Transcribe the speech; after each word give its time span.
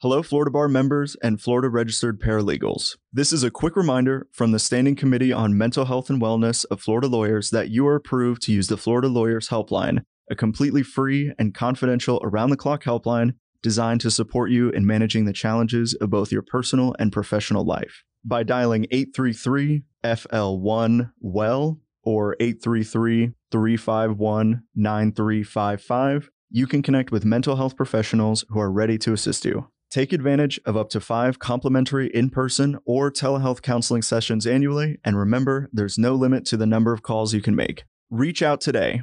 Hello, 0.00 0.22
Florida 0.22 0.50
Bar 0.50 0.68
members 0.68 1.16
and 1.22 1.40
Florida 1.40 1.70
registered 1.70 2.20
paralegals. 2.20 2.98
This 3.14 3.32
is 3.32 3.42
a 3.42 3.50
quick 3.50 3.76
reminder 3.76 4.26
from 4.30 4.52
the 4.52 4.58
Standing 4.58 4.94
Committee 4.94 5.32
on 5.32 5.56
Mental 5.56 5.86
Health 5.86 6.10
and 6.10 6.20
Wellness 6.20 6.66
of 6.70 6.82
Florida 6.82 7.06
Lawyers 7.06 7.48
that 7.48 7.70
you 7.70 7.86
are 7.86 7.94
approved 7.94 8.42
to 8.42 8.52
use 8.52 8.66
the 8.66 8.76
Florida 8.76 9.08
Lawyers 9.08 9.48
Helpline, 9.48 10.02
a 10.30 10.34
completely 10.36 10.82
free 10.82 11.32
and 11.38 11.54
confidential 11.54 12.20
around 12.22 12.50
the 12.50 12.58
clock 12.58 12.84
helpline 12.84 13.36
designed 13.62 14.02
to 14.02 14.10
support 14.10 14.50
you 14.50 14.68
in 14.68 14.84
managing 14.84 15.24
the 15.24 15.32
challenges 15.32 15.94
of 15.94 16.10
both 16.10 16.30
your 16.30 16.42
personal 16.42 16.94
and 16.98 17.10
professional 17.10 17.64
life. 17.64 18.04
By 18.22 18.42
dialing 18.42 18.84
833 18.90 19.82
FL1 20.04 21.10
WELL 21.20 21.80
or 22.02 22.36
833 22.38 23.32
351 23.50 24.62
9355, 24.74 26.30
you 26.50 26.66
can 26.66 26.82
connect 26.82 27.10
with 27.10 27.24
mental 27.24 27.56
health 27.56 27.78
professionals 27.78 28.44
who 28.50 28.60
are 28.60 28.70
ready 28.70 28.98
to 28.98 29.14
assist 29.14 29.46
you. 29.46 29.68
Take 29.96 30.12
advantage 30.12 30.60
of 30.66 30.76
up 30.76 30.90
to 30.90 31.00
five 31.00 31.38
complimentary 31.38 32.08
in 32.08 32.28
person 32.28 32.78
or 32.84 33.10
telehealth 33.10 33.62
counseling 33.62 34.02
sessions 34.02 34.46
annually, 34.46 34.98
and 35.02 35.16
remember, 35.16 35.70
there's 35.72 35.96
no 35.96 36.14
limit 36.14 36.44
to 36.48 36.58
the 36.58 36.66
number 36.66 36.92
of 36.92 37.00
calls 37.00 37.32
you 37.32 37.40
can 37.40 37.56
make. 37.56 37.84
Reach 38.10 38.42
out 38.42 38.60
today. 38.60 39.00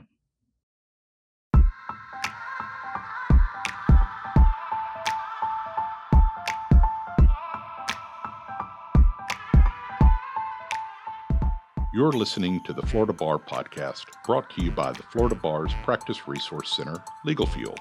You're 11.92 12.12
listening 12.12 12.62
to 12.66 12.74
the 12.74 12.84
Florida 12.84 13.14
Bar 13.14 13.40
Podcast, 13.40 14.06
brought 14.28 14.48
to 14.52 14.62
you 14.62 14.70
by 14.70 14.92
the 14.92 15.02
Florida 15.02 15.34
Bar's 15.34 15.74
Practice 15.84 16.28
Resource 16.28 16.78
Center, 16.78 17.04
Legal 17.26 17.48
Fuel 17.48 17.76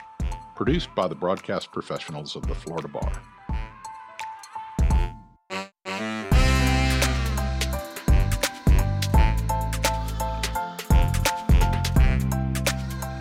produced 0.54 0.94
by 0.94 1.08
the 1.08 1.14
broadcast 1.14 1.72
professionals 1.72 2.36
of 2.36 2.46
the 2.46 2.54
Florida 2.54 2.88
Bar. 2.88 3.12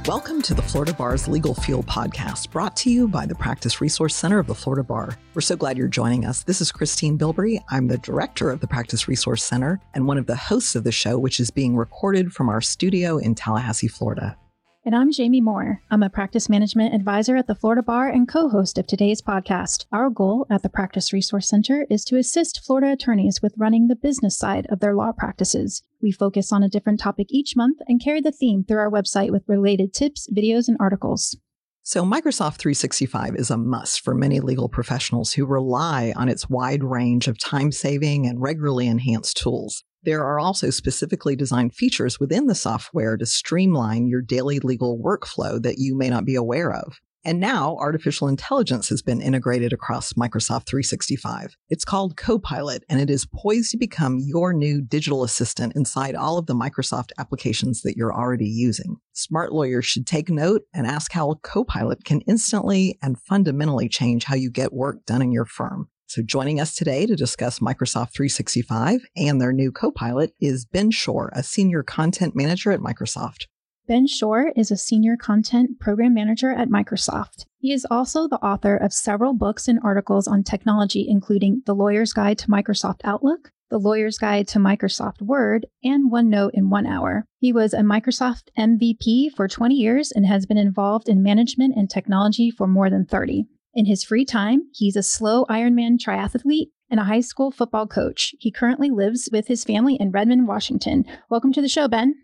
Welcome 0.08 0.42
to 0.42 0.54
the 0.54 0.62
Florida 0.62 0.94
Bar's 0.94 1.30
Legal 1.30 1.54
Fuel 1.54 1.84
podcast, 1.84 2.52
brought 2.52 2.76
to 2.78 2.90
you 2.90 3.08
by 3.08 3.26
the 3.26 3.36
Practice 3.36 3.80
Resource 3.80 4.14
Center 4.14 4.40
of 4.40 4.48
the 4.48 4.56
Florida 4.56 4.84
Bar. 4.84 5.16
We're 5.34 5.42
so 5.42 5.56
glad 5.56 5.78
you're 5.78 5.88
joining 5.88 6.26
us. 6.26 6.44
This 6.44 6.60
is 6.60 6.70
Christine 6.70 7.18
Bilbrey. 7.18 7.64
I'm 7.70 7.88
the 7.88 7.98
director 8.00 8.50
of 8.50 8.60
the 8.60 8.68
Practice 8.68 9.08
Resource 9.08 9.42
Center 9.42 9.80
and 9.94 10.08
one 10.08 10.18
of 10.18 10.26
the 10.26 10.36
hosts 10.36 10.76
of 10.76 10.84
the 10.84 10.92
show, 10.92 11.18
which 11.18 11.40
is 11.40 11.50
being 11.50 11.78
recorded 11.78 12.34
from 12.34 12.50
our 12.50 12.60
studio 12.60 13.20
in 13.20 13.36
Tallahassee, 13.36 13.88
Florida. 13.88 14.36
And 14.84 14.96
I'm 14.96 15.12
Jamie 15.12 15.42
Moore. 15.42 15.84
I'm 15.92 16.02
a 16.02 16.10
practice 16.10 16.50
management 16.50 16.96
advisor 16.96 17.36
at 17.36 17.46
the 17.46 17.54
Florida 17.54 17.84
Bar 17.84 18.10
and 18.10 18.28
co 18.28 18.50
host 18.50 18.80
of 18.80 18.88
today's 18.88 19.22
podcast. 19.22 19.86
Our 19.92 20.10
goal 20.10 20.48
at 20.50 20.64
the 20.64 20.70
Practice 20.70 21.14
Resource 21.14 21.48
Center 21.48 21.86
is 21.88 22.04
to 22.06 22.18
assist 22.18 22.66
Florida 22.66 22.92
attorneys 22.92 23.44
with 23.44 23.54
running 23.60 23.90
the 23.90 23.96
business 23.96 24.40
side 24.40 24.66
of 24.72 24.80
their 24.80 24.96
law 24.96 25.12
practices. 25.12 25.84
We 26.02 26.12
focus 26.12 26.52
on 26.52 26.64
a 26.64 26.68
different 26.68 27.00
topic 27.00 27.28
each 27.30 27.56
month 27.56 27.78
and 27.88 28.04
carry 28.04 28.22
the 28.22 28.32
theme 28.32 28.64
through 28.64 28.80
our 28.80 28.90
website 28.90 29.30
with 29.30 29.44
related 29.48 29.94
tips, 29.94 30.28
videos, 30.36 30.68
and 30.68 30.78
articles. 30.80 31.38
So, 31.84 32.04
Microsoft 32.04 32.58
365 32.58 33.36
is 33.36 33.52
a 33.52 33.58
must 33.58 34.02
for 34.02 34.16
many 34.16 34.40
legal 34.40 34.68
professionals 34.68 35.34
who 35.34 35.46
rely 35.46 36.12
on 36.16 36.28
its 36.28 36.50
wide 36.50 36.84
range 36.84 37.28
of 37.28 37.38
time 37.38 37.72
saving 37.72 38.26
and 38.26 38.42
regularly 38.42 38.88
enhanced 38.88 39.38
tools. 39.38 39.84
There 40.04 40.24
are 40.24 40.40
also 40.40 40.70
specifically 40.70 41.36
designed 41.36 41.76
features 41.76 42.20
within 42.20 42.48
the 42.48 42.56
software 42.56 43.18
to 43.18 43.26
streamline 43.26 44.08
your 44.08 44.22
daily 44.22 44.60
legal 44.60 44.98
workflow 44.98 45.62
that 45.62 45.78
you 45.78 45.96
may 45.96 46.10
not 46.10 46.26
be 46.26 46.36
aware 46.36 46.74
of. 46.74 47.00
And 47.24 47.40
now 47.40 47.78
artificial 47.78 48.28
intelligence 48.28 48.90
has 48.90 49.04
been 49.04 49.22
integrated 49.22 49.74
across 49.74 50.14
Microsoft 50.14 50.66
365. 50.66 51.56
It's 51.70 51.86
called 51.86 52.18
Copilot, 52.18 52.84
and 52.90 53.00
it 53.00 53.12
is 53.12 53.28
poised 53.28 53.70
to 53.72 53.78
become 53.78 54.18
your 54.20 54.54
new 54.54 54.82
digital 54.82 55.24
assistant 55.24 55.76
inside 55.76 56.16
all 56.16 56.40
of 56.40 56.48
the 56.48 56.56
Microsoft 56.56 57.12
applications 57.20 57.84
that 57.84 57.96
you're 57.96 58.14
already 58.14 58.50
using. 58.50 58.98
Smart 59.14 59.54
lawyers 59.54 59.86
should 59.86 60.08
take 60.08 60.32
note 60.32 60.64
and 60.74 60.88
ask 60.88 61.12
how 61.12 61.36
Copilot 61.44 62.06
can 62.06 62.22
instantly 62.22 62.98
and 63.04 63.20
fundamentally 63.20 63.88
change 63.88 64.24
how 64.24 64.36
you 64.36 64.50
get 64.50 64.74
work 64.74 65.06
done 65.06 65.22
in 65.22 65.32
your 65.32 65.46
firm. 65.46 65.90
So, 66.14 66.22
joining 66.22 66.60
us 66.60 66.76
today 66.76 67.06
to 67.06 67.16
discuss 67.16 67.60
Microsoft 67.60 68.12
365 68.12 69.06
and 69.16 69.40
their 69.40 69.54
new 69.54 69.72
Copilot 69.72 70.34
is 70.42 70.66
Ben 70.66 70.92
Schorr, 70.92 71.30
a 71.32 71.42
senior 71.42 71.84
content 71.84 72.36
manager 72.36 72.74
at 72.74 72.82
Microsoft. 72.82 73.46
Ben 73.88 74.08
Schorr 74.08 74.52
is 74.58 74.72
a 74.72 74.76
senior 74.76 75.16
content 75.16 75.80
program 75.80 76.14
manager 76.14 76.52
at 76.52 76.68
Microsoft. 76.68 77.46
He 77.60 77.72
is 77.72 77.88
also 77.90 78.28
the 78.28 78.44
author 78.44 78.76
of 78.76 78.92
several 78.92 79.34
books 79.34 79.70
and 79.70 79.80
articles 79.86 80.28
on 80.28 80.44
technology, 80.44 81.06
including 81.08 81.62
The 81.66 81.76
Lawyer's 81.76 82.12
Guide 82.12 82.38
to 82.40 82.50
Microsoft 82.50 83.00
Outlook, 83.06 83.50
The 83.70 83.80
Lawyer's 83.80 84.18
Guide 84.18 84.50
to 84.50 84.60
Microsoft 84.60 85.22
Word, 85.22 85.66
and 85.82 86.12
OneNote 86.12 86.52
in 86.54 86.70
One 86.70 86.88
Hour. 86.88 87.24
He 87.40 87.54
was 87.54 87.74
a 87.74 87.84
Microsoft 87.84 88.50
MVP 88.60 89.32
for 89.34 89.48
20 89.48 89.76
years 89.76 90.12
and 90.12 90.26
has 90.26 90.46
been 90.46 90.58
involved 90.58 91.08
in 91.08 91.24
management 91.24 91.78
and 91.78 91.90
technology 91.90 92.52
for 92.52 92.68
more 92.68 92.90
than 92.90 93.06
30. 93.06 93.46
In 93.74 93.86
his 93.86 94.04
free 94.04 94.26
time, 94.26 94.64
he's 94.74 94.98
a 94.98 95.04
slow 95.04 95.46
Ironman 95.46 95.98
triathlete 95.98 96.72
and 96.90 97.00
a 97.00 97.06
high 97.06 97.22
school 97.22 97.52
football 97.52 97.88
coach. 97.88 98.36
He 98.38 98.52
currently 98.52 98.90
lives 98.90 99.30
with 99.32 99.48
his 99.48 99.64
family 99.64 99.96
in 99.98 100.12
Redmond, 100.12 100.46
Washington. 100.46 101.06
Welcome 101.30 101.54
to 101.54 101.62
the 101.62 101.70
show, 101.70 101.88
Ben. 101.88 102.16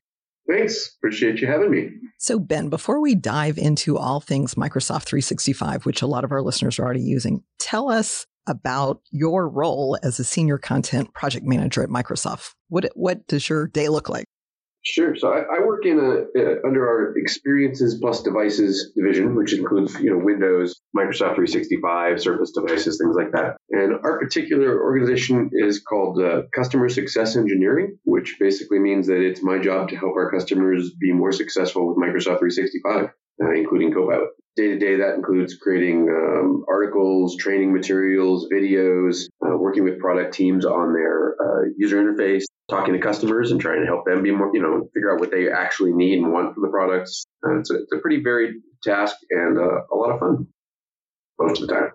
Thanks. 0.49 0.97
Appreciate 0.97 1.39
you 1.39 1.47
having 1.47 1.71
me. 1.71 1.89
So, 2.17 2.37
Ben, 2.37 2.67
before 2.67 2.99
we 2.99 3.15
dive 3.15 3.57
into 3.57 3.97
all 3.97 4.19
things 4.19 4.55
Microsoft 4.55 5.03
365, 5.05 5.85
which 5.85 6.01
a 6.01 6.07
lot 6.07 6.25
of 6.25 6.33
our 6.33 6.41
listeners 6.41 6.79
are 6.79 6.83
already 6.83 7.01
using, 7.01 7.43
tell 7.59 7.89
us 7.89 8.25
about 8.45 8.99
your 9.11 9.47
role 9.47 9.97
as 10.03 10.19
a 10.19 10.25
senior 10.25 10.57
content 10.57 11.13
project 11.13 11.45
manager 11.45 11.81
at 11.81 11.89
Microsoft. 11.89 12.55
What, 12.67 12.89
what 12.93 13.25
does 13.27 13.47
your 13.47 13.67
day 13.67 13.87
look 13.87 14.09
like? 14.09 14.25
Sure. 14.89 15.17
So 15.17 15.33
I, 15.33 15.39
I 15.39 15.65
work 15.65 15.85
in 15.85 15.99
a, 15.99 16.39
uh, 16.39 16.55
under 16.65 16.87
our 16.87 17.17
experiences 17.17 17.97
plus 17.99 18.23
devices 18.23 18.93
division, 18.95 19.35
which 19.35 19.53
includes 19.53 19.99
you 19.99 20.11
know 20.11 20.23
Windows, 20.23 20.79
Microsoft 20.95 21.35
365, 21.35 22.21
Surface 22.21 22.51
devices, 22.51 22.97
things 22.97 23.13
like 23.13 23.33
that. 23.33 23.57
And 23.69 23.95
our 24.05 24.17
particular 24.17 24.81
organization 24.81 25.49
is 25.51 25.81
called 25.81 26.21
uh, 26.21 26.43
Customer 26.55 26.87
Success 26.87 27.35
Engineering, 27.35 27.97
which 28.05 28.37
basically 28.39 28.79
means 28.79 29.07
that 29.07 29.19
it's 29.19 29.43
my 29.43 29.59
job 29.59 29.89
to 29.89 29.97
help 29.97 30.13
our 30.15 30.31
customers 30.31 30.93
be 30.97 31.11
more 31.11 31.33
successful 31.33 31.89
with 31.89 31.97
Microsoft 31.97 32.39
365, 32.39 33.09
uh, 33.43 33.51
including 33.51 33.91
Copilot. 33.91 34.29
Day 34.57 34.69
to 34.69 34.79
day, 34.79 34.95
that 34.95 35.13
includes 35.13 35.55
creating 35.55 36.09
um, 36.09 36.65
articles, 36.67 37.37
training 37.37 37.71
materials, 37.71 38.49
videos, 38.51 39.27
uh, 39.45 39.55
working 39.55 39.83
with 39.83 39.99
product 39.99 40.33
teams 40.33 40.65
on 40.65 40.93
their 40.93 41.35
uh, 41.39 41.69
user 41.77 42.03
interface, 42.03 42.45
talking 42.67 42.95
to 42.95 42.99
customers 42.99 43.51
and 43.51 43.61
trying 43.61 43.81
to 43.81 43.85
help 43.85 44.05
them 44.05 44.23
be 44.23 44.31
more, 44.31 44.49
you 44.51 44.61
know, 44.63 44.89
figure 44.95 45.13
out 45.13 45.19
what 45.19 45.29
they 45.29 45.51
actually 45.51 45.93
need 45.93 46.17
and 46.17 46.33
want 46.33 46.55
for 46.55 46.61
the 46.61 46.69
products. 46.69 47.23
And 47.43 47.59
it's, 47.59 47.69
a, 47.69 47.75
it's 47.75 47.91
a 47.93 47.99
pretty 47.99 48.23
varied 48.23 48.55
task 48.81 49.15
and 49.29 49.59
uh, 49.59 49.81
a 49.93 49.95
lot 49.95 50.11
of 50.11 50.19
fun 50.19 50.47
most 51.39 51.61
of 51.61 51.67
the 51.67 51.73
time. 51.75 51.91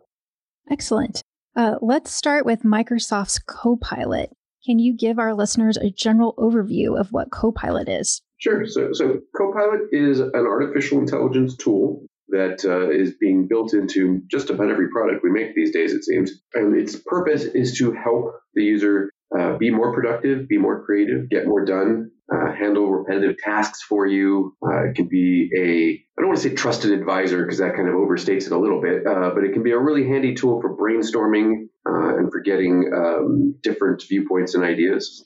Excellent. 0.71 1.21
Uh, 1.56 1.75
let's 1.83 2.15
start 2.15 2.47
with 2.47 2.62
Microsoft's 2.62 3.41
Copilot. 3.41 4.31
Can 4.65 4.79
you 4.79 4.97
give 4.97 5.19
our 5.19 5.34
listeners 5.34 5.77
a 5.77 5.91
general 5.91 6.34
overview 6.39 6.97
of 6.97 7.09
what 7.11 7.33
Copilot 7.33 7.89
is? 7.89 8.23
Sure. 8.39 8.65
So, 8.67 8.93
so 8.93 9.19
Copilot 9.37 9.89
is 9.91 10.21
an 10.21 10.33
artificial 10.34 11.00
intelligence 11.00 11.56
tool 11.56 12.06
that 12.32 12.65
uh, 12.65 12.91
is 12.91 13.15
being 13.20 13.47
built 13.47 13.75
into 13.75 14.22
just 14.31 14.50
about 14.50 14.70
every 14.70 14.88
product 14.88 15.22
we 15.22 15.31
make 15.31 15.54
these 15.54 15.72
days, 15.72 15.93
it 15.93 16.04
seems. 16.04 16.32
And 16.54 16.76
its 16.76 16.97
purpose 16.97 17.44
is 17.44 17.78
to 17.78 17.93
help 17.93 18.34
the 18.54 18.65
user 18.65 19.10
uh, 19.38 19.56
be 19.56 19.70
more 19.70 19.94
productive, 19.94 20.48
be 20.48 20.59
more 20.59 20.84
creative, 20.84 21.28
get 21.31 21.47
more 21.47 21.65
done, 21.65 22.10
uh, 22.32 22.53
handle 22.53 22.91
repetitive 22.91 23.37
tasks 23.38 23.82
for 23.82 24.06
you. 24.06 24.56
Uh, 24.65 24.88
it 24.88 24.94
can 24.94 25.09
be 25.09 25.50
a, 25.56 26.19
I 26.19 26.22
don't 26.22 26.28
want 26.28 26.41
to 26.41 26.48
say 26.48 26.54
trusted 26.54 26.93
advisor 26.93 27.43
because 27.43 27.59
that 27.59 27.75
kind 27.75 27.88
of 27.88 27.94
overstates 27.94 28.47
it 28.47 28.53
a 28.53 28.59
little 28.59 28.81
bit, 28.81 29.06
uh, 29.06 29.31
but 29.34 29.44
it 29.44 29.53
can 29.53 29.62
be 29.62 29.72
a 29.72 29.78
really 29.78 30.06
handy 30.06 30.34
tool 30.34 30.60
for 30.60 30.76
brainstorming 30.76 31.69
uh, 31.88 32.17
and 32.17 32.31
for 32.31 32.40
getting 32.40 32.90
um, 32.94 33.55
different 33.62 34.02
viewpoints 34.08 34.55
and 34.55 34.64
ideas. 34.64 35.25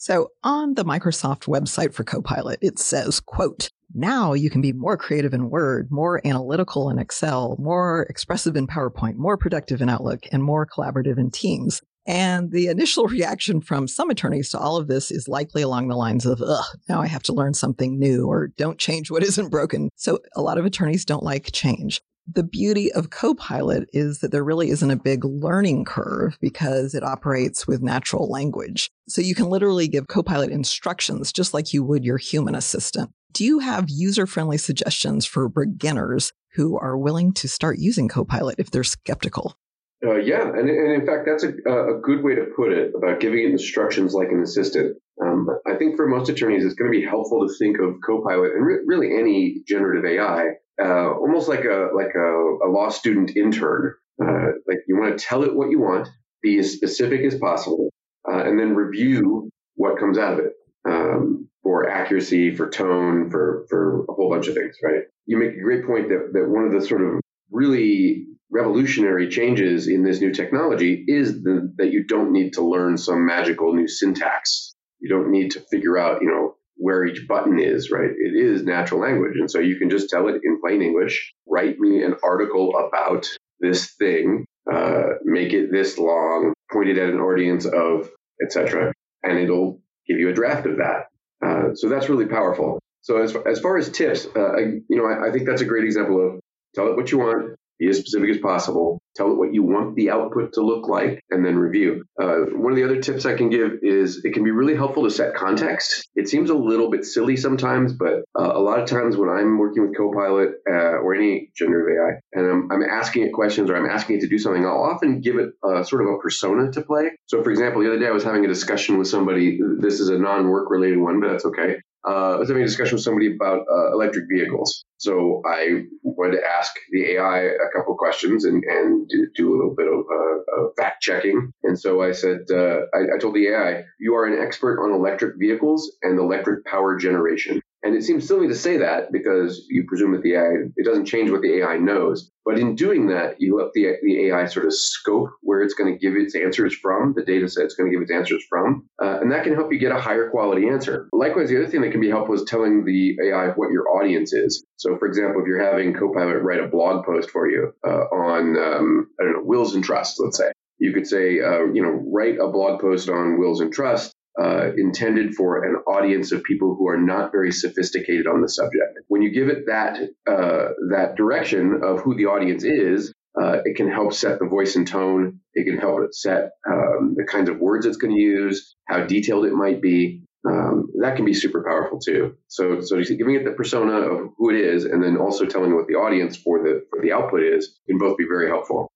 So 0.00 0.30
on 0.44 0.74
the 0.74 0.84
Microsoft 0.84 1.48
website 1.48 1.92
for 1.92 2.04
Copilot, 2.04 2.60
it 2.62 2.78
says, 2.78 3.18
quote, 3.18 3.68
now 3.92 4.32
you 4.32 4.48
can 4.48 4.60
be 4.60 4.72
more 4.72 4.96
creative 4.96 5.34
in 5.34 5.50
Word, 5.50 5.88
more 5.90 6.24
analytical 6.24 6.88
in 6.88 7.00
Excel, 7.00 7.56
more 7.58 8.06
expressive 8.08 8.54
in 8.54 8.68
PowerPoint, 8.68 9.16
more 9.16 9.36
productive 9.36 9.82
in 9.82 9.88
Outlook, 9.88 10.20
and 10.30 10.44
more 10.44 10.64
collaborative 10.68 11.18
in 11.18 11.32
Teams. 11.32 11.82
And 12.06 12.52
the 12.52 12.68
initial 12.68 13.06
reaction 13.08 13.60
from 13.60 13.88
some 13.88 14.08
attorneys 14.08 14.50
to 14.50 14.58
all 14.58 14.76
of 14.76 14.86
this 14.86 15.10
is 15.10 15.26
likely 15.26 15.62
along 15.62 15.88
the 15.88 15.96
lines 15.96 16.26
of, 16.26 16.40
ugh, 16.40 16.78
now 16.88 17.02
I 17.02 17.08
have 17.08 17.24
to 17.24 17.32
learn 17.32 17.54
something 17.54 17.98
new 17.98 18.28
or 18.28 18.52
don't 18.56 18.78
change 18.78 19.10
what 19.10 19.24
isn't 19.24 19.50
broken. 19.50 19.88
So 19.96 20.20
a 20.36 20.42
lot 20.42 20.58
of 20.58 20.64
attorneys 20.64 21.04
don't 21.04 21.24
like 21.24 21.50
change. 21.50 22.00
The 22.30 22.42
beauty 22.42 22.92
of 22.92 23.08
Copilot 23.08 23.88
is 23.94 24.20
that 24.20 24.32
there 24.32 24.44
really 24.44 24.68
isn't 24.68 24.90
a 24.90 24.96
big 24.96 25.24
learning 25.24 25.86
curve 25.86 26.36
because 26.42 26.94
it 26.94 27.02
operates 27.02 27.66
with 27.66 27.80
natural 27.80 28.28
language. 28.28 28.90
So 29.08 29.22
you 29.22 29.34
can 29.34 29.48
literally 29.48 29.88
give 29.88 30.08
Copilot 30.08 30.50
instructions 30.50 31.32
just 31.32 31.54
like 31.54 31.72
you 31.72 31.82
would 31.84 32.04
your 32.04 32.18
human 32.18 32.54
assistant. 32.54 33.12
Do 33.32 33.44
you 33.44 33.60
have 33.60 33.86
user 33.88 34.26
friendly 34.26 34.58
suggestions 34.58 35.24
for 35.24 35.48
beginners 35.48 36.32
who 36.52 36.78
are 36.78 36.98
willing 36.98 37.32
to 37.34 37.48
start 37.48 37.78
using 37.78 38.08
Copilot 38.08 38.56
if 38.58 38.70
they're 38.70 38.84
skeptical? 38.84 39.56
Uh, 40.04 40.16
yeah, 40.16 40.42
and, 40.42 40.68
and 40.68 40.92
in 40.92 41.06
fact, 41.06 41.26
that's 41.26 41.44
a, 41.44 41.48
a 41.48 42.00
good 42.02 42.22
way 42.22 42.34
to 42.34 42.46
put 42.54 42.72
it 42.72 42.92
about 42.94 43.20
giving 43.20 43.44
it 43.44 43.50
instructions 43.50 44.12
like 44.12 44.28
an 44.28 44.42
assistant. 44.42 44.98
Um, 45.20 45.48
I 45.66 45.76
think 45.76 45.96
for 45.96 46.06
most 46.06 46.28
attorneys, 46.28 46.64
it's 46.64 46.74
going 46.74 46.92
to 46.92 46.98
be 46.98 47.04
helpful 47.04 47.46
to 47.46 47.54
think 47.54 47.78
of 47.80 47.94
Copilot 48.04 48.52
and 48.52 48.66
re- 48.66 48.84
really 48.86 49.18
any 49.18 49.62
generative 49.66 50.04
AI 50.04 50.50
uh, 50.82 51.10
almost 51.12 51.48
like 51.48 51.64
a 51.64 51.90
like 51.94 52.14
a, 52.14 52.66
a 52.66 52.68
law 52.68 52.88
student 52.88 53.36
intern. 53.36 53.94
Uh, 54.20 54.52
like 54.66 54.78
you 54.88 54.98
want 54.98 55.16
to 55.16 55.24
tell 55.24 55.44
it 55.44 55.54
what 55.54 55.70
you 55.70 55.78
want, 55.78 56.08
be 56.42 56.58
as 56.58 56.72
specific 56.72 57.20
as 57.22 57.36
possible, 57.36 57.90
uh, 58.28 58.38
and 58.38 58.58
then 58.58 58.74
review 58.74 59.48
what 59.76 59.98
comes 59.98 60.18
out 60.18 60.32
of 60.32 60.40
it 60.40 60.52
um, 60.88 61.48
for 61.62 61.88
accuracy, 61.88 62.54
for 62.54 62.68
tone, 62.68 63.30
for 63.30 63.66
for 63.68 64.04
a 64.08 64.12
whole 64.12 64.30
bunch 64.30 64.48
of 64.48 64.54
things. 64.54 64.76
Right? 64.82 65.02
You 65.26 65.38
make 65.38 65.56
a 65.56 65.62
great 65.62 65.86
point 65.86 66.08
that 66.08 66.30
that 66.32 66.48
one 66.48 66.64
of 66.64 66.72
the 66.72 66.86
sort 66.86 67.02
of 67.02 67.20
really 67.50 68.26
revolutionary 68.50 69.28
changes 69.28 69.88
in 69.88 70.02
this 70.02 70.20
new 70.20 70.32
technology 70.32 71.04
is 71.06 71.42
the, 71.42 71.72
that 71.76 71.92
you 71.92 72.04
don't 72.04 72.32
need 72.32 72.54
to 72.54 72.62
learn 72.62 72.96
some 72.96 73.26
magical 73.26 73.74
new 73.74 73.86
syntax. 73.86 74.74
You 75.00 75.08
don't 75.08 75.30
need 75.30 75.52
to 75.52 75.60
figure 75.60 75.98
out, 75.98 76.22
you 76.22 76.28
know, 76.28 76.54
where 76.78 77.04
each 77.04 77.26
button 77.28 77.58
is, 77.58 77.90
right? 77.90 78.10
It 78.10 78.34
is 78.34 78.62
natural 78.64 79.00
language. 79.00 79.36
And 79.38 79.50
so 79.50 79.58
you 79.58 79.76
can 79.76 79.90
just 79.90 80.08
tell 80.08 80.28
it 80.28 80.40
in 80.42 80.60
plain 80.60 80.80
English, 80.80 81.34
write 81.46 81.78
me 81.78 82.02
an 82.02 82.14
article 82.22 82.72
about 82.76 83.28
this 83.60 83.94
thing, 83.94 84.46
uh, 84.72 85.14
make 85.24 85.52
it 85.52 85.70
this 85.72 85.98
long, 85.98 86.54
point 86.72 86.88
it 86.88 86.98
at 86.98 87.10
an 87.10 87.20
audience 87.20 87.66
of, 87.66 88.10
etc. 88.42 88.92
And 89.22 89.38
it'll 89.38 89.80
give 90.06 90.18
you 90.18 90.28
a 90.28 90.32
draft 90.32 90.66
of 90.66 90.78
that. 90.78 91.06
Uh, 91.44 91.74
so 91.74 91.88
that's 91.88 92.08
really 92.08 92.26
powerful. 92.26 92.78
So 93.02 93.22
as, 93.22 93.34
as 93.46 93.60
far 93.60 93.76
as 93.76 93.90
tips, 93.90 94.26
uh, 94.36 94.40
I, 94.40 94.60
you 94.88 94.96
know, 94.96 95.06
I, 95.06 95.28
I 95.28 95.32
think 95.32 95.46
that's 95.46 95.62
a 95.62 95.66
great 95.66 95.84
example 95.84 96.24
of 96.26 96.40
tell 96.74 96.88
it 96.88 96.96
what 96.96 97.10
you 97.10 97.18
want, 97.18 97.56
be 97.78 97.88
as 97.88 97.98
specific 97.98 98.30
as 98.30 98.38
possible, 98.38 99.00
tell 99.16 99.30
it 99.30 99.36
what 99.36 99.54
you 99.54 99.62
want 99.62 99.96
the 99.96 100.10
output 100.10 100.52
to 100.54 100.62
look 100.62 100.88
like, 100.88 101.22
and 101.30 101.44
then 101.44 101.56
review. 101.56 102.04
Uh, 102.20 102.38
one 102.52 102.72
of 102.72 102.76
the 102.76 102.84
other 102.84 103.00
tips 103.00 103.26
I 103.26 103.34
can 103.34 103.50
give 103.50 103.78
is 103.82 104.24
it 104.24 104.32
can 104.32 104.44
be 104.44 104.50
really 104.50 104.74
helpful 104.74 105.04
to 105.04 105.10
set 105.10 105.34
context. 105.34 106.08
It 106.14 106.28
seems 106.28 106.50
a 106.50 106.54
little 106.54 106.90
bit 106.90 107.04
silly 107.04 107.36
sometimes, 107.36 107.92
but 107.92 108.24
uh, 108.38 108.52
a 108.54 108.60
lot 108.60 108.80
of 108.80 108.88
times 108.88 109.16
when 109.16 109.28
I'm 109.28 109.58
working 109.58 109.88
with 109.88 109.96
Copilot 109.96 110.50
uh, 110.68 110.98
or 110.98 111.14
any 111.14 111.50
generative 111.56 111.96
AI, 111.96 112.20
and 112.32 112.50
I'm, 112.50 112.72
I'm, 112.72 112.88
asking 112.88 113.26
it 113.26 113.32
questions 113.32 113.70
or 113.70 113.76
I'm 113.76 113.88
asking 113.88 114.16
it 114.16 114.20
to 114.20 114.28
do 114.28 114.38
something, 114.38 114.64
I'll 114.64 114.82
often 114.82 115.20
give 115.20 115.36
it 115.36 115.50
sort 115.86 116.02
of 116.02 116.08
a 116.08 116.18
persona 116.18 116.72
to 116.72 116.80
play. 116.80 117.10
So, 117.26 117.42
for 117.42 117.50
example, 117.50 117.82
the 117.82 117.88
other 117.88 117.98
day 117.98 118.06
I 118.06 118.12
was 118.12 118.24
having 118.24 118.44
a 118.44 118.48
discussion 118.48 118.98
with 118.98 119.08
somebody. 119.08 119.60
This 119.78 120.00
is 120.00 120.08
a 120.08 120.18
non-work 120.18 120.70
related 120.70 120.98
one, 120.98 121.20
but 121.20 121.30
that's 121.30 121.44
okay 121.44 121.76
uh, 122.06 122.34
I 122.34 122.36
was 122.36 122.48
having 122.48 122.62
a 122.62 122.66
discussion 122.66 122.96
with 122.96 123.02
somebody 123.02 123.34
about 123.34 123.64
uh, 123.70 123.92
electric 123.92 124.26
vehicles. 124.30 124.84
So 124.98 125.42
I 125.46 125.82
wanted 126.02 126.38
to 126.38 126.46
ask 126.46 126.72
the 126.90 127.12
AI 127.12 127.40
a 127.40 127.76
couple 127.76 127.96
questions 127.96 128.44
and, 128.44 128.62
and 128.64 129.10
do 129.34 129.50
a 129.50 129.56
little 129.56 129.74
bit 129.76 129.86
of 129.86 130.00
uh, 130.00 130.68
fact 130.76 131.02
checking. 131.02 131.52
And 131.64 131.78
so 131.78 132.02
I 132.02 132.12
said, 132.12 132.40
uh, 132.50 132.80
I, 132.94 133.16
I 133.16 133.18
told 133.20 133.34
the 133.34 133.48
AI, 133.48 133.84
you 133.98 134.14
are 134.14 134.26
an 134.26 134.40
expert 134.44 134.82
on 134.84 134.92
electric 134.92 135.38
vehicles 135.38 135.92
and 136.02 136.18
electric 136.18 136.64
power 136.64 136.96
generation. 136.96 137.60
And 137.88 137.96
it 137.96 138.04
seems 138.04 138.28
silly 138.28 138.46
to 138.48 138.54
say 138.54 138.76
that 138.76 139.10
because 139.12 139.64
you 139.70 139.86
presume 139.88 140.12
that 140.12 140.20
the 140.20 140.34
AI, 140.34 140.68
it 140.76 140.84
doesn't 140.84 141.06
change 141.06 141.30
what 141.30 141.40
the 141.40 141.62
AI 141.62 141.78
knows. 141.78 142.30
But 142.44 142.58
in 142.58 142.74
doing 142.74 143.06
that, 143.06 143.40
you 143.40 143.56
let 143.56 143.72
the, 143.72 143.94
the 144.02 144.26
AI 144.26 144.44
sort 144.44 144.66
of 144.66 144.74
scope 144.74 145.30
where 145.40 145.62
it's 145.62 145.72
going 145.72 145.90
to 145.90 145.98
give 145.98 146.14
its 146.14 146.34
answers 146.34 146.76
from, 146.76 147.14
the 147.16 147.24
data 147.24 147.48
set 147.48 147.64
it's 147.64 147.76
going 147.76 147.90
to 147.90 147.96
give 147.96 148.02
its 148.02 148.12
answers 148.12 148.44
from. 148.46 148.86
Uh, 149.02 149.20
and 149.22 149.32
that 149.32 149.42
can 149.44 149.54
help 149.54 149.72
you 149.72 149.78
get 149.78 149.90
a 149.90 149.98
higher 149.98 150.28
quality 150.28 150.68
answer. 150.68 151.08
Likewise, 151.14 151.48
the 151.48 151.56
other 151.56 151.66
thing 151.66 151.80
that 151.80 151.90
can 151.90 152.02
be 152.02 152.10
helpful 152.10 152.34
is 152.34 152.44
telling 152.44 152.84
the 152.84 153.16
AI 153.24 153.52
what 153.56 153.70
your 153.70 153.88
audience 153.88 154.34
is. 154.34 154.62
So, 154.76 154.98
for 154.98 155.08
example, 155.08 155.40
if 155.40 155.46
you're 155.46 155.64
having 155.64 155.94
Copilot 155.94 156.42
write 156.42 156.60
a 156.60 156.68
blog 156.68 157.06
post 157.06 157.30
for 157.30 157.48
you 157.48 157.72
uh, 157.86 158.04
on, 158.12 158.54
um, 158.58 159.08
I 159.18 159.24
don't 159.24 159.32
know, 159.32 159.44
wills 159.44 159.74
and 159.74 159.82
trusts, 159.82 160.20
let's 160.20 160.36
say, 160.36 160.52
you 160.76 160.92
could 160.92 161.06
say, 161.06 161.40
uh, 161.40 161.64
you 161.72 161.82
know, 161.82 162.04
write 162.12 162.36
a 162.38 162.48
blog 162.48 162.82
post 162.82 163.08
on 163.08 163.38
wills 163.38 163.62
and 163.62 163.72
trusts 163.72 164.12
uh, 164.40 164.70
intended 164.76 165.34
for 165.34 165.64
an 165.64 165.76
audience 165.86 166.32
of 166.32 166.42
people 166.44 166.76
who 166.76 166.88
are 166.88 166.96
not 166.96 167.32
very 167.32 167.52
sophisticated 167.52 168.26
on 168.26 168.40
the 168.40 168.48
subject. 168.48 168.98
When 169.08 169.22
you 169.22 169.32
give 169.32 169.48
it 169.48 169.66
that 169.66 169.98
uh, 170.26 170.68
that 170.90 171.14
direction 171.16 171.80
of 171.82 172.00
who 172.00 172.14
the 172.14 172.26
audience 172.26 172.64
is, 172.64 173.12
uh, 173.40 173.58
it 173.64 173.76
can 173.76 173.90
help 173.90 174.12
set 174.12 174.38
the 174.38 174.46
voice 174.46 174.76
and 174.76 174.86
tone. 174.86 175.40
It 175.54 175.64
can 175.64 175.78
help 175.78 176.00
it 176.04 176.14
set 176.14 176.50
um, 176.68 177.14
the 177.16 177.24
kinds 177.24 177.48
of 177.48 177.58
words 177.58 177.86
it's 177.86 177.96
going 177.96 178.14
to 178.14 178.20
use, 178.20 178.76
how 178.86 179.04
detailed 179.04 179.46
it 179.46 179.52
might 179.52 179.82
be. 179.82 180.22
Um, 180.48 180.88
that 181.00 181.16
can 181.16 181.24
be 181.24 181.34
super 181.34 181.64
powerful 181.64 181.98
too. 181.98 182.36
So, 182.46 182.80
so 182.80 183.02
giving 183.02 183.34
it 183.34 183.44
the 183.44 183.50
persona 183.50 183.92
of 183.92 184.30
who 184.38 184.50
it 184.50 184.56
is, 184.56 184.84
and 184.84 185.02
then 185.02 185.16
also 185.16 185.46
telling 185.46 185.74
what 185.74 185.88
the 185.88 185.94
audience 185.94 186.36
for 186.36 186.62
the 186.62 186.84
for 186.90 187.02
the 187.02 187.12
output 187.12 187.42
is, 187.42 187.78
can 187.88 187.98
both 187.98 188.16
be 188.16 188.24
very 188.24 188.48
helpful. 188.48 188.88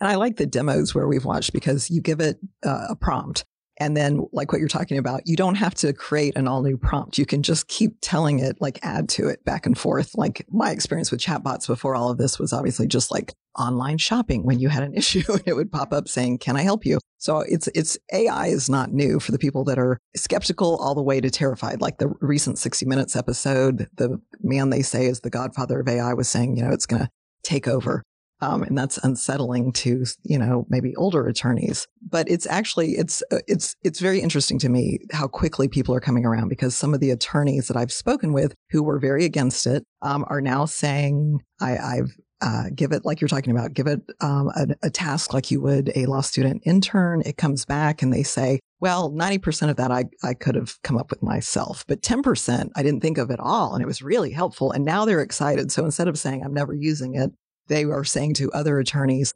And 0.00 0.08
I 0.08 0.16
like 0.16 0.36
the 0.36 0.46
demos 0.46 0.94
where 0.94 1.08
we've 1.08 1.24
watched 1.24 1.52
because 1.52 1.90
you 1.90 2.00
give 2.00 2.20
it 2.20 2.38
uh, 2.64 2.86
a 2.90 2.96
prompt 2.96 3.44
and 3.78 3.96
then, 3.96 4.26
like 4.32 4.52
what 4.52 4.58
you're 4.58 4.68
talking 4.68 4.98
about, 4.98 5.22
you 5.26 5.36
don't 5.36 5.54
have 5.54 5.74
to 5.76 5.92
create 5.92 6.36
an 6.36 6.48
all 6.48 6.62
new 6.62 6.76
prompt. 6.76 7.16
You 7.16 7.24
can 7.26 7.42
just 7.42 7.68
keep 7.68 7.96
telling 8.00 8.40
it, 8.40 8.60
like 8.60 8.78
add 8.82 9.08
to 9.10 9.28
it 9.28 9.44
back 9.44 9.66
and 9.66 9.78
forth. 9.78 10.16
Like 10.16 10.44
my 10.50 10.72
experience 10.72 11.10
with 11.10 11.20
chatbots 11.20 11.66
before 11.66 11.94
all 11.94 12.10
of 12.10 12.18
this 12.18 12.38
was 12.38 12.52
obviously 12.52 12.88
just 12.88 13.10
like 13.10 13.34
online 13.56 13.98
shopping. 13.98 14.44
When 14.44 14.58
you 14.58 14.68
had 14.68 14.82
an 14.82 14.94
issue, 14.96 15.22
it 15.46 15.54
would 15.54 15.70
pop 15.70 15.92
up 15.92 16.08
saying, 16.08 16.38
"Can 16.38 16.56
I 16.56 16.62
help 16.62 16.84
you?" 16.84 16.98
So 17.18 17.40
it's 17.40 17.68
it's 17.68 17.96
AI 18.12 18.48
is 18.48 18.68
not 18.68 18.92
new 18.92 19.20
for 19.20 19.32
the 19.32 19.38
people 19.38 19.64
that 19.64 19.78
are 19.78 19.98
skeptical 20.16 20.76
all 20.76 20.94
the 20.94 21.02
way 21.02 21.20
to 21.20 21.30
terrified. 21.30 21.80
Like 21.80 21.98
the 21.98 22.12
recent 22.20 22.58
60 22.58 22.86
Minutes 22.86 23.16
episode, 23.16 23.88
the 23.96 24.20
man 24.40 24.70
they 24.70 24.82
say 24.82 25.06
is 25.06 25.20
the 25.20 25.30
godfather 25.30 25.80
of 25.80 25.88
AI 25.88 26.14
was 26.14 26.28
saying, 26.28 26.56
you 26.56 26.64
know, 26.64 26.70
it's 26.70 26.86
going 26.86 27.02
to 27.02 27.10
take 27.42 27.68
over. 27.68 28.02
Um, 28.40 28.62
and 28.62 28.78
that's 28.78 28.98
unsettling 28.98 29.72
to 29.72 30.04
you 30.22 30.38
know 30.38 30.66
maybe 30.68 30.94
older 30.96 31.26
attorneys. 31.26 31.86
But 32.08 32.30
it's 32.30 32.46
actually 32.46 32.92
it's 32.92 33.22
uh, 33.32 33.38
it's 33.46 33.74
it's 33.82 34.00
very 34.00 34.20
interesting 34.20 34.58
to 34.60 34.68
me 34.68 35.00
how 35.12 35.26
quickly 35.26 35.68
people 35.68 35.94
are 35.94 36.00
coming 36.00 36.24
around 36.24 36.48
because 36.48 36.76
some 36.76 36.94
of 36.94 37.00
the 37.00 37.10
attorneys 37.10 37.68
that 37.68 37.76
i've 37.76 37.92
spoken 37.92 38.32
with 38.32 38.54
who 38.70 38.82
were 38.82 38.98
very 38.98 39.24
against 39.24 39.66
it 39.66 39.84
um, 40.02 40.24
are 40.28 40.40
now 40.40 40.64
saying 40.64 41.40
I, 41.60 41.76
i've 41.78 42.16
uh, 42.40 42.64
give 42.74 42.92
it 42.92 43.04
like 43.04 43.20
you're 43.20 43.28
talking 43.28 43.50
about 43.50 43.74
give 43.74 43.86
it 43.88 44.00
um, 44.20 44.48
a, 44.54 44.68
a 44.84 44.90
task 44.90 45.34
like 45.34 45.50
you 45.50 45.60
would 45.60 45.90
a 45.96 46.06
law 46.06 46.20
student 46.20 46.62
intern. 46.64 47.22
It 47.26 47.36
comes 47.36 47.64
back 47.64 48.00
and 48.00 48.12
they 48.12 48.22
say 48.22 48.60
well 48.80 49.10
90% 49.10 49.70
of 49.70 49.76
that 49.76 49.90
I, 49.90 50.04
I 50.22 50.34
could 50.34 50.54
have 50.54 50.80
come 50.82 50.96
up 50.96 51.10
with 51.10 51.20
myself 51.20 51.84
but 51.88 52.00
10% 52.00 52.70
i 52.76 52.82
didn't 52.82 53.00
think 53.00 53.18
of 53.18 53.32
at 53.32 53.40
all 53.40 53.74
and 53.74 53.82
it 53.82 53.86
was 53.86 54.02
really 54.02 54.30
helpful 54.30 54.70
and 54.70 54.84
now 54.84 55.04
they're 55.04 55.20
excited. 55.20 55.72
So 55.72 55.84
instead 55.84 56.06
of 56.06 56.18
saying 56.18 56.44
i'm 56.44 56.54
never 56.54 56.74
using 56.74 57.16
it 57.16 57.32
they 57.68 57.84
are 57.84 58.04
saying 58.04 58.34
to 58.34 58.50
other 58.52 58.78
attorneys, 58.78 59.34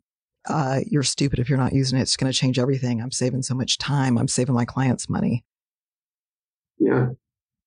uh, 0.49 0.81
you're 0.87 1.03
stupid 1.03 1.39
if 1.39 1.49
you're 1.49 1.59
not 1.59 1.73
using 1.73 1.99
it. 1.99 2.03
It's 2.03 2.17
going 2.17 2.33
to 2.33 2.37
change 2.37 2.59
everything. 2.59 3.01
I'm 3.01 3.13
saving 3.13 3.43
so 3.43 3.55
much 3.55 3.79
time. 3.79 4.19
I'm 4.19 4.29
saving 4.29 4.55
my 4.55 4.65
clients 4.65 5.09
money. 5.09 5.45
Yeah. 6.79 7.09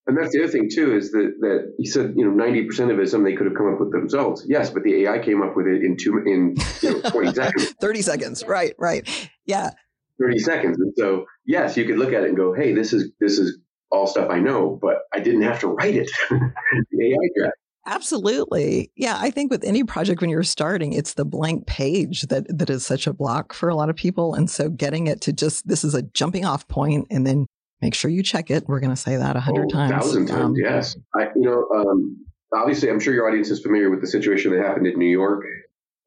And 0.08 0.18
that's 0.18 0.34
the 0.34 0.44
other 0.44 0.52
thing 0.52 0.70
too, 0.72 0.96
is 0.96 1.12
that, 1.12 1.34
that 1.40 1.74
he 1.80 1.88
said, 1.88 2.14
you 2.16 2.30
know, 2.30 2.44
90% 2.44 2.92
of 2.92 3.00
it 3.00 3.04
is 3.04 3.12
something 3.12 3.32
they 3.32 3.36
could 3.36 3.48
have 3.48 3.56
come 3.56 3.74
up 3.74 3.80
with 3.80 3.92
themselves. 3.92 4.46
Yes, 4.48 4.70
but 4.70 4.84
the 4.84 5.04
AI 5.04 5.20
came 5.20 5.42
up 5.42 5.56
with 5.56 5.66
it 5.66 5.84
in 5.84 5.98
two, 5.98 6.20
in 6.20 6.56
you 6.82 7.02
know, 7.02 7.10
20 7.10 7.34
seconds. 7.34 7.74
30 7.82 8.02
seconds. 8.02 8.44
Right, 8.46 8.76
right. 8.78 9.08
Yeah. 9.46 9.72
30 10.22 10.40
seconds. 10.40 10.78
And 10.80 10.94
so, 10.96 11.26
yes, 11.46 11.76
you 11.76 11.86
could 11.86 11.98
look 11.98 12.14
at 12.14 12.24
it 12.24 12.28
and 12.28 12.38
go, 12.38 12.54
Hey, 12.54 12.74
this 12.74 12.94
is, 12.94 13.12
this 13.20 13.40
is 13.40 13.58
all 13.90 14.06
stuff 14.06 14.30
I 14.30 14.40
know, 14.40 14.78
but 14.80 15.00
I 15.12 15.22
didn't 15.22 15.42
have 15.42 15.60
to 15.62 15.68
write 15.68 15.96
it. 15.96 16.12
the 16.30 16.40
AI 17.02 17.30
did. 17.36 17.52
Absolutely. 17.88 18.92
Yeah, 18.96 19.18
I 19.20 19.30
think 19.30 19.52
with 19.52 19.64
any 19.64 19.84
project 19.84 20.22
when 20.22 20.30
you're 20.30 20.44
starting, 20.44 20.94
it's 20.94 21.14
the 21.14 21.26
blank 21.26 21.68
page 21.68 22.24
that 22.24 22.46
that 22.58 22.70
is 22.70 22.86
such 22.86 23.06
a 23.06 23.14
block 23.14 23.54
for 23.54 23.70
a 23.70 23.76
lot 23.76 23.90
of 23.90 23.96
people. 23.96 24.34
And 24.34 24.50
so 24.50 24.70
getting 24.70 25.08
it 25.08 25.22
to 25.22 25.34
just 25.34 25.68
this 25.68 25.84
is 25.84 25.94
a 25.94 26.02
jumping 26.02 26.46
off 26.46 26.68
point 26.68 27.08
and 27.12 27.28
then 27.28 27.46
make 27.82 27.94
sure 27.94 28.10
you 28.10 28.24
check 28.24 28.50
it. 28.50 28.68
We're 28.68 28.80
going 28.80 28.96
to 28.96 29.02
say 29.02 29.18
that 29.18 29.36
a 29.36 29.40
hundred 29.40 29.68
oh, 29.68 29.76
times. 29.76 29.92
thousand 29.92 30.28
times, 30.28 30.44
um, 30.44 30.56
yes. 30.58 30.96
I, 31.14 31.28
you 31.36 31.44
know, 31.44 31.68
um, 31.78 32.26
obviously, 32.54 32.90
I'm 32.90 33.00
sure 33.00 33.14
your 33.14 33.28
audience 33.28 33.52
is 33.52 33.62
familiar 33.62 33.92
with 33.92 34.02
the 34.02 34.08
situation 34.08 34.52
that 34.52 34.66
happened 34.66 34.88
in 34.88 34.98
New 34.98 35.06
York 35.06 35.44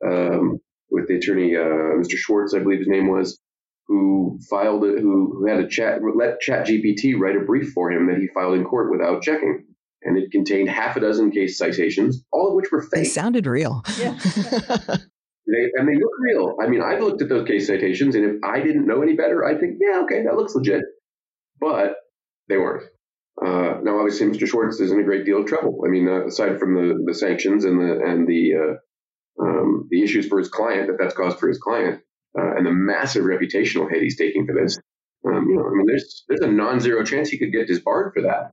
um, 0.05 0.59
with 0.91 1.07
the 1.07 1.17
attorney, 1.17 1.55
uh, 1.55 1.61
Mr. 2.01 2.17
Schwartz, 2.17 2.55
I 2.55 2.59
believe 2.59 2.79
his 2.79 2.89
name 2.89 3.09
was, 3.09 3.39
who 3.87 4.41
filed 4.51 4.85
it, 4.85 4.99
who, 4.99 5.39
who 5.39 5.47
had 5.47 5.61
a 5.61 5.69
chat, 5.69 6.01
let 6.17 6.41
Chat 6.41 6.67
GPT 6.67 7.19
write 7.19 7.37
a 7.37 7.41
brief 7.41 7.73
for 7.73 7.91
him 7.91 8.07
that 8.09 8.19
he 8.19 8.29
filed 8.35 8.55
in 8.55 8.65
court 8.65 8.91
without 8.91 9.23
checking 9.23 9.65
and 10.03 10.19
it 10.19 10.31
contained 10.31 10.69
half 10.69 10.97
a 10.97 11.01
dozen 11.01 11.31
case 11.31 11.59
citations, 11.59 12.23
all 12.33 12.49
of 12.49 12.55
which 12.55 12.71
were 12.71 12.83
fake. 12.83 12.91
They 12.93 13.05
sounded 13.05 13.47
real. 13.47 13.83
Yeah. 13.99 14.19
they, 14.23 15.65
and 15.75 15.89
they 15.89 15.95
look 15.95 16.13
real. 16.21 16.57
I 16.63 16.69
mean, 16.69 16.83
I've 16.83 17.01
looked 17.01 17.23
at 17.23 17.29
those 17.29 17.47
case 17.47 17.67
citations, 17.67 18.15
and 18.15 18.25
if 18.25 18.37
I 18.45 18.61
didn't 18.61 18.87
know 18.87 19.03
any 19.03 19.15
better, 19.15 19.45
I'd 19.45 19.61
think, 19.61 19.79
yeah, 19.81 20.03
okay, 20.05 20.25
that 20.25 20.37
looks 20.37 20.55
legit. 20.55 20.83
But 21.61 21.97
they 22.49 22.57
weren't. 22.57 22.85
Uh, 23.41 23.81
now, 23.83 23.99
obviously, 23.99 24.27
Mr. 24.27 24.49
Schwartz 24.49 24.81
is 24.81 24.91
in 24.91 25.01
a 25.01 25.05
great 25.05 25.25
deal 25.25 25.41
of 25.41 25.47
trouble. 25.47 25.83
I 25.87 25.89
mean, 25.89 26.09
uh, 26.09 26.27
aside 26.27 26.59
from 26.59 26.75
the, 26.75 27.05
the 27.07 27.15
sanctions 27.15 27.65
and 27.65 27.79
the 27.79 28.01
and 28.05 28.27
the 28.27 28.55
uh, 28.55 29.45
um, 29.45 29.89
the 29.91 30.03
issues 30.03 30.27
for 30.27 30.39
his 30.39 30.49
client 30.49 30.89
that 30.89 30.97
that's 30.99 31.15
caused 31.15 31.39
for 31.39 31.49
his 31.49 31.59
client, 31.59 32.01
uh, 32.37 32.57
and 32.57 32.67
the 32.67 32.73
massive 32.73 33.25
reputational 33.25 33.89
hit 33.89 34.03
he's 34.03 34.19
taking 34.19 34.45
for 34.45 34.55
this, 34.61 34.77
um, 35.27 35.47
you 35.49 35.57
know, 35.57 35.67
I 35.67 35.71
mean, 35.71 35.87
there's 35.87 36.25
there's 36.29 36.41
a 36.41 36.51
non-zero 36.51 37.05
chance 37.05 37.29
he 37.29 37.39
could 37.39 37.53
get 37.53 37.69
disbarred 37.69 38.13
for 38.13 38.23
that. 38.23 38.51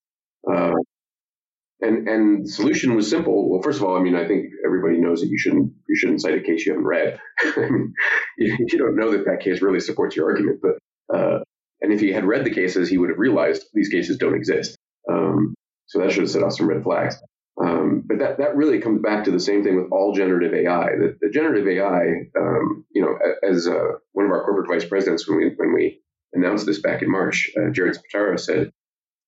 And 1.82 2.08
and 2.08 2.46
the 2.46 2.50
solution 2.50 2.96
was 2.96 3.10
simple. 3.10 3.50
Well, 3.50 3.62
first 3.62 3.80
of 3.80 3.86
all, 3.86 3.98
I 3.98 4.02
mean, 4.02 4.16
I 4.16 4.28
think 4.28 4.46
everybody 4.66 4.98
knows 4.98 5.22
that 5.22 5.28
you 5.28 5.38
shouldn't 5.38 5.74
you 5.88 5.96
shouldn't 5.96 6.22
cite 6.22 6.38
a 6.38 6.42
case 6.42 6.66
you 6.66 6.72
haven't 6.72 6.88
read. 6.88 7.20
I 7.40 7.70
mean, 7.70 7.94
you, 8.38 8.58
you, 8.60 8.78
don't 8.78 8.96
know 8.96 9.12
that 9.12 9.26
that 9.26 9.42
case 9.42 9.62
really 9.62 9.82
supports 9.82 10.16
your 10.16 10.30
argument. 10.30 10.62
But 10.62 11.16
uh, 11.16 11.40
and 11.82 11.92
if 11.92 12.00
he 12.00 12.12
had 12.12 12.26
read 12.26 12.46
the 12.46 12.54
cases, 12.54 12.90
he 12.90 12.98
would 12.98 13.10
have 13.10 13.20
realized 13.20 13.66
these 13.74 13.90
cases 13.90 14.18
don't 14.18 14.36
exist. 14.36 14.78
Um, 15.12 15.54
so 15.88 16.00
that 16.00 16.12
should 16.12 16.24
have 16.24 16.32
set 16.32 16.44
off 16.44 16.54
some 16.54 16.68
red 16.68 16.84
flags. 16.84 17.18
Um, 17.62 18.04
but 18.06 18.20
that, 18.20 18.38
that 18.40 18.56
really 18.56 18.80
comes 18.80 19.02
back 19.02 19.26
to 19.26 19.32
the 19.32 19.40
same 19.40 19.64
thing 19.64 19.78
with 19.78 19.92
all 19.92 20.14
generative 20.14 20.54
AI. 20.54 20.88
The, 20.98 21.18
the 21.22 21.30
generative 21.30 21.68
AI, 21.68 22.28
um, 22.38 22.86
you 22.94 23.02
know, 23.02 23.18
as 23.48 23.68
uh, 23.68 23.98
one 24.12 24.26
of 24.26 24.32
our 24.32 24.44
corporate 24.44 24.68
vice 24.68 24.88
presidents 24.88 25.28
when 25.28 25.38
we 25.38 25.52
when 25.56 25.74
we 25.74 26.02
announced 26.34 26.66
this 26.66 26.82
back 26.82 27.02
in 27.02 27.10
March, 27.10 27.52
uh, 27.58 27.70
Jared 27.72 27.98
Spataro 27.98 28.38
said, 28.38 28.72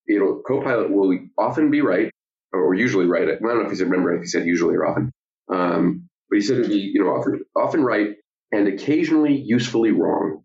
"It'll 0.09 0.41
Copilot 0.45 0.91
will 0.91 1.17
often 1.37 1.71
be 1.71 1.81
right, 1.81 2.11
or 2.53 2.73
usually 2.73 3.05
right. 3.05 3.23
I 3.23 3.35
don't 3.35 3.41
know 3.41 3.61
if 3.61 3.71
he 3.71 3.77
said 3.77 3.89
remember 3.89 4.15
if 4.15 4.21
he 4.21 4.27
said 4.27 4.45
usually 4.45 4.75
or 4.75 4.87
often, 4.87 5.11
um, 5.51 6.09
but 6.29 6.37
he 6.37 6.41
said 6.41 6.57
it'd 6.59 6.69
be 6.69 6.91
you 6.93 7.03
know 7.03 7.11
often 7.11 7.41
often 7.55 7.83
right 7.83 8.15
and 8.51 8.67
occasionally 8.67 9.35
usefully 9.35 9.91
wrong." 9.91 10.43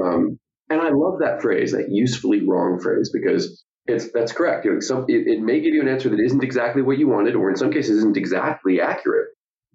Um, 0.00 0.38
and 0.68 0.80
I 0.80 0.90
love 0.90 1.20
that 1.20 1.42
phrase, 1.42 1.72
that 1.72 1.90
usefully 1.90 2.46
wrong 2.46 2.80
phrase, 2.80 3.10
because 3.12 3.64
it's 3.86 4.10
that's 4.12 4.32
correct. 4.32 4.64
You 4.64 4.74
know, 4.74 4.80
some, 4.80 5.04
it, 5.08 5.26
it, 5.28 5.40
may 5.40 5.60
give 5.60 5.74
you 5.74 5.80
an 5.80 5.88
answer 5.88 6.08
that 6.08 6.20
isn't 6.20 6.42
exactly 6.42 6.82
what 6.82 6.98
you 6.98 7.08
wanted, 7.08 7.36
or 7.36 7.50
in 7.50 7.56
some 7.56 7.72
cases 7.72 7.98
isn't 7.98 8.16
exactly 8.16 8.80
accurate, 8.80 9.28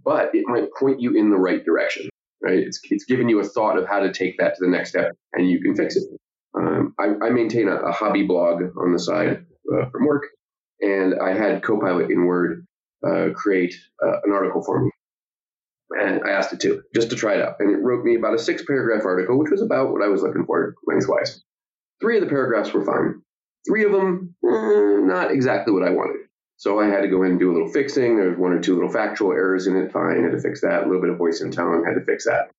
but 0.03 0.31
it 0.33 0.43
might 0.47 0.73
point 0.77 0.99
you 0.99 1.15
in 1.15 1.29
the 1.29 1.37
right 1.37 1.63
direction. 1.63 2.09
Right? 2.41 2.59
It's 2.59 2.79
it's 2.89 3.05
giving 3.05 3.29
you 3.29 3.39
a 3.39 3.43
thought 3.43 3.77
of 3.77 3.87
how 3.87 3.99
to 3.99 4.11
take 4.11 4.37
that 4.39 4.55
to 4.55 4.65
the 4.65 4.69
next 4.69 4.89
step, 4.89 5.11
and 5.33 5.49
you 5.49 5.61
can 5.61 5.75
fix 5.75 5.95
it. 5.95 6.03
Um, 6.53 6.93
I, 6.99 7.27
I, 7.27 7.29
maintain 7.29 7.69
a, 7.69 7.75
a, 7.75 7.91
hobby 7.93 8.23
blog 8.23 8.61
on 8.77 8.91
the 8.91 8.99
side 8.99 9.45
uh, 9.73 9.89
from 9.89 10.05
work, 10.05 10.23
and 10.81 11.15
I 11.21 11.33
had 11.33 11.63
Copilot 11.63 12.11
in 12.11 12.25
Word 12.25 12.65
uh, 13.05 13.29
create 13.33 13.75
uh, 14.03 14.21
an 14.23 14.31
article 14.31 14.63
for 14.63 14.83
me, 14.83 14.91
and 15.91 16.21
I 16.25 16.31
asked 16.31 16.53
it 16.53 16.59
to 16.61 16.83
just 16.93 17.09
to 17.11 17.15
try 17.15 17.35
it 17.35 17.41
out, 17.41 17.55
and 17.59 17.71
it 17.71 17.83
wrote 17.83 18.03
me 18.03 18.15
about 18.15 18.35
a 18.35 18.39
six 18.39 18.63
paragraph 18.65 19.05
article, 19.05 19.37
which 19.37 19.51
was 19.51 19.61
about 19.61 19.91
what 19.91 20.03
I 20.03 20.07
was 20.07 20.21
looking 20.21 20.45
for 20.45 20.75
lengthwise. 20.85 21.41
Three 21.99 22.17
of 22.17 22.23
the 22.23 22.29
paragraphs 22.29 22.73
were 22.73 22.83
fine 22.83 23.21
Three 23.67 23.83
of 23.83 23.91
them, 23.91 24.35
eh, 24.43 24.97
not 25.01 25.31
exactly 25.31 25.73
what 25.73 25.83
I 25.83 25.91
wanted. 25.91 26.27
So 26.57 26.79
I 26.79 26.87
had 26.87 27.01
to 27.01 27.07
go 27.07 27.23
in 27.23 27.31
and 27.31 27.39
do 27.39 27.51
a 27.51 27.53
little 27.53 27.71
fixing. 27.71 28.17
There 28.17 28.29
was 28.29 28.37
one 28.37 28.53
or 28.53 28.59
two 28.59 28.75
little 28.75 28.91
factual 28.91 29.31
errors 29.31 29.67
in 29.67 29.75
it. 29.75 29.91
Fine, 29.91 30.23
had 30.23 30.31
to 30.31 30.41
fix 30.41 30.61
that. 30.61 30.83
A 30.83 30.85
little 30.85 31.01
bit 31.01 31.09
of 31.09 31.17
voice 31.17 31.41
and 31.41 31.51
tone, 31.51 31.83
had 31.85 31.95
to 31.95 32.05
fix 32.05 32.25
that. 32.25 32.51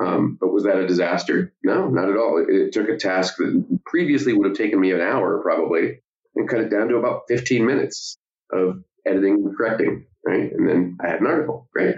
Um, 0.00 0.38
but 0.40 0.52
was 0.52 0.64
that 0.64 0.78
a 0.78 0.86
disaster? 0.86 1.52
No, 1.62 1.88
not 1.88 2.08
at 2.08 2.16
all. 2.16 2.42
It, 2.42 2.54
it, 2.54 2.72
took 2.72 2.88
a 2.88 2.96
task 2.96 3.36
that 3.36 3.80
previously 3.84 4.32
would 4.32 4.48
have 4.48 4.56
taken 4.56 4.80
me 4.80 4.92
an 4.92 5.00
hour 5.00 5.42
probably 5.42 6.00
and 6.36 6.48
cut 6.48 6.60
it 6.60 6.70
down 6.70 6.88
to 6.88 6.96
about 6.96 7.22
15 7.28 7.64
minutes 7.64 8.18
of 8.52 8.82
editing 9.06 9.34
and 9.34 9.56
correcting, 9.56 10.06
right? 10.24 10.52
And 10.52 10.68
then 10.68 10.98
I 11.02 11.08
had 11.08 11.20
an 11.20 11.26
article, 11.26 11.68
right? 11.74 11.96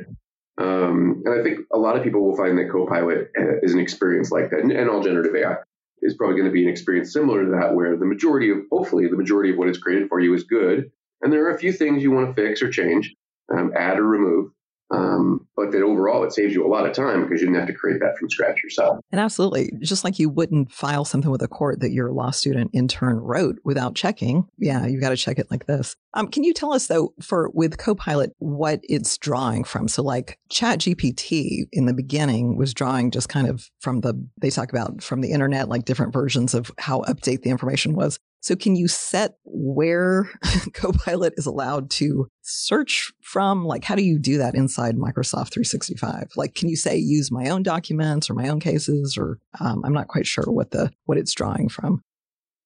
Um, 0.59 1.23
and 1.25 1.41
I 1.41 1.43
think 1.43 1.61
a 1.73 1.79
lot 1.79 1.97
of 1.97 2.03
people 2.03 2.23
will 2.23 2.37
find 2.37 2.59
that 2.59 2.71
Copilot 2.71 3.31
uh, 3.39 3.59
is 3.63 3.73
an 3.73 3.81
experience 3.81 4.31
like 4.31 4.51
that, 4.51 4.61
and, 4.61 4.71
and 4.71 4.89
all 4.89 5.03
generative 5.03 5.35
AI 5.35 5.57
is 6.03 6.15
probably 6.15 6.37
going 6.37 6.49
to 6.49 6.53
be 6.53 6.65
an 6.65 6.69
experience 6.69 7.13
similar 7.13 7.45
to 7.45 7.51
that, 7.53 7.75
where 7.75 7.97
the 7.97 8.05
majority 8.05 8.51
of, 8.51 8.59
hopefully, 8.71 9.07
the 9.09 9.17
majority 9.17 9.51
of 9.51 9.57
what 9.57 9.69
is 9.69 9.79
created 9.79 10.09
for 10.09 10.21
you 10.21 10.35
is 10.35 10.45
good. 10.45 10.91
And 11.23 11.33
there 11.33 11.47
are 11.47 11.55
a 11.55 11.59
few 11.59 11.73
things 11.73 12.03
you 12.03 12.11
want 12.11 12.35
to 12.35 12.43
fix 12.43 12.61
or 12.61 12.71
change, 12.71 13.15
um, 13.57 13.73
add 13.77 13.99
or 13.99 14.05
remove. 14.05 14.51
Um, 14.93 15.47
but 15.57 15.73
that 15.73 15.83
overall 15.83 16.23
it 16.25 16.33
saves 16.33 16.55
you 16.55 16.67
a 16.67 16.69
lot 16.69 16.87
of 16.87 16.93
time 16.93 17.23
because 17.23 17.41
you 17.41 17.47
didn't 17.47 17.61
have 17.61 17.69
to 17.69 17.75
create 17.75 18.01
that 18.01 18.19
from 18.19 18.29
scratch 18.29 18.63
yourself. 18.63 18.99
And 19.11 19.21
absolutely, 19.21 19.73
just 19.81 20.05
like 20.05 20.19
you 20.19 20.29
wouldn't 20.29 20.71
file 20.71 21.05
something 21.05 21.31
with 21.31 21.43
a 21.43 21.49
court 21.49 21.81
that 21.81 21.93
your 21.93 22.13
law 22.13 22.31
student 22.31 22.71
intern 22.75 23.17
wrote 23.17 23.57
without 23.65 23.95
checking. 23.95 24.47
Yeah, 24.59 24.87
you 24.87 25.01
got 25.01 25.11
to 25.11 25.17
check 25.17 25.39
it 25.39 25.51
like 25.51 25.67
this. 25.67 25.97
Um, 26.15 26.29
can 26.29 26.45
you 26.45 26.53
tell 26.53 26.75
us 26.75 26.89
though, 26.89 27.15
for 27.23 27.51
with 27.55 27.79
Copilot, 27.79 28.33
what 28.39 28.81
it's 28.83 29.17
drawing 29.17 29.65
from? 29.65 29.89
So, 29.89 30.03
like 30.03 30.39
Chat 30.51 30.81
GPT 30.81 31.65
in 31.73 31.87
the 31.87 31.95
beginning 31.95 32.59
was 32.59 32.75
drawing 32.75 33.11
just 33.11 33.29
kind 33.29 33.49
of 33.49 33.71
from 33.81 34.01
the 34.01 34.15
they 34.41 34.51
talk 34.51 34.73
about 34.73 35.03
from 35.03 35.23
the 35.23 35.33
internet, 35.33 35.69
like 35.69 35.85
different 35.85 36.13
versions 36.13 36.53
of 36.53 36.71
how 36.79 37.01
update 37.03 37.43
the 37.43 37.51
information 37.51 37.95
was. 37.95 38.19
So, 38.41 38.57
can 38.57 38.77
you 38.77 38.89
set 38.89 39.37
where 39.45 40.29
Copilot 40.75 41.35
is 41.37 41.47
allowed 41.47 41.91
to 41.93 42.29
search 42.43 43.13
from? 43.21 43.65
Like, 43.65 43.85
how 43.85 43.95
do 43.95 44.03
you 44.03 44.19
do 44.19 44.39
that 44.39 44.55
inside 44.55 44.97
Microsoft 44.97 45.53
365? 45.53 46.33
Like, 46.37 46.55
can 46.55 46.69
you 46.69 46.77
say 46.77 46.97
use 46.97 47.31
my 47.31 47.49
own 47.49 47.63
documents 47.63 48.29
or 48.29 48.35
my 48.35 48.49
own 48.49 48.61
cases? 48.61 49.17
Or 49.17 49.39
um, 49.61 49.83
I'm 49.85 49.93
not 49.93 50.09
quite 50.09 50.27
sure 50.27 50.45
what 50.47 50.71
the 50.71 50.93
what 51.07 51.19
it's 51.19 51.35
drawing 51.35 51.69
from. 51.69 52.03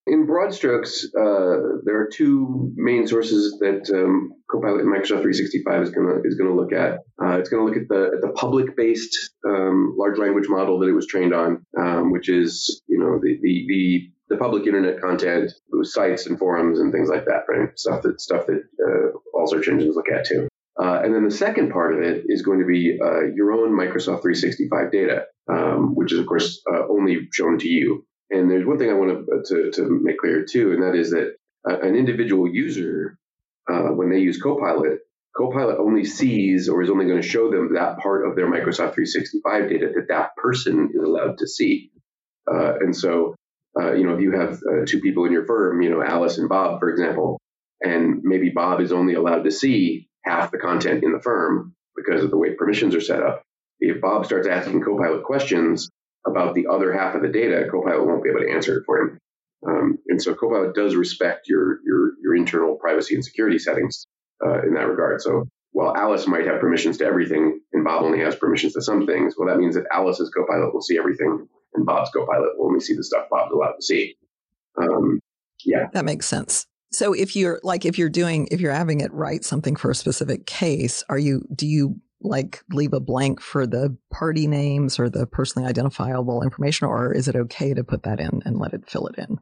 In 0.08 0.24
broad 0.24 0.54
strokes, 0.54 1.04
uh, 1.18 1.82
there 1.84 2.00
are 2.00 2.08
two 2.12 2.72
main 2.76 3.08
sources 3.08 3.58
that 3.58 3.90
um, 3.92 4.30
Copilot 4.48 4.82
in 4.82 4.86
Microsoft 4.86 5.22
365 5.22 5.82
is 5.82 5.90
going 5.90 6.06
to 6.06 6.28
is 6.28 6.36
going 6.36 6.48
to 6.48 6.56
look 6.56 6.72
at. 6.72 7.00
Uh, 7.20 7.38
it's 7.38 7.48
going 7.48 7.66
to 7.66 7.68
look 7.68 7.82
at 7.82 7.88
the 7.88 8.16
at 8.16 8.20
the 8.20 8.32
public 8.36 8.76
based 8.76 9.16
um, 9.44 9.96
large 9.98 10.18
language 10.18 10.48
model 10.48 10.78
that 10.78 10.88
it 10.88 10.92
was 10.92 11.08
trained 11.08 11.34
on, 11.34 11.66
um, 11.76 12.12
which 12.12 12.28
is 12.28 12.82
you 12.86 12.98
know 12.98 13.18
the 13.20 13.38
the, 13.42 13.66
the 13.66 14.12
the 14.28 14.36
public 14.36 14.66
internet 14.66 15.00
content, 15.00 15.52
sites 15.82 16.26
and 16.26 16.38
forums 16.38 16.80
and 16.80 16.92
things 16.92 17.08
like 17.08 17.24
that, 17.26 17.44
right? 17.48 17.76
Stuff 17.78 18.02
that 18.02 18.20
stuff 18.20 18.46
that 18.46 18.62
uh, 18.84 19.18
all 19.46 19.52
search 19.52 19.68
engines 19.68 19.96
look 19.96 20.10
at 20.10 20.26
too. 20.26 20.48
Uh, 20.78 21.00
and 21.02 21.14
then 21.14 21.24
the 21.24 21.30
second 21.30 21.70
part 21.70 21.94
of 21.94 22.02
it 22.02 22.24
is 22.26 22.42
going 22.42 22.60
to 22.60 22.66
be 22.66 22.98
uh, 23.02 23.24
your 23.34 23.52
own 23.52 23.72
Microsoft 23.72 24.22
365 24.22 24.92
data, 24.92 25.24
um, 25.50 25.94
which 25.94 26.12
is 26.12 26.18
of 26.18 26.26
course 26.26 26.60
uh, 26.70 26.82
only 26.90 27.28
shown 27.32 27.58
to 27.58 27.68
you. 27.68 28.04
And 28.30 28.50
there's 28.50 28.66
one 28.66 28.78
thing 28.78 28.90
I 28.90 28.94
want 28.94 29.26
to, 29.46 29.70
to, 29.70 30.00
make 30.02 30.18
clear 30.18 30.44
too, 30.44 30.72
and 30.72 30.82
that 30.82 30.94
is 30.94 31.10
that 31.10 31.36
uh, 31.68 31.78
an 31.80 31.94
individual 31.94 32.48
user, 32.48 33.18
uh, 33.70 33.90
when 33.94 34.10
they 34.10 34.18
use 34.18 34.42
Copilot, 34.42 34.98
Copilot 35.36 35.78
only 35.78 36.04
sees 36.04 36.68
or 36.68 36.82
is 36.82 36.90
only 36.90 37.06
going 37.06 37.22
to 37.22 37.28
show 37.28 37.50
them 37.50 37.74
that 37.74 37.98
part 37.98 38.26
of 38.26 38.36
their 38.36 38.50
Microsoft 38.50 38.94
365 38.94 39.68
data 39.68 39.92
that 39.94 40.08
that 40.08 40.36
person 40.36 40.90
is 40.92 41.02
allowed 41.02 41.38
to 41.38 41.46
see. 41.46 41.90
and 42.46 42.94
so 42.94 43.34
uh, 43.78 43.92
you 43.92 44.06
know, 44.06 44.14
if 44.14 44.20
you 44.20 44.32
have 44.32 44.54
uh, 44.54 44.86
two 44.86 45.00
people 45.00 45.26
in 45.26 45.32
your 45.32 45.44
firm, 45.44 45.82
you 45.82 45.90
know, 45.90 46.02
Alice 46.02 46.38
and 46.38 46.48
Bob, 46.48 46.80
for 46.80 46.88
example, 46.88 47.38
and 47.80 48.20
maybe 48.22 48.50
Bob 48.50 48.80
is 48.80 48.92
only 48.92 49.14
allowed 49.14 49.44
to 49.44 49.50
see 49.50 50.08
half 50.24 50.50
the 50.50 50.58
content 50.58 51.04
in 51.04 51.12
the 51.12 51.20
firm 51.20 51.74
because 51.96 52.22
of 52.22 52.30
the 52.30 52.36
way 52.36 52.54
permissions 52.54 52.94
are 52.94 53.00
set 53.00 53.22
up. 53.22 53.42
If 53.80 54.00
Bob 54.00 54.26
starts 54.26 54.48
asking 54.48 54.82
Copilot 54.82 55.24
questions 55.24 55.90
about 56.26 56.54
the 56.54 56.66
other 56.66 56.92
half 56.92 57.14
of 57.14 57.22
the 57.22 57.28
data, 57.28 57.66
Copilot 57.70 58.06
won't 58.06 58.24
be 58.24 58.30
able 58.30 58.40
to 58.40 58.52
answer 58.52 58.78
it 58.78 58.84
for 58.86 58.98
him. 58.98 59.18
Um, 59.66 59.98
and 60.08 60.20
so 60.20 60.34
Copilot 60.34 60.74
does 60.74 60.94
respect 60.94 61.48
your 61.48 61.80
your 61.84 62.12
your 62.22 62.36
internal 62.36 62.76
privacy 62.76 63.14
and 63.14 63.24
security 63.24 63.58
settings 63.58 64.06
uh, 64.44 64.62
in 64.62 64.74
that 64.74 64.88
regard. 64.88 65.20
So 65.20 65.44
while 65.72 65.96
Alice 65.96 66.26
might 66.26 66.46
have 66.46 66.60
permissions 66.60 66.98
to 66.98 67.04
everything 67.04 67.60
and 67.72 67.84
Bob 67.84 68.02
only 68.02 68.20
has 68.20 68.36
permissions 68.36 68.74
to 68.74 68.82
some 68.82 69.06
things, 69.06 69.34
well, 69.36 69.48
that 69.48 69.58
means 69.58 69.74
that 69.74 69.86
Alice's 69.92 70.30
Copilot 70.30 70.72
will 70.72 70.82
see 70.82 70.98
everything 70.98 71.46
and 71.74 71.86
Bob's 71.86 72.10
Copilot 72.10 72.56
will 72.56 72.66
only 72.66 72.80
see 72.80 72.94
the 72.94 73.04
stuff 73.04 73.26
Bob's 73.30 73.52
allowed 73.52 73.74
to 73.74 73.82
see. 73.82 74.16
Um, 74.78 75.20
yeah, 75.64 75.86
that 75.92 76.04
makes 76.04 76.26
sense. 76.26 76.66
So 76.92 77.12
if 77.12 77.36
you're 77.36 77.60
like 77.62 77.84
if 77.84 77.98
you're 77.98 78.08
doing 78.08 78.48
if 78.50 78.60
you're 78.60 78.72
having 78.72 79.00
it 79.00 79.12
write 79.12 79.44
something 79.44 79.76
for 79.76 79.90
a 79.90 79.94
specific 79.94 80.46
case, 80.46 81.04
are 81.08 81.18
you 81.18 81.42
do 81.54 81.66
you 81.66 82.00
like 82.22 82.62
leave 82.70 82.92
a 82.92 83.00
blank 83.00 83.40
for 83.40 83.66
the 83.66 83.96
party 84.10 84.46
names 84.46 84.98
or 84.98 85.08
the 85.08 85.26
personally 85.26 85.68
identifiable 85.68 86.42
information, 86.42 86.86
or 86.86 87.12
is 87.12 87.28
it 87.28 87.36
okay 87.36 87.74
to 87.74 87.84
put 87.84 88.02
that 88.04 88.20
in 88.20 88.42
and 88.44 88.58
let 88.58 88.72
it 88.72 88.88
fill 88.88 89.06
it 89.06 89.16
in? 89.18 89.38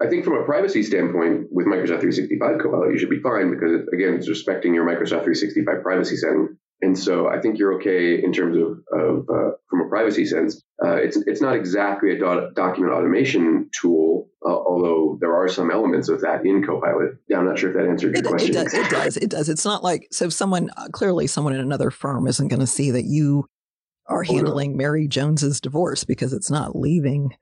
I 0.00 0.08
think 0.08 0.24
from 0.24 0.34
a 0.34 0.44
privacy 0.44 0.84
standpoint, 0.84 1.48
with 1.50 1.66
Microsoft 1.66 2.00
365 2.00 2.60
Copilot, 2.62 2.92
you 2.92 2.98
should 2.98 3.10
be 3.10 3.20
fine 3.20 3.50
because 3.50 3.88
again, 3.92 4.14
it's 4.14 4.28
respecting 4.28 4.74
your 4.74 4.86
Microsoft 4.86 5.24
365 5.24 5.82
privacy 5.82 6.16
setting. 6.16 6.56
And 6.80 6.96
so 6.96 7.28
I 7.28 7.40
think 7.40 7.58
you're 7.58 7.74
okay 7.74 8.22
in 8.22 8.32
terms 8.32 8.56
of, 8.56 8.78
of 8.96 9.28
uh, 9.28 9.50
from 9.68 9.80
a 9.80 9.88
privacy 9.88 10.24
sense. 10.24 10.62
Uh, 10.84 10.94
it's 10.94 11.16
it's 11.26 11.42
not 11.42 11.56
exactly 11.56 12.12
a 12.12 12.18
do- 12.18 12.50
document 12.54 12.94
automation 12.94 13.68
tool, 13.80 13.97
although 14.68 15.16
there 15.20 15.34
are 15.34 15.48
some 15.48 15.70
elements 15.70 16.08
of 16.08 16.20
that 16.20 16.44
in 16.44 16.62
Copilot. 16.64 17.16
Yeah, 17.28 17.38
I'm 17.38 17.46
not 17.46 17.58
sure 17.58 17.70
if 17.70 17.76
that 17.76 17.88
answered 17.88 18.14
your 18.14 18.24
it, 18.24 18.28
question. 18.28 18.50
It 18.50 18.52
does. 18.52 18.74
It 18.74 18.90
does. 18.90 19.16
It 19.16 19.30
does. 19.30 19.48
It's 19.48 19.64
not 19.64 19.82
like 19.82 20.08
so 20.10 20.28
someone 20.28 20.70
uh, 20.76 20.88
clearly 20.92 21.26
someone 21.26 21.54
in 21.54 21.60
another 21.60 21.90
firm 21.90 22.26
isn't 22.26 22.48
going 22.48 22.60
to 22.60 22.66
see 22.66 22.90
that 22.90 23.04
you 23.04 23.46
are 24.06 24.22
oh, 24.22 24.32
handling 24.32 24.72
no. 24.72 24.76
Mary 24.78 25.08
Jones's 25.08 25.60
divorce 25.60 26.04
because 26.04 26.32
it's 26.32 26.50
not 26.50 26.76
leaving. 26.76 27.34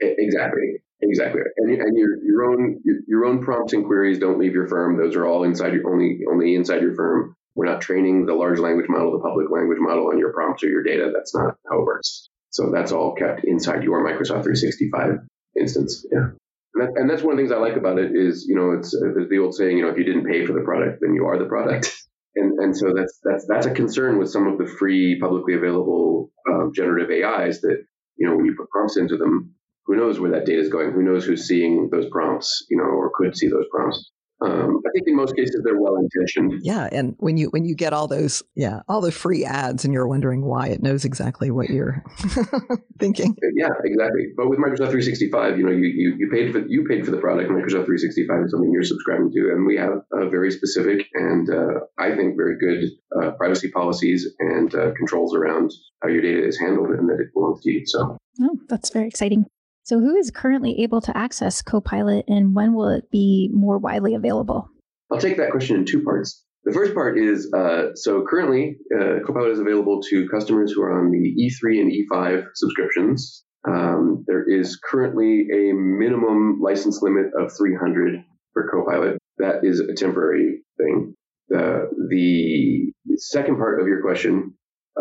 Exactly. 0.00 0.82
Exactly, 1.00 1.42
and, 1.58 1.70
and 1.80 1.96
your 1.96 2.20
your 2.24 2.44
own 2.50 2.82
your 3.06 3.24
own 3.24 3.40
prompts 3.40 3.72
and 3.72 3.86
queries 3.86 4.18
don't 4.18 4.36
leave 4.36 4.52
your 4.52 4.66
firm; 4.66 4.98
those 4.98 5.14
are 5.14 5.24
all 5.24 5.44
inside 5.44 5.72
your 5.72 5.88
only 5.88 6.18
only 6.28 6.56
inside 6.56 6.82
your 6.82 6.96
firm. 6.96 7.36
We're 7.54 7.66
not 7.66 7.80
training 7.80 8.26
the 8.26 8.34
large 8.34 8.58
language 8.58 8.86
model, 8.88 9.12
the 9.12 9.20
public 9.20 9.46
language 9.48 9.78
model 9.80 10.08
on 10.08 10.18
your 10.18 10.32
prompts 10.32 10.64
or 10.64 10.68
your 10.68 10.82
data. 10.82 11.12
That's 11.14 11.36
not 11.36 11.54
how 11.70 11.82
it 11.82 11.84
works. 11.84 12.30
So 12.50 12.72
that's 12.72 12.90
all 12.90 13.14
kept 13.14 13.44
inside 13.44 13.84
your 13.84 14.04
Microsoft 14.04 14.42
365 14.42 15.18
instance. 15.58 16.06
Yeah. 16.10 16.30
And, 16.74 16.82
that, 16.82 16.90
and 16.96 17.10
that's 17.10 17.22
one 17.22 17.32
of 17.32 17.36
the 17.38 17.42
things 17.42 17.52
I 17.52 17.58
like 17.58 17.76
about 17.76 17.98
it 17.98 18.12
is, 18.14 18.46
you 18.48 18.54
know, 18.54 18.72
it's 18.72 18.94
uh, 18.94 19.24
the 19.28 19.38
old 19.38 19.54
saying, 19.54 19.76
you 19.76 19.84
know, 19.84 19.90
if 19.90 19.98
you 19.98 20.04
didn't 20.04 20.26
pay 20.26 20.46
for 20.46 20.52
the 20.52 20.60
product, 20.60 21.00
then 21.00 21.14
you 21.14 21.26
are 21.26 21.38
the 21.38 21.46
product. 21.46 21.94
And, 22.36 22.56
and 22.60 22.76
so 22.76 22.92
that's, 22.94 23.18
that's, 23.24 23.46
that's 23.48 23.66
a 23.66 23.72
concern 23.72 24.16
with 24.16 24.30
some 24.30 24.46
of 24.46 24.58
the 24.58 24.66
free 24.78 25.18
publicly 25.18 25.54
available 25.54 26.30
um, 26.48 26.70
generative 26.72 27.10
AIs 27.10 27.62
that, 27.62 27.84
you 28.16 28.28
know, 28.28 28.36
when 28.36 28.44
you 28.44 28.54
put 28.56 28.70
prompts 28.70 28.96
into 28.96 29.16
them, 29.16 29.54
who 29.86 29.96
knows 29.96 30.20
where 30.20 30.30
that 30.32 30.44
data 30.44 30.60
is 30.60 30.68
going? 30.68 30.92
Who 30.92 31.02
knows 31.02 31.24
who's 31.24 31.48
seeing 31.48 31.88
those 31.90 32.08
prompts, 32.10 32.64
you 32.70 32.76
know, 32.76 32.84
or 32.84 33.10
could 33.12 33.36
see 33.36 33.48
those 33.48 33.64
prompts? 33.72 34.12
Um, 34.40 34.80
I 34.86 34.90
think 34.94 35.08
in 35.08 35.16
most 35.16 35.34
cases 35.34 35.60
they're 35.64 35.80
well 35.80 35.96
intentioned. 35.96 36.60
Yeah, 36.62 36.88
and 36.92 37.16
when 37.18 37.36
you 37.36 37.48
when 37.48 37.64
you 37.64 37.74
get 37.74 37.92
all 37.92 38.06
those 38.06 38.42
yeah 38.54 38.80
all 38.88 39.00
the 39.00 39.10
free 39.10 39.44
ads 39.44 39.84
and 39.84 39.92
you're 39.92 40.06
wondering 40.06 40.44
why 40.44 40.68
it 40.68 40.82
knows 40.82 41.04
exactly 41.04 41.50
what 41.50 41.70
you're 41.70 42.04
thinking. 42.98 43.36
Yeah, 43.56 43.70
exactly. 43.84 44.28
But 44.36 44.48
with 44.48 44.58
Microsoft 44.58 44.94
365, 44.94 45.58
you 45.58 45.64
know, 45.64 45.72
you, 45.72 45.88
you, 45.88 46.14
you 46.18 46.30
paid 46.30 46.52
for 46.52 46.60
you 46.66 46.84
paid 46.88 47.04
for 47.04 47.10
the 47.10 47.18
product. 47.18 47.50
Microsoft 47.50 47.86
365 47.86 48.44
is 48.44 48.50
something 48.52 48.70
you're 48.72 48.84
subscribing 48.84 49.32
to, 49.32 49.50
and 49.50 49.66
we 49.66 49.76
have 49.76 50.02
a 50.12 50.28
very 50.28 50.52
specific 50.52 51.06
and 51.14 51.50
uh, 51.50 51.80
I 51.98 52.14
think 52.14 52.36
very 52.36 52.58
good 52.58 52.90
uh, 53.20 53.32
privacy 53.32 53.70
policies 53.70 54.28
and 54.38 54.72
uh, 54.74 54.92
controls 54.96 55.34
around 55.34 55.72
how 56.02 56.08
your 56.08 56.22
data 56.22 56.46
is 56.46 56.58
handled 56.58 56.90
and 56.90 57.08
that 57.08 57.18
it 57.20 57.32
belongs 57.34 57.62
to 57.62 57.72
you. 57.72 57.82
So, 57.86 58.16
oh, 58.40 58.58
that's 58.68 58.90
very 58.90 59.08
exciting. 59.08 59.46
So, 59.88 59.98
who 60.00 60.16
is 60.16 60.30
currently 60.30 60.82
able 60.82 61.00
to 61.00 61.16
access 61.16 61.62
Copilot 61.62 62.26
and 62.28 62.54
when 62.54 62.74
will 62.74 62.90
it 62.90 63.10
be 63.10 63.48
more 63.54 63.78
widely 63.78 64.14
available? 64.14 64.68
I'll 65.10 65.18
take 65.18 65.38
that 65.38 65.50
question 65.50 65.76
in 65.76 65.86
two 65.86 66.02
parts. 66.02 66.44
The 66.64 66.74
first 66.74 66.92
part 66.92 67.16
is 67.16 67.50
uh, 67.54 67.94
so 67.94 68.22
currently 68.28 68.76
uh, 68.94 69.20
Copilot 69.24 69.52
is 69.52 69.60
available 69.60 70.02
to 70.10 70.28
customers 70.28 70.72
who 70.72 70.82
are 70.82 70.92
on 70.92 71.10
the 71.10 71.34
E3 71.42 71.80
and 71.80 71.90
E5 71.90 72.48
subscriptions. 72.54 73.44
Um, 73.66 74.24
there 74.26 74.46
is 74.46 74.78
currently 74.78 75.46
a 75.50 75.72
minimum 75.72 76.60
license 76.60 77.00
limit 77.00 77.28
of 77.40 77.50
300 77.56 78.22
for 78.52 78.68
Copilot. 78.68 79.16
That 79.38 79.60
is 79.62 79.80
a 79.80 79.94
temporary 79.94 80.64
thing. 80.76 81.14
The, 81.48 81.88
the 82.10 82.92
second 83.16 83.56
part 83.56 83.80
of 83.80 83.86
your 83.86 84.02
question, 84.02 84.52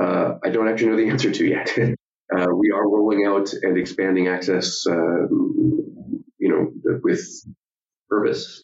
uh, 0.01 0.35
I 0.45 0.49
don't 0.49 0.69
actually 0.69 0.91
know 0.91 0.95
the 0.95 1.09
answer 1.09 1.29
to 1.29 1.45
yet. 1.45 1.77
Uh, 2.35 2.47
we 2.53 2.71
are 2.71 2.87
rolling 2.87 3.25
out 3.25 3.53
and 3.61 3.77
expanding 3.77 4.27
access, 4.27 4.85
um, 4.87 6.23
you 6.37 6.49
know, 6.49 6.99
with 7.03 7.21
purpose. 8.09 8.63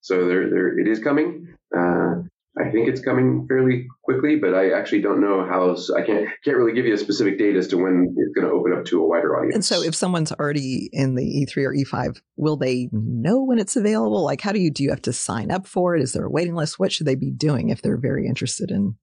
So 0.00 0.26
there, 0.26 0.50
there, 0.50 0.78
it 0.78 0.88
is 0.88 0.98
coming. 0.98 1.54
Uh, 1.76 2.22
I 2.58 2.70
think 2.70 2.88
it's 2.88 3.02
coming 3.02 3.46
fairly 3.48 3.86
quickly, 4.02 4.36
but 4.36 4.54
I 4.54 4.70
actually 4.70 5.02
don't 5.02 5.20
know 5.20 5.44
how. 5.44 5.76
I 5.94 6.00
can't 6.02 6.26
can't 6.42 6.56
really 6.56 6.72
give 6.72 6.86
you 6.86 6.94
a 6.94 6.98
specific 6.98 7.38
date 7.38 7.54
as 7.54 7.68
to 7.68 7.76
when 7.76 8.14
it's 8.16 8.32
going 8.34 8.46
to 8.46 8.52
open 8.52 8.72
up 8.72 8.86
to 8.86 9.02
a 9.02 9.06
wider 9.06 9.36
audience. 9.36 9.54
And 9.56 9.64
so, 9.64 9.82
if 9.82 9.94
someone's 9.94 10.32
already 10.32 10.88
in 10.90 11.16
the 11.16 11.22
E3 11.22 11.64
or 11.64 11.74
E5, 11.74 12.20
will 12.36 12.56
they 12.56 12.88
know 12.92 13.42
when 13.42 13.58
it's 13.58 13.76
available? 13.76 14.24
Like, 14.24 14.40
how 14.40 14.52
do 14.52 14.58
you 14.58 14.70
do? 14.70 14.84
You 14.84 14.90
have 14.90 15.02
to 15.02 15.12
sign 15.12 15.50
up 15.50 15.66
for 15.66 15.94
it? 15.96 16.02
Is 16.02 16.14
there 16.14 16.24
a 16.24 16.30
waiting 16.30 16.54
list? 16.54 16.78
What 16.78 16.92
should 16.92 17.06
they 17.06 17.14
be 17.14 17.30
doing 17.30 17.68
if 17.68 17.82
they're 17.82 17.98
very 17.98 18.26
interested 18.26 18.70
in 18.70 18.96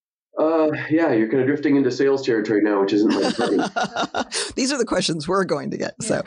yeah, 0.89 1.11
you're 1.13 1.29
kind 1.29 1.41
of 1.41 1.47
drifting 1.47 1.75
into 1.75 1.91
sales 1.91 2.25
territory 2.25 2.61
now, 2.61 2.81
which 2.81 2.93
isn't 2.93 3.09
my 3.09 4.25
These 4.55 4.71
are 4.71 4.77
the 4.77 4.85
questions 4.85 5.27
we're 5.27 5.45
going 5.45 5.71
to 5.71 5.77
get. 5.77 6.01
So, 6.01 6.21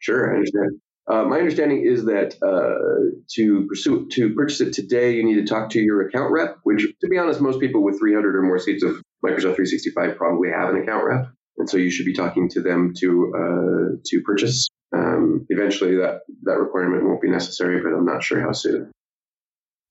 sure, 0.00 0.32
I 0.32 0.36
understand. 0.36 0.80
Uh, 1.08 1.24
my 1.24 1.38
understanding 1.38 1.84
is 1.84 2.04
that 2.04 2.34
uh, 2.42 3.18
to 3.34 3.66
pursue 3.66 4.08
to 4.12 4.34
purchase 4.34 4.60
it 4.60 4.72
today, 4.72 5.16
you 5.16 5.24
need 5.24 5.34
to 5.34 5.44
talk 5.44 5.70
to 5.70 5.80
your 5.80 6.06
account 6.06 6.30
rep. 6.32 6.58
Which, 6.62 6.82
to 7.00 7.08
be 7.08 7.18
honest, 7.18 7.40
most 7.40 7.60
people 7.60 7.82
with 7.82 7.98
300 7.98 8.36
or 8.36 8.42
more 8.42 8.58
seats 8.58 8.84
of 8.84 9.02
Microsoft 9.24 9.56
365 9.56 10.16
probably 10.16 10.50
have 10.50 10.70
an 10.70 10.82
account 10.82 11.04
rep, 11.04 11.26
and 11.58 11.68
so 11.68 11.76
you 11.76 11.90
should 11.90 12.06
be 12.06 12.14
talking 12.14 12.48
to 12.50 12.62
them 12.62 12.92
to 12.98 13.32
uh, 13.36 13.96
to 14.04 14.20
purchase. 14.22 14.68
Um, 14.94 15.46
eventually, 15.48 15.96
that 15.96 16.20
that 16.42 16.58
requirement 16.58 17.04
won't 17.04 17.22
be 17.22 17.30
necessary, 17.30 17.80
but 17.82 17.96
I'm 17.96 18.06
not 18.06 18.22
sure 18.22 18.40
how 18.40 18.52
soon. 18.52 18.92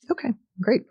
Okay, 0.10 0.30
great. 0.62 0.84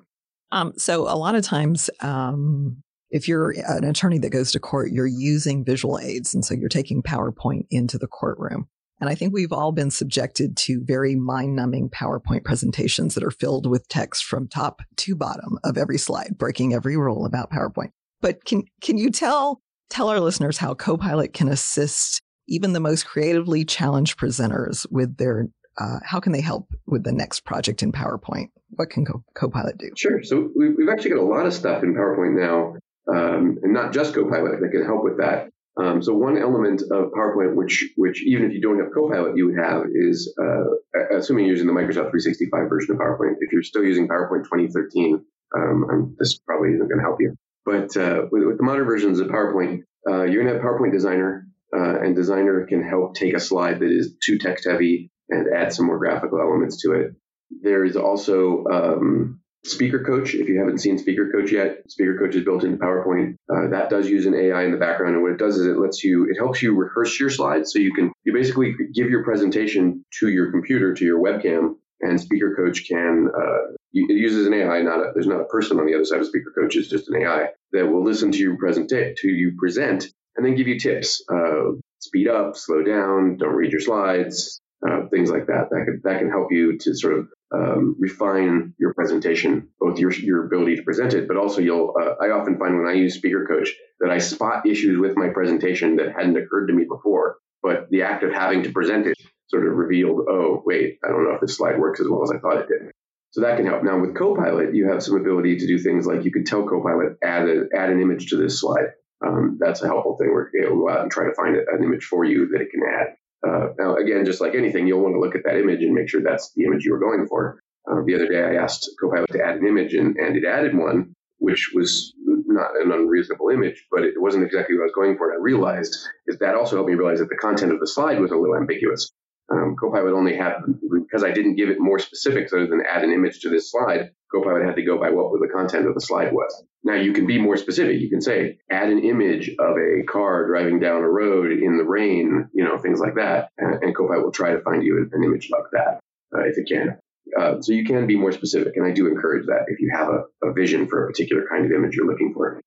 Um, 0.52 0.72
so 0.76 1.02
a 1.02 1.16
lot 1.16 1.34
of 1.34 1.44
times, 1.44 1.90
um, 2.00 2.82
if 3.10 3.26
you're 3.26 3.50
an 3.50 3.84
attorney 3.84 4.18
that 4.18 4.30
goes 4.30 4.52
to 4.52 4.60
court, 4.60 4.92
you're 4.92 5.06
using 5.06 5.64
visual 5.64 5.98
aids. 5.98 6.34
And 6.34 6.44
so 6.44 6.54
you're 6.54 6.68
taking 6.68 7.02
PowerPoint 7.02 7.66
into 7.70 7.98
the 7.98 8.06
courtroom. 8.06 8.68
And 9.00 9.08
I 9.08 9.14
think 9.14 9.32
we've 9.32 9.52
all 9.52 9.72
been 9.72 9.90
subjected 9.90 10.56
to 10.58 10.82
very 10.84 11.16
mind 11.16 11.56
numbing 11.56 11.88
PowerPoint 11.88 12.44
presentations 12.44 13.14
that 13.14 13.24
are 13.24 13.30
filled 13.30 13.66
with 13.66 13.88
text 13.88 14.24
from 14.24 14.46
top 14.46 14.82
to 14.98 15.16
bottom 15.16 15.58
of 15.64 15.78
every 15.78 15.98
slide, 15.98 16.36
breaking 16.36 16.74
every 16.74 16.96
rule 16.96 17.24
about 17.24 17.50
PowerPoint. 17.50 17.92
But 18.20 18.44
can, 18.44 18.64
can 18.82 18.98
you 18.98 19.10
tell, 19.10 19.62
tell 19.88 20.08
our 20.08 20.20
listeners 20.20 20.58
how 20.58 20.74
Copilot 20.74 21.32
can 21.32 21.48
assist 21.48 22.20
even 22.46 22.74
the 22.74 22.80
most 22.80 23.06
creatively 23.06 23.64
challenged 23.64 24.18
presenters 24.18 24.86
with 24.90 25.16
their 25.16 25.46
uh, 25.80 25.98
how 26.04 26.20
can 26.20 26.32
they 26.32 26.42
help 26.42 26.68
with 26.86 27.02
the 27.02 27.12
next 27.12 27.40
project 27.40 27.82
in 27.82 27.90
PowerPoint? 27.90 28.50
What 28.70 28.90
can 28.90 29.04
Co- 29.06 29.24
Copilot 29.34 29.78
do? 29.78 29.90
Sure. 29.96 30.22
So 30.22 30.50
we've 30.54 30.88
actually 30.90 31.10
got 31.10 31.20
a 31.20 31.24
lot 31.24 31.46
of 31.46 31.54
stuff 31.54 31.82
in 31.82 31.94
PowerPoint 31.94 32.38
now, 32.38 32.74
um, 33.12 33.58
and 33.62 33.72
not 33.72 33.92
just 33.92 34.14
Copilot 34.14 34.60
that 34.60 34.70
can 34.70 34.84
help 34.84 35.02
with 35.02 35.18
that. 35.18 35.48
Um, 35.80 36.02
so 36.02 36.12
one 36.12 36.36
element 36.36 36.82
of 36.82 37.12
PowerPoint, 37.12 37.54
which 37.54 37.90
which 37.96 38.22
even 38.26 38.44
if 38.44 38.52
you 38.52 38.60
don't 38.60 38.78
have 38.78 38.92
Copilot, 38.92 39.36
you 39.36 39.56
have 39.56 39.84
is 39.94 40.36
uh, 40.40 41.16
assuming 41.16 41.46
you're 41.46 41.54
using 41.54 41.66
the 41.66 41.72
Microsoft 41.72 42.10
365 42.10 42.68
version 42.68 42.94
of 42.94 43.00
PowerPoint. 43.00 43.36
If 43.40 43.52
you're 43.52 43.62
still 43.62 43.84
using 43.84 44.06
PowerPoint 44.06 44.44
2013, 44.44 45.24
um, 45.56 46.16
this 46.18 46.38
probably 46.38 46.74
isn't 46.74 46.88
going 46.88 46.98
to 46.98 47.04
help 47.04 47.20
you. 47.20 47.34
But 47.64 47.96
uh, 47.96 48.26
with, 48.30 48.44
with, 48.44 48.58
the 48.58 48.64
modern 48.64 48.84
versions 48.84 49.20
of 49.20 49.28
PowerPoint, 49.28 49.84
uh, 50.08 50.24
you're 50.24 50.42
going 50.42 50.54
to 50.54 50.60
have 50.60 50.62
PowerPoint 50.62 50.92
Designer, 50.92 51.46
uh, 51.74 52.00
and 52.00 52.14
Designer 52.14 52.66
can 52.66 52.82
help 52.82 53.14
take 53.14 53.34
a 53.34 53.40
slide 53.40 53.80
that 53.80 53.90
is 53.90 54.16
too 54.22 54.38
text 54.38 54.66
heavy 54.66 55.10
and 55.30 55.46
add 55.54 55.72
some 55.72 55.86
more 55.86 55.98
graphical 55.98 56.40
elements 56.40 56.82
to 56.82 56.92
it. 56.92 57.14
There 57.62 57.84
is 57.84 57.96
also 57.96 58.64
um, 58.66 59.40
Speaker 59.64 60.02
Coach. 60.04 60.34
If 60.34 60.48
you 60.48 60.58
haven't 60.58 60.78
seen 60.78 60.98
Speaker 60.98 61.30
Coach 61.30 61.52
yet, 61.52 61.82
Speaker 61.88 62.16
Coach 62.18 62.34
is 62.34 62.44
built 62.44 62.64
into 62.64 62.78
PowerPoint. 62.78 63.34
Uh, 63.52 63.68
that 63.70 63.90
does 63.90 64.08
use 64.08 64.26
an 64.26 64.34
AI 64.34 64.64
in 64.64 64.72
the 64.72 64.78
background, 64.78 65.14
and 65.14 65.22
what 65.22 65.32
it 65.32 65.38
does 65.38 65.56
is 65.56 65.66
it 65.66 65.78
lets 65.78 66.02
you, 66.02 66.28
it 66.30 66.36
helps 66.38 66.62
you 66.62 66.74
rehearse 66.74 67.18
your 67.18 67.30
slides, 67.30 67.72
so 67.72 67.78
you 67.78 67.92
can 67.92 68.12
you 68.24 68.32
basically 68.32 68.74
give 68.94 69.10
your 69.10 69.24
presentation 69.24 70.04
to 70.20 70.28
your 70.28 70.50
computer, 70.50 70.94
to 70.94 71.04
your 71.04 71.22
webcam, 71.22 71.74
and 72.00 72.20
Speaker 72.20 72.54
Coach 72.56 72.88
can 72.88 73.28
uh, 73.36 73.72
it 73.92 74.16
uses 74.16 74.46
an 74.46 74.54
AI. 74.54 74.82
Not 74.82 75.00
a, 75.00 75.10
there's 75.14 75.26
not 75.26 75.40
a 75.40 75.46
person 75.46 75.78
on 75.78 75.86
the 75.86 75.94
other 75.94 76.04
side 76.04 76.20
of 76.20 76.26
Speaker 76.26 76.52
Coach. 76.56 76.76
It's 76.76 76.88
just 76.88 77.08
an 77.08 77.20
AI 77.22 77.48
that 77.72 77.86
will 77.86 78.04
listen 78.04 78.32
to 78.32 78.38
you 78.38 78.56
present 78.56 78.88
to 78.88 79.28
you 79.28 79.56
present, 79.58 80.06
and 80.36 80.46
then 80.46 80.54
give 80.54 80.68
you 80.68 80.78
tips. 80.78 81.22
Uh, 81.30 81.72
speed 81.98 82.28
up, 82.28 82.56
slow 82.56 82.82
down, 82.82 83.36
don't 83.36 83.54
read 83.54 83.72
your 83.72 83.80
slides, 83.80 84.60
uh, 84.88 85.06
things 85.10 85.30
like 85.30 85.46
that. 85.46 85.68
That 85.70 85.84
can, 85.84 86.00
that 86.04 86.18
can 86.18 86.30
help 86.30 86.48
you 86.50 86.78
to 86.78 86.94
sort 86.94 87.18
of 87.18 87.28
um, 87.52 87.96
refine 87.98 88.74
your 88.78 88.94
presentation, 88.94 89.68
both 89.80 89.98
your 89.98 90.12
your 90.12 90.46
ability 90.46 90.76
to 90.76 90.82
present 90.82 91.14
it, 91.14 91.28
but 91.28 91.36
also 91.36 91.60
you'll. 91.60 91.94
Uh, 92.00 92.14
I 92.22 92.30
often 92.30 92.58
find 92.58 92.78
when 92.78 92.86
I 92.86 92.92
use 92.92 93.14
Speaker 93.14 93.46
Coach 93.46 93.74
that 94.00 94.10
I 94.10 94.18
spot 94.18 94.66
issues 94.66 94.98
with 94.98 95.16
my 95.16 95.28
presentation 95.28 95.96
that 95.96 96.12
hadn't 96.16 96.36
occurred 96.36 96.68
to 96.68 96.72
me 96.72 96.84
before, 96.88 97.36
but 97.62 97.88
the 97.90 98.02
act 98.02 98.22
of 98.22 98.32
having 98.32 98.62
to 98.62 98.72
present 98.72 99.06
it 99.06 99.16
sort 99.48 99.66
of 99.66 99.74
revealed, 99.74 100.26
oh 100.28 100.62
wait, 100.64 100.98
I 101.04 101.08
don't 101.08 101.24
know 101.24 101.34
if 101.34 101.40
this 101.40 101.56
slide 101.56 101.78
works 101.78 102.00
as 102.00 102.06
well 102.08 102.22
as 102.22 102.30
I 102.30 102.38
thought 102.38 102.58
it 102.58 102.68
did. 102.68 102.92
So 103.32 103.42
that 103.42 103.56
can 103.56 103.66
help. 103.66 103.84
Now 103.84 104.00
with 104.00 104.16
Copilot, 104.16 104.74
you 104.74 104.88
have 104.90 105.02
some 105.02 105.16
ability 105.16 105.58
to 105.58 105.66
do 105.66 105.78
things 105.78 106.06
like 106.06 106.24
you 106.24 106.32
could 106.32 106.46
tell 106.46 106.66
Copilot 106.66 107.16
add 107.22 107.48
a, 107.48 107.64
add 107.74 107.90
an 107.90 108.00
image 108.00 108.30
to 108.30 108.36
this 108.36 108.60
slide. 108.60 108.86
Um, 109.24 109.58
that's 109.60 109.82
a 109.82 109.86
helpful 109.86 110.16
thing. 110.16 110.32
where 110.32 110.50
it 110.52 110.70
will 110.70 110.86
go 110.86 110.90
out 110.90 111.02
and 111.02 111.10
try 111.10 111.26
to 111.26 111.34
find 111.34 111.56
an 111.56 111.84
image 111.84 112.04
for 112.04 112.24
you 112.24 112.48
that 112.48 112.60
it 112.60 112.70
can 112.70 112.82
add. 112.82 113.16
Uh, 113.46 113.68
now, 113.78 113.96
again, 113.96 114.24
just 114.24 114.40
like 114.40 114.54
anything, 114.54 114.86
you'll 114.86 115.00
want 115.00 115.14
to 115.14 115.20
look 115.20 115.34
at 115.34 115.44
that 115.44 115.58
image 115.58 115.80
and 115.80 115.94
make 115.94 116.08
sure 116.08 116.22
that's 116.22 116.52
the 116.54 116.64
image 116.64 116.84
you 116.84 116.92
were 116.92 116.98
going 116.98 117.26
for. 117.26 117.60
Uh, 117.90 118.02
the 118.04 118.14
other 118.14 118.28
day, 118.28 118.42
I 118.42 118.62
asked 118.62 118.90
Copilot 119.00 119.30
to 119.32 119.42
add 119.42 119.56
an 119.56 119.66
image, 119.66 119.94
and, 119.94 120.16
and 120.16 120.36
it 120.36 120.44
added 120.44 120.76
one, 120.76 121.14
which 121.38 121.72
was 121.74 122.12
not 122.50 122.70
an 122.76 122.92
unreasonable 122.92 123.48
image, 123.48 123.86
but 123.90 124.02
it 124.02 124.20
wasn't 124.20 124.44
exactly 124.44 124.76
what 124.76 124.82
I 124.82 124.86
was 124.86 124.94
going 124.94 125.16
for. 125.16 125.30
And 125.30 125.40
I 125.40 125.42
realized 125.42 125.96
is 126.26 126.38
that 126.38 126.54
also 126.54 126.76
helped 126.76 126.90
me 126.90 126.96
realize 126.96 127.20
that 127.20 127.30
the 127.30 127.36
content 127.36 127.72
of 127.72 127.80
the 127.80 127.86
slide 127.86 128.20
was 128.20 128.30
a 128.30 128.36
little 128.36 128.56
ambiguous. 128.56 129.10
Um, 129.50 129.74
Copilot 129.80 130.12
only 130.12 130.36
had, 130.36 130.54
because 130.92 131.24
I 131.24 131.32
didn't 131.32 131.56
give 131.56 131.70
it 131.70 131.80
more 131.80 131.98
specifics 131.98 132.52
other 132.52 132.66
than 132.66 132.82
add 132.88 133.02
an 133.02 133.12
image 133.12 133.40
to 133.40 133.48
this 133.48 133.70
slide, 133.70 134.10
Copilot 134.30 134.64
had 134.64 134.76
to 134.76 134.84
go 134.84 134.98
by 134.98 135.10
what 135.10 135.32
the 135.40 135.48
content 135.48 135.88
of 135.88 135.94
the 135.94 136.00
slide 136.00 136.32
was. 136.32 136.64
Now 136.82 136.94
you 136.94 137.12
can 137.12 137.26
be 137.26 137.38
more 137.38 137.56
specific. 137.56 138.00
You 138.00 138.08
can 138.08 138.20
say, 138.20 138.58
add 138.70 138.88
an 138.88 139.04
image 139.04 139.50
of 139.58 139.76
a 139.76 140.02
car 140.04 140.46
driving 140.46 140.80
down 140.80 141.02
a 141.02 141.08
road 141.08 141.52
in 141.52 141.76
the 141.76 141.84
rain, 141.84 142.48
you 142.54 142.64
know, 142.64 142.78
things 142.78 143.00
like 143.00 143.16
that. 143.16 143.50
And, 143.58 143.82
and 143.82 143.94
Copilot 143.94 144.24
will 144.24 144.32
try 144.32 144.52
to 144.52 144.62
find 144.62 144.82
you 144.82 145.08
an 145.12 145.22
image 145.22 145.50
like 145.50 145.70
that 145.72 146.00
uh, 146.34 146.44
if 146.46 146.56
it 146.56 146.66
can. 146.68 146.98
Uh, 147.38 147.60
so 147.60 147.72
you 147.72 147.84
can 147.84 148.06
be 148.06 148.16
more 148.16 148.32
specific, 148.32 148.72
and 148.76 148.84
I 148.84 148.90
do 148.90 149.06
encourage 149.06 149.46
that 149.46 149.66
if 149.68 149.78
you 149.80 149.92
have 149.94 150.08
a, 150.08 150.48
a 150.48 150.52
vision 150.52 150.88
for 150.88 151.04
a 151.04 151.06
particular 151.06 151.44
kind 151.48 151.64
of 151.64 151.70
image 151.70 151.94
you're 151.94 152.06
looking 152.06 152.32
for. 152.34 152.60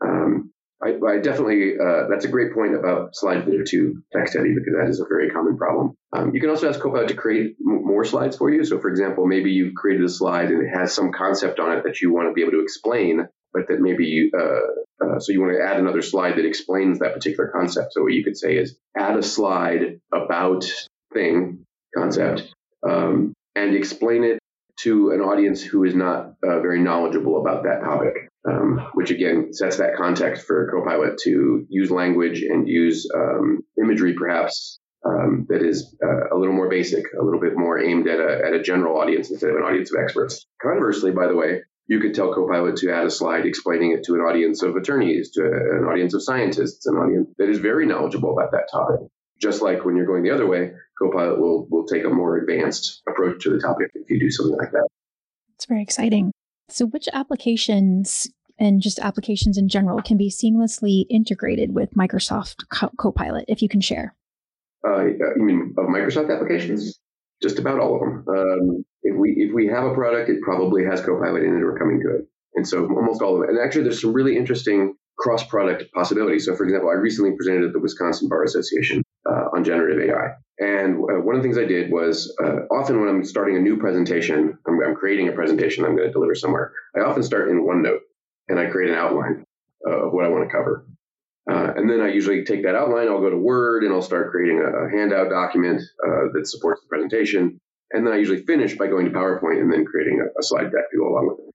Um, 0.00 0.52
I, 0.82 0.94
I 1.06 1.18
definitely, 1.18 1.74
uh, 1.78 2.06
that's 2.08 2.24
a 2.26 2.28
great 2.28 2.52
point 2.52 2.74
about 2.74 3.16
slide 3.16 3.48
are 3.48 3.64
too 3.64 4.02
text 4.12 4.34
heavy 4.34 4.54
because 4.54 4.74
that 4.78 4.88
is 4.88 5.00
a 5.00 5.06
very 5.08 5.30
common 5.30 5.56
problem. 5.56 5.94
Um, 6.14 6.34
you 6.34 6.40
can 6.40 6.50
also 6.50 6.68
ask 6.68 6.78
Copilot 6.80 7.08
to 7.08 7.14
create 7.14 7.56
m- 7.66 7.84
more 7.84 8.04
slides 8.04 8.36
for 8.36 8.50
you. 8.50 8.64
So, 8.64 8.78
for 8.78 8.90
example, 8.90 9.26
maybe 9.26 9.52
you've 9.52 9.74
created 9.74 10.04
a 10.04 10.08
slide 10.08 10.50
and 10.50 10.62
it 10.62 10.68
has 10.68 10.92
some 10.92 11.12
concept 11.12 11.60
on 11.60 11.76
it 11.76 11.84
that 11.84 12.00
you 12.00 12.12
want 12.12 12.28
to 12.28 12.34
be 12.34 12.42
able 12.42 12.52
to 12.52 12.62
explain, 12.62 13.26
but 13.56 13.68
that 13.68 13.80
maybe 13.80 14.30
uh, 14.38 15.04
uh, 15.04 15.18
so 15.18 15.32
you 15.32 15.40
want 15.40 15.54
to 15.54 15.62
add 15.62 15.78
another 15.78 16.02
slide 16.02 16.36
that 16.36 16.44
explains 16.44 16.98
that 16.98 17.14
particular 17.14 17.48
concept. 17.48 17.94
So, 17.94 18.02
what 18.02 18.12
you 18.12 18.22
could 18.22 18.36
say 18.36 18.56
is 18.56 18.76
add 18.96 19.16
a 19.16 19.22
slide 19.22 20.00
about 20.12 20.70
thing 21.12 21.64
concept 21.96 22.52
um, 22.86 23.32
and 23.54 23.74
explain 23.74 24.24
it 24.24 24.38
to 24.80 25.10
an 25.12 25.20
audience 25.20 25.62
who 25.62 25.84
is 25.84 25.94
not 25.94 26.34
uh, 26.46 26.60
very 26.60 26.80
knowledgeable 26.80 27.40
about 27.40 27.62
that 27.62 27.80
topic 27.80 28.28
um, 28.46 28.90
which 28.92 29.10
again 29.10 29.52
sets 29.52 29.78
that 29.78 29.96
context 29.96 30.46
for 30.46 30.70
Copilot 30.70 31.18
to 31.24 31.64
use 31.70 31.90
language 31.90 32.42
and 32.42 32.68
use 32.68 33.08
um, 33.14 33.60
imagery 33.80 34.14
perhaps 34.14 34.78
um, 35.06 35.46
that 35.48 35.62
is 35.62 35.94
uh, 36.04 36.34
a 36.34 36.36
little 36.36 36.54
more 36.54 36.68
basic, 36.68 37.04
a 37.18 37.24
little 37.24 37.40
bit 37.40 37.56
more 37.56 37.78
aimed 37.78 38.08
at 38.08 38.18
a, 38.18 38.42
at 38.46 38.52
a 38.54 38.62
general 38.62 38.98
audience 38.98 39.30
instead 39.30 39.50
of 39.50 39.56
an 39.56 39.62
audience 39.62 39.92
of 39.94 40.02
experts. 40.02 40.46
Conversely, 40.60 41.12
by 41.12 41.26
the 41.28 41.36
way, 41.36 41.62
you 41.88 42.00
could 42.00 42.14
tell 42.14 42.34
Copilot 42.34 42.76
to 42.76 42.92
add 42.92 43.06
a 43.06 43.10
slide 43.10 43.46
explaining 43.46 43.92
it 43.92 44.04
to 44.04 44.14
an 44.14 44.20
audience 44.20 44.62
of 44.62 44.76
attorneys, 44.76 45.30
to 45.32 45.42
an 45.44 45.84
audience 45.84 46.14
of 46.14 46.22
scientists, 46.22 46.86
an 46.86 46.96
audience 46.96 47.28
that 47.38 47.48
is 47.48 47.58
very 47.58 47.86
knowledgeable 47.86 48.32
about 48.32 48.52
that 48.52 48.68
topic. 48.70 49.00
Just 49.40 49.62
like 49.62 49.84
when 49.84 49.96
you're 49.96 50.06
going 50.06 50.22
the 50.22 50.30
other 50.30 50.46
way, 50.46 50.72
Copilot 50.98 51.38
will, 51.38 51.66
will 51.70 51.86
take 51.86 52.04
a 52.04 52.08
more 52.08 52.38
advanced 52.38 53.02
approach 53.08 53.42
to 53.44 53.50
the 53.50 53.60
topic 53.60 53.90
if 53.94 54.10
you 54.10 54.18
do 54.18 54.30
something 54.30 54.56
like 54.56 54.72
that. 54.72 54.88
It's 55.54 55.66
very 55.66 55.82
exciting. 55.82 56.32
So, 56.68 56.86
which 56.86 57.08
applications 57.12 58.28
and 58.58 58.80
just 58.80 58.98
applications 58.98 59.58
in 59.58 59.68
general 59.68 60.00
can 60.02 60.16
be 60.16 60.30
seamlessly 60.30 61.04
integrated 61.10 61.74
with 61.74 61.94
Microsoft 61.94 62.68
Co- 62.70 62.90
Copilot, 62.96 63.44
if 63.48 63.62
you 63.62 63.68
can 63.68 63.80
share? 63.80 64.14
Uh, 64.86 65.04
you 65.04 65.34
mean 65.36 65.74
of 65.76 65.86
Microsoft 65.86 66.34
applications? 66.34 66.98
Just 67.42 67.58
about 67.58 67.78
all 67.78 67.96
of 67.96 68.00
them. 68.00 68.24
Um, 68.28 68.84
if 69.06 69.16
we 69.16 69.30
if 69.36 69.54
we 69.54 69.66
have 69.68 69.84
a 69.84 69.94
product, 69.94 70.28
it 70.28 70.40
probably 70.42 70.84
has 70.84 71.00
Copilot 71.00 71.42
in 71.42 71.56
it 71.56 71.62
or 71.62 71.78
coming 71.78 72.00
to 72.00 72.16
it, 72.16 72.26
and 72.54 72.66
so 72.66 72.86
almost 72.86 73.22
all 73.22 73.36
of 73.36 73.42
it. 73.44 73.50
And 73.50 73.58
actually, 73.58 73.84
there's 73.84 74.00
some 74.00 74.12
really 74.12 74.36
interesting 74.36 74.94
cross-product 75.18 75.84
possibilities. 75.94 76.44
So, 76.44 76.54
for 76.54 76.64
example, 76.64 76.90
I 76.90 76.94
recently 76.94 77.34
presented 77.34 77.64
at 77.64 77.72
the 77.72 77.80
Wisconsin 77.80 78.28
Bar 78.28 78.44
Association 78.44 79.02
uh, 79.28 79.48
on 79.54 79.64
generative 79.64 80.10
AI, 80.10 80.34
and 80.58 80.94
uh, 80.96 81.20
one 81.20 81.36
of 81.36 81.42
the 81.42 81.46
things 81.46 81.58
I 81.58 81.64
did 81.64 81.90
was 81.90 82.34
uh, 82.42 82.66
often 82.70 83.00
when 83.00 83.08
I'm 83.08 83.24
starting 83.24 83.56
a 83.56 83.60
new 83.60 83.76
presentation, 83.76 84.58
I'm, 84.66 84.80
I'm 84.82 84.94
creating 84.94 85.28
a 85.28 85.32
presentation 85.32 85.84
I'm 85.84 85.96
going 85.96 86.08
to 86.08 86.12
deliver 86.12 86.34
somewhere. 86.34 86.72
I 86.96 87.00
often 87.00 87.22
start 87.22 87.48
in 87.48 87.66
OneNote 87.66 88.00
and 88.48 88.58
I 88.58 88.66
create 88.66 88.90
an 88.90 88.96
outline 88.96 89.44
uh, 89.86 90.06
of 90.06 90.12
what 90.12 90.24
I 90.24 90.28
want 90.28 90.48
to 90.48 90.54
cover. 90.54 90.86
Uh, 91.48 91.72
and 91.76 91.88
then 91.88 92.00
I 92.00 92.08
usually 92.08 92.44
take 92.44 92.64
that 92.64 92.74
outline, 92.74 93.08
I'll 93.08 93.20
go 93.20 93.30
to 93.30 93.36
Word 93.36 93.84
and 93.84 93.92
I'll 93.92 94.02
start 94.02 94.32
creating 94.32 94.58
a, 94.58 94.86
a 94.86 94.90
handout 94.90 95.30
document 95.30 95.80
uh, 96.04 96.32
that 96.32 96.48
supports 96.48 96.80
the 96.80 96.88
presentation. 96.88 97.60
And 97.92 98.06
then 98.06 98.12
I 98.12 98.16
usually 98.16 98.42
finish 98.42 98.76
by 98.76 98.88
going 98.88 99.06
to 99.06 99.12
PowerPoint 99.12 99.60
and 99.60 99.72
then 99.72 99.84
creating 99.84 100.20
a, 100.20 100.38
a 100.38 100.42
slide 100.42 100.72
deck 100.72 100.90
to 100.90 100.98
go 100.98 101.08
along 101.08 101.28
with 101.28 101.38
it. 101.38 101.54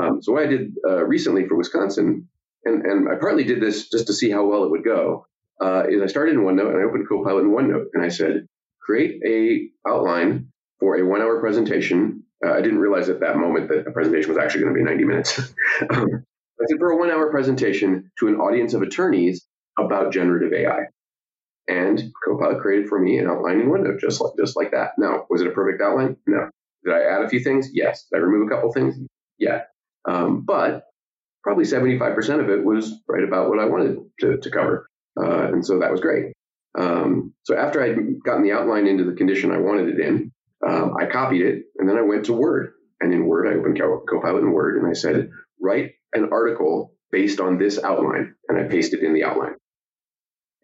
Um, 0.00 0.22
so 0.22 0.32
what 0.32 0.44
I 0.44 0.46
did 0.46 0.72
uh, 0.88 1.04
recently 1.04 1.46
for 1.46 1.56
Wisconsin, 1.56 2.28
and, 2.64 2.84
and 2.86 3.08
I 3.08 3.16
partly 3.16 3.44
did 3.44 3.60
this 3.60 3.88
just 3.88 4.06
to 4.06 4.12
see 4.12 4.30
how 4.30 4.46
well 4.46 4.64
it 4.64 4.70
would 4.70 4.84
go, 4.84 5.26
uh, 5.60 5.84
is 5.88 6.00
I 6.00 6.06
started 6.06 6.34
in 6.34 6.40
OneNote 6.40 6.70
and 6.70 6.80
I 6.80 6.84
opened 6.84 7.08
Copilot 7.08 7.44
in 7.44 7.50
OneNote 7.50 7.86
and 7.94 8.02
I 8.02 8.08
said, 8.08 8.46
create 8.80 9.20
a 9.26 9.88
outline 9.88 10.48
for 10.80 10.96
a 10.98 11.06
one 11.06 11.20
hour 11.20 11.40
presentation. 11.40 12.24
Uh, 12.44 12.52
I 12.52 12.60
didn't 12.60 12.78
realize 12.78 13.08
at 13.08 13.20
that 13.20 13.36
moment 13.36 13.68
that 13.68 13.84
the 13.84 13.92
presentation 13.92 14.28
was 14.28 14.38
actually 14.38 14.62
going 14.62 14.74
to 14.74 14.78
be 14.78 14.84
90 14.84 15.04
minutes. 15.04 15.38
um, 15.90 16.24
I 16.60 16.64
said 16.68 16.78
for 16.78 16.90
a 16.90 16.96
one 16.96 17.10
hour 17.10 17.30
presentation 17.30 18.10
to 18.18 18.28
an 18.28 18.36
audience 18.36 18.74
of 18.74 18.82
attorneys 18.82 19.46
about 19.78 20.12
generative 20.12 20.52
AI. 20.52 20.86
And 21.68 22.02
Copilot 22.24 22.60
created 22.60 22.88
for 22.88 22.98
me 22.98 23.18
an 23.18 23.28
outlining 23.28 23.70
window, 23.70 23.96
just 24.00 24.20
like 24.20 24.32
just 24.38 24.56
like 24.56 24.72
that. 24.72 24.92
Now, 24.98 25.26
was 25.30 25.40
it 25.40 25.46
a 25.46 25.52
perfect 25.52 25.80
outline? 25.80 26.16
No. 26.26 26.50
Did 26.84 26.94
I 26.94 27.02
add 27.02 27.22
a 27.22 27.28
few 27.28 27.40
things? 27.40 27.70
Yes. 27.72 28.06
Did 28.10 28.18
I 28.18 28.20
remove 28.20 28.48
a 28.48 28.50
couple 28.50 28.72
things? 28.72 28.96
Yeah. 29.38 29.62
Um, 30.04 30.44
but 30.44 30.84
probably 31.42 31.64
75% 31.64 32.40
of 32.40 32.48
it 32.48 32.64
was 32.64 32.92
right 33.08 33.24
about 33.24 33.48
what 33.48 33.58
I 33.58 33.66
wanted 33.66 33.98
to, 34.20 34.38
to 34.38 34.50
cover. 34.50 34.86
Uh, 35.20 35.48
and 35.52 35.64
so 35.64 35.78
that 35.80 35.90
was 35.90 36.00
great. 36.00 36.32
Um, 36.78 37.34
so 37.42 37.56
after 37.56 37.82
I'd 37.82 37.96
gotten 38.24 38.42
the 38.42 38.52
outline 38.52 38.86
into 38.86 39.04
the 39.04 39.12
condition 39.12 39.52
I 39.52 39.58
wanted 39.58 39.88
it 39.90 40.00
in, 40.00 40.32
um, 40.66 40.94
I 40.98 41.06
copied 41.06 41.42
it 41.42 41.64
and 41.76 41.88
then 41.88 41.98
I 41.98 42.02
went 42.02 42.26
to 42.26 42.32
Word. 42.32 42.72
And 43.00 43.12
in 43.12 43.26
Word, 43.26 43.48
I 43.48 43.58
opened 43.58 43.80
Copilot 44.08 44.42
in 44.42 44.52
Word 44.52 44.80
and 44.80 44.88
I 44.88 44.92
said, 44.94 45.30
write 45.60 45.92
an 46.12 46.28
article 46.32 46.94
based 47.10 47.40
on 47.40 47.58
this 47.58 47.82
outline. 47.82 48.34
And 48.48 48.58
I 48.58 48.68
pasted 48.68 49.02
in 49.02 49.12
the 49.12 49.24
outline. 49.24 49.54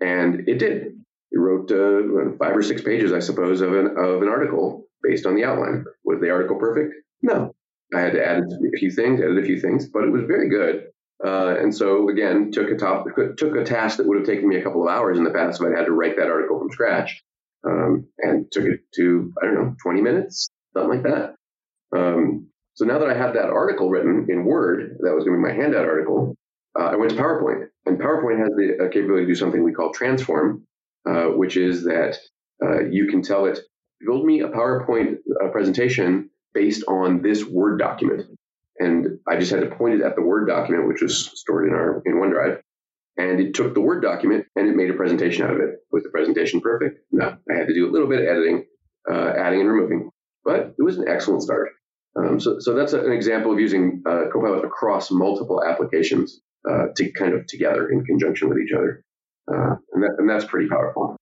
And 0.00 0.48
it 0.48 0.58
did. 0.58 0.94
It 1.30 1.38
wrote 1.38 1.70
uh, 1.70 2.36
five 2.38 2.56
or 2.56 2.62
six 2.62 2.82
pages, 2.82 3.12
I 3.12 3.18
suppose, 3.18 3.60
of 3.60 3.72
an, 3.74 3.96
of 3.98 4.22
an 4.22 4.28
article 4.28 4.86
based 5.02 5.26
on 5.26 5.34
the 5.34 5.44
outline. 5.44 5.84
Was 6.04 6.20
the 6.20 6.30
article 6.30 6.56
perfect? 6.56 6.94
No. 7.22 7.54
I 7.94 8.00
had 8.00 8.12
to 8.12 8.24
add 8.24 8.38
a 8.38 8.78
few 8.78 8.90
things, 8.90 9.20
added 9.20 9.38
a 9.38 9.46
few 9.46 9.60
things, 9.60 9.86
but 9.86 10.04
it 10.04 10.10
was 10.10 10.24
very 10.26 10.48
good. 10.48 10.84
Uh, 11.24 11.56
and 11.58 11.74
so 11.74 12.08
again, 12.08 12.50
took 12.52 12.70
a 12.70 12.76
top, 12.76 13.06
took 13.36 13.56
a 13.56 13.64
task 13.64 13.96
that 13.96 14.06
would 14.06 14.18
have 14.18 14.26
taken 14.26 14.48
me 14.48 14.56
a 14.56 14.62
couple 14.62 14.82
of 14.82 14.88
hours 14.88 15.18
in 15.18 15.24
the 15.24 15.30
past 15.30 15.60
if 15.60 15.66
I'd 15.66 15.76
had 15.76 15.86
to 15.86 15.92
write 15.92 16.16
that 16.16 16.30
article 16.30 16.58
from 16.58 16.70
scratch, 16.70 17.22
um, 17.66 18.06
and 18.18 18.46
took 18.52 18.64
it 18.64 18.80
to 18.96 19.32
I 19.40 19.46
don't 19.46 19.54
know 19.54 19.76
20 19.82 20.00
minutes, 20.00 20.48
something 20.74 20.90
like 20.90 21.02
that. 21.02 21.34
Um, 21.96 22.48
so 22.74 22.84
now 22.84 23.00
that 23.00 23.10
I 23.10 23.14
had 23.14 23.34
that 23.34 23.50
article 23.50 23.90
written 23.90 24.26
in 24.28 24.44
Word, 24.44 24.98
that 25.00 25.14
was 25.14 25.24
going 25.24 25.36
to 25.36 25.42
be 25.42 25.52
my 25.52 25.60
handout 25.60 25.86
article, 25.86 26.36
uh, 26.78 26.84
I 26.84 26.96
went 26.96 27.10
to 27.12 27.16
PowerPoint, 27.16 27.68
and 27.86 27.98
PowerPoint 27.98 28.38
has 28.38 28.50
the 28.56 28.84
uh, 28.84 28.88
capability 28.90 29.26
to 29.26 29.32
do 29.32 29.34
something 29.34 29.62
we 29.62 29.72
call 29.72 29.92
transform, 29.92 30.64
uh, 31.08 31.26
which 31.26 31.56
is 31.56 31.84
that 31.84 32.18
uh, 32.62 32.84
you 32.90 33.06
can 33.06 33.22
tell 33.22 33.46
it 33.46 33.60
build 34.04 34.24
me 34.24 34.40
a 34.40 34.48
PowerPoint 34.48 35.16
uh, 35.42 35.48
presentation 35.48 36.30
based 36.54 36.84
on 36.88 37.22
this 37.22 37.44
Word 37.44 37.78
document. 37.78 38.22
And 38.78 39.18
I 39.28 39.38
just 39.38 39.50
had 39.50 39.60
to 39.60 39.74
point 39.74 39.94
it 39.94 40.02
at 40.02 40.14
the 40.14 40.22
Word 40.22 40.46
document, 40.46 40.88
which 40.88 41.02
was 41.02 41.16
stored 41.34 41.68
in 41.68 41.74
our 41.74 42.02
in 42.06 42.14
OneDrive. 42.14 42.60
And 43.16 43.40
it 43.40 43.54
took 43.54 43.74
the 43.74 43.80
Word 43.80 44.02
document 44.02 44.46
and 44.54 44.68
it 44.68 44.76
made 44.76 44.90
a 44.90 44.94
presentation 44.94 45.44
out 45.44 45.54
of 45.54 45.60
it. 45.60 45.80
Was 45.90 46.04
the 46.04 46.10
presentation 46.10 46.60
perfect? 46.60 47.00
No. 47.10 47.36
I 47.50 47.58
had 47.58 47.66
to 47.66 47.74
do 47.74 47.88
a 47.88 47.92
little 47.92 48.08
bit 48.08 48.20
of 48.20 48.28
editing, 48.28 48.66
uh, 49.10 49.32
adding 49.36 49.60
and 49.60 49.68
removing. 49.68 50.10
But 50.44 50.74
it 50.78 50.82
was 50.82 50.98
an 50.98 51.08
excellent 51.08 51.42
start. 51.42 51.70
Um, 52.16 52.40
so, 52.40 52.58
so 52.60 52.74
that's 52.74 52.92
an 52.92 53.12
example 53.12 53.52
of 53.52 53.58
using 53.58 54.02
uh, 54.06 54.24
Copilot 54.32 54.64
across 54.64 55.10
multiple 55.10 55.62
applications 55.64 56.40
uh, 56.68 56.86
to 56.96 57.10
kind 57.12 57.34
of 57.34 57.46
together 57.46 57.88
in 57.88 58.04
conjunction 58.04 58.48
with 58.48 58.58
each 58.58 58.72
other. 58.72 59.02
Uh, 59.50 59.76
and, 59.92 60.02
that, 60.02 60.14
and 60.18 60.28
that's 60.28 60.44
pretty 60.44 60.68
powerful. 60.68 61.16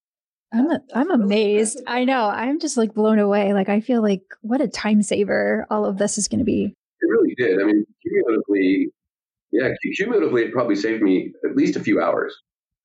I'm 0.52 0.70
a, 0.70 0.80
I'm 0.94 1.11
amazed. 1.11 1.82
I 1.87 2.04
know. 2.04 2.28
I'm 2.28 2.61
just 2.61 2.76
like 2.76 2.94
blown 2.94 3.18
away. 3.18 3.52
Like 3.52 3.68
I 3.68 3.80
feel 3.80 4.02
like 4.02 4.22
what 4.42 4.61
a 4.61 4.68
time 4.68 5.02
saver 5.02 5.66
all 5.70 5.85
of 5.85 5.98
this 5.98 6.18
is 6.18 6.28
going 6.28 6.38
to 6.38 6.44
be. 6.44 6.74
It 7.00 7.06
really 7.09 7.35
did. 7.37 7.61
I 7.61 7.66
mean, 7.66 7.85
cumulatively, 8.02 8.88
yeah, 9.52 9.70
cumulatively, 9.96 10.44
it 10.44 10.52
probably 10.52 10.76
saved 10.76 11.02
me 11.02 11.32
at 11.44 11.56
least 11.56 11.76
a 11.76 11.80
few 11.80 12.00
hours. 12.00 12.35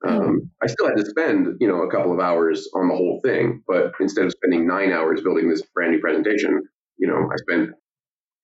Um, 0.03 0.49
I 0.63 0.67
still 0.67 0.87
had 0.87 0.97
to 0.97 1.05
spend, 1.05 1.57
you 1.59 1.67
know, 1.67 1.83
a 1.83 1.91
couple 1.91 2.11
of 2.11 2.19
hours 2.19 2.67
on 2.73 2.87
the 2.87 2.95
whole 2.95 3.21
thing, 3.23 3.61
but 3.67 3.93
instead 3.99 4.25
of 4.25 4.31
spending 4.31 4.65
nine 4.65 4.91
hours 4.91 5.21
building 5.21 5.47
this 5.47 5.61
brand 5.75 5.91
new 5.91 5.99
presentation, 5.99 6.63
you 6.97 7.07
know, 7.07 7.29
I 7.31 7.35
spent 7.37 7.69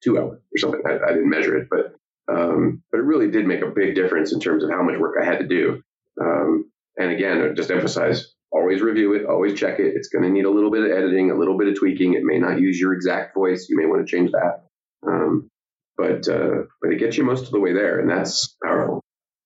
two 0.03 0.19
hours 0.19 0.39
or 0.53 0.57
something. 0.57 0.81
I, 0.85 0.99
I 1.03 1.13
didn't 1.13 1.29
measure 1.29 1.57
it, 1.57 1.67
but 1.69 1.95
um, 2.29 2.83
but 2.91 2.99
it 2.99 3.03
really 3.03 3.29
did 3.31 3.45
make 3.45 3.61
a 3.61 3.71
big 3.73 3.95
difference 3.95 4.33
in 4.33 4.39
terms 4.39 4.63
of 4.63 4.69
how 4.69 4.83
much 4.83 4.99
work 4.99 5.15
I 5.21 5.25
had 5.25 5.39
to 5.39 5.47
do. 5.47 5.81
Um, 6.19 6.71
and 6.97 7.11
again, 7.11 7.53
just 7.55 7.71
emphasize 7.71 8.33
always 8.51 8.81
review 8.81 9.13
it, 9.13 9.25
always 9.25 9.59
check 9.59 9.79
it. 9.79 9.93
It's 9.95 10.07
going 10.07 10.23
to 10.23 10.29
need 10.29 10.45
a 10.45 10.49
little 10.49 10.71
bit 10.71 10.83
of 10.83 10.91
editing, 10.91 11.31
a 11.31 11.37
little 11.37 11.57
bit 11.57 11.67
of 11.67 11.77
tweaking. 11.77 12.13
It 12.13 12.23
may 12.23 12.39
not 12.39 12.59
use 12.59 12.79
your 12.79 12.93
exact 12.93 13.33
voice. 13.35 13.67
You 13.69 13.77
may 13.77 13.85
want 13.85 14.05
to 14.05 14.11
change 14.11 14.31
that. 14.31 14.65
Um, 15.05 15.49
but 15.97 16.27
uh, 16.27 16.63
but 16.81 16.91
it 16.91 16.99
gets 16.99 17.17
you 17.17 17.23
most 17.23 17.45
of 17.45 17.51
the 17.51 17.59
way 17.59 17.73
there, 17.73 17.99
and 17.99 18.09
that's 18.09 18.55
powerful. 18.63 19.03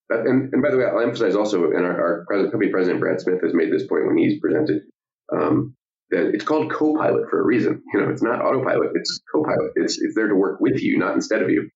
And, 0.09 0.53
and 0.53 0.61
by 0.61 0.71
the 0.71 0.77
way, 0.77 0.83
I'll 0.85 0.99
emphasize 0.99 1.35
also, 1.35 1.71
and 1.71 1.85
our, 1.85 2.25
our 2.29 2.49
company 2.49 2.69
president 2.69 2.99
Brad 2.99 3.21
Smith 3.21 3.41
has 3.41 3.53
made 3.53 3.71
this 3.71 3.87
point 3.87 4.07
when 4.07 4.17
he's 4.17 4.41
presented 4.41 4.81
um, 5.31 5.75
that 6.09 6.31
it's 6.33 6.43
called 6.43 6.69
Copilot 6.69 7.29
for 7.29 7.39
a 7.39 7.45
reason. 7.45 7.81
You 7.93 8.01
know, 8.01 8.09
it's 8.09 8.21
not 8.21 8.41
autopilot; 8.41 8.91
it's 8.95 9.21
Copilot. 9.31 9.71
It's 9.75 10.01
it's 10.01 10.15
there 10.15 10.27
to 10.27 10.35
work 10.35 10.59
with 10.59 10.81
you, 10.81 10.97
not 10.97 11.15
instead 11.15 11.41
of 11.41 11.49
you. 11.49 11.69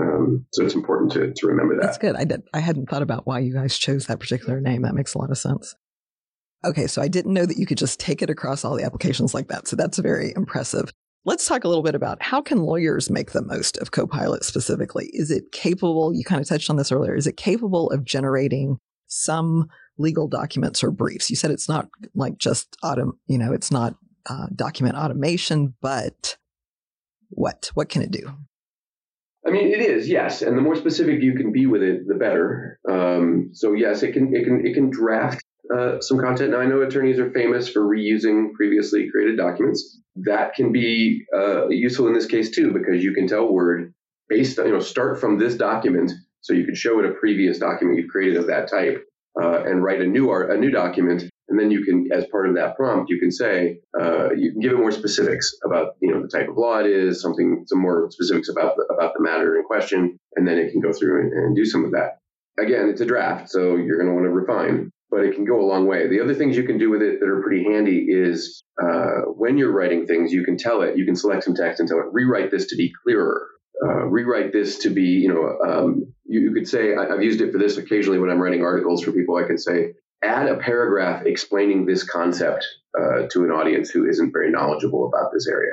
Um, 0.00 0.46
so 0.52 0.64
it's 0.64 0.74
important 0.74 1.12
to, 1.12 1.32
to 1.34 1.46
remember 1.46 1.76
that. 1.76 1.82
That's 1.82 1.98
good. 1.98 2.16
I 2.16 2.24
did. 2.24 2.42
I 2.54 2.60
hadn't 2.60 2.88
thought 2.88 3.02
about 3.02 3.26
why 3.26 3.40
you 3.40 3.52
guys 3.52 3.76
chose 3.76 4.06
that 4.06 4.20
particular 4.20 4.60
name. 4.60 4.82
That 4.82 4.94
makes 4.94 5.14
a 5.14 5.18
lot 5.18 5.30
of 5.30 5.38
sense. 5.38 5.74
Okay, 6.64 6.86
so 6.86 7.02
I 7.02 7.08
didn't 7.08 7.34
know 7.34 7.44
that 7.44 7.58
you 7.58 7.66
could 7.66 7.78
just 7.78 7.98
take 7.98 8.22
it 8.22 8.30
across 8.30 8.64
all 8.64 8.76
the 8.76 8.84
applications 8.84 9.34
like 9.34 9.48
that. 9.48 9.66
So 9.66 9.76
that's 9.76 9.98
very 9.98 10.32
impressive. 10.36 10.92
Let's 11.24 11.46
talk 11.46 11.64
a 11.64 11.68
little 11.68 11.82
bit 11.82 11.94
about 11.94 12.22
how 12.22 12.40
can 12.40 12.58
lawyers 12.58 13.10
make 13.10 13.32
the 13.32 13.42
most 13.42 13.76
of 13.78 13.90
Copilot 13.90 14.44
specifically? 14.44 15.10
Is 15.12 15.30
it 15.30 15.52
capable, 15.52 16.14
you 16.14 16.24
kind 16.24 16.40
of 16.40 16.48
touched 16.48 16.70
on 16.70 16.76
this 16.76 16.90
earlier, 16.90 17.14
is 17.14 17.26
it 17.26 17.36
capable 17.36 17.90
of 17.90 18.04
generating 18.04 18.78
some 19.06 19.68
legal 19.98 20.26
documents 20.26 20.82
or 20.82 20.90
briefs? 20.90 21.30
You 21.30 21.36
said 21.36 21.50
it's 21.50 21.68
not 21.68 21.88
like 22.14 22.38
just 22.38 22.76
autom, 22.82 23.12
you 23.26 23.38
know, 23.38 23.52
it's 23.52 23.70
not 23.70 23.94
uh, 24.28 24.46
document 24.54 24.96
automation, 24.96 25.74
but 25.80 26.36
what? 27.28 27.70
What 27.74 27.88
can 27.88 28.02
it 28.02 28.10
do? 28.10 28.34
I 29.46 29.50
mean, 29.50 29.72
it 29.72 29.80
is 29.80 30.08
yes, 30.08 30.42
and 30.42 30.56
the 30.56 30.62
more 30.62 30.76
specific 30.76 31.20
you 31.20 31.34
can 31.34 31.52
be 31.52 31.66
with 31.66 31.82
it, 31.82 32.06
the 32.06 32.14
better. 32.14 32.78
Um, 32.88 33.50
so 33.52 33.72
yes, 33.72 34.02
it 34.02 34.12
can 34.12 34.34
it 34.34 34.44
can 34.44 34.64
it 34.64 34.74
can 34.74 34.90
draft 34.90 35.42
uh, 35.74 36.00
some 36.00 36.20
content. 36.20 36.50
Now, 36.50 36.60
I 36.60 36.66
know 36.66 36.82
attorneys 36.82 37.18
are 37.18 37.30
famous 37.32 37.68
for 37.68 37.82
reusing 37.82 38.52
previously 38.52 39.08
created 39.10 39.36
documents. 39.36 39.98
That 40.16 40.54
can 40.54 40.70
be 40.70 41.24
uh, 41.36 41.68
useful 41.68 42.06
in 42.06 42.12
this 42.12 42.26
case 42.26 42.50
too, 42.50 42.72
because 42.72 43.02
you 43.02 43.14
can 43.14 43.26
tell 43.26 43.52
Word 43.52 43.92
based 44.28 44.58
on, 44.58 44.66
you 44.66 44.72
know, 44.72 44.80
start 44.80 45.20
from 45.20 45.38
this 45.38 45.56
document. 45.56 46.12
So 46.40 46.52
you 46.52 46.64
could 46.64 46.76
show 46.76 46.98
it 47.00 47.06
a 47.06 47.12
previous 47.12 47.58
document 47.58 47.98
you've 47.98 48.10
created 48.10 48.36
of 48.36 48.46
that 48.48 48.68
type 48.68 49.04
uh, 49.40 49.62
and 49.64 49.82
write 49.82 50.00
a 50.00 50.06
new 50.06 50.30
art, 50.30 50.50
a 50.50 50.56
new 50.56 50.70
document. 50.70 51.24
And 51.52 51.60
then 51.60 51.70
you 51.70 51.84
can, 51.84 52.08
as 52.10 52.24
part 52.32 52.48
of 52.48 52.54
that 52.54 52.76
prompt, 52.76 53.10
you 53.10 53.20
can 53.20 53.30
say, 53.30 53.80
uh, 54.00 54.32
you 54.32 54.52
can 54.52 54.60
give 54.60 54.72
it 54.72 54.78
more 54.78 54.90
specifics 54.90 55.54
about, 55.66 55.96
you 56.00 56.10
know, 56.10 56.22
the 56.22 56.28
type 56.28 56.48
of 56.48 56.56
law 56.56 56.78
it 56.78 56.86
is, 56.86 57.20
something, 57.20 57.64
some 57.66 57.78
more 57.78 58.08
specifics 58.10 58.48
about 58.48 58.76
the, 58.76 58.84
about 58.94 59.12
the 59.14 59.22
matter 59.22 59.56
in 59.56 59.64
question. 59.64 60.18
And 60.34 60.48
then 60.48 60.56
it 60.56 60.72
can 60.72 60.80
go 60.80 60.94
through 60.94 61.20
and, 61.20 61.32
and 61.32 61.54
do 61.54 61.66
some 61.66 61.84
of 61.84 61.90
that. 61.90 62.20
Again, 62.58 62.88
it's 62.88 63.02
a 63.02 63.06
draft, 63.06 63.50
so 63.50 63.76
you're 63.76 63.98
going 63.98 64.08
to 64.08 64.14
want 64.14 64.24
to 64.24 64.30
refine 64.30 64.90
but 65.10 65.26
it 65.26 65.34
can 65.34 65.44
go 65.44 65.60
a 65.60 65.68
long 65.68 65.86
way. 65.86 66.08
The 66.08 66.22
other 66.22 66.34
things 66.34 66.56
you 66.56 66.62
can 66.62 66.78
do 66.78 66.88
with 66.88 67.02
it 67.02 67.20
that 67.20 67.28
are 67.28 67.42
pretty 67.42 67.64
handy 67.64 68.06
is 68.08 68.64
uh, 68.82 69.26
when 69.36 69.58
you're 69.58 69.70
writing 69.70 70.06
things, 70.06 70.32
you 70.32 70.42
can 70.42 70.56
tell 70.56 70.80
it, 70.80 70.96
you 70.96 71.04
can 71.04 71.14
select 71.14 71.44
some 71.44 71.54
text 71.54 71.80
and 71.80 71.88
tell 71.88 71.98
it, 71.98 72.06
rewrite 72.12 72.50
this 72.50 72.68
to 72.68 72.76
be 72.76 72.90
clearer. 73.04 73.46
Uh, 73.84 74.06
rewrite 74.06 74.52
this 74.52 74.78
to 74.78 74.90
be, 74.90 75.02
you 75.02 75.28
know, 75.28 75.58
um, 75.68 76.14
you, 76.24 76.40
you, 76.40 76.54
could 76.54 76.68
say, 76.68 76.94
I, 76.94 77.06
have 77.08 77.22
used 77.22 77.40
it 77.40 77.52
for 77.52 77.58
this 77.58 77.76
occasionally 77.76 78.20
when 78.20 78.30
I'm 78.30 78.40
writing 78.40 78.62
articles 78.62 79.02
for 79.02 79.12
people. 79.12 79.36
I 79.36 79.46
can 79.46 79.58
say, 79.58 79.92
add 80.22 80.48
a 80.48 80.56
paragraph 80.58 81.24
explaining 81.26 81.86
this 81.86 82.04
concept 82.04 82.66
uh, 82.98 83.26
to 83.30 83.44
an 83.44 83.50
audience 83.50 83.90
who 83.90 84.06
isn't 84.06 84.32
very 84.32 84.50
knowledgeable 84.50 85.06
about 85.06 85.32
this 85.32 85.48
area. 85.48 85.72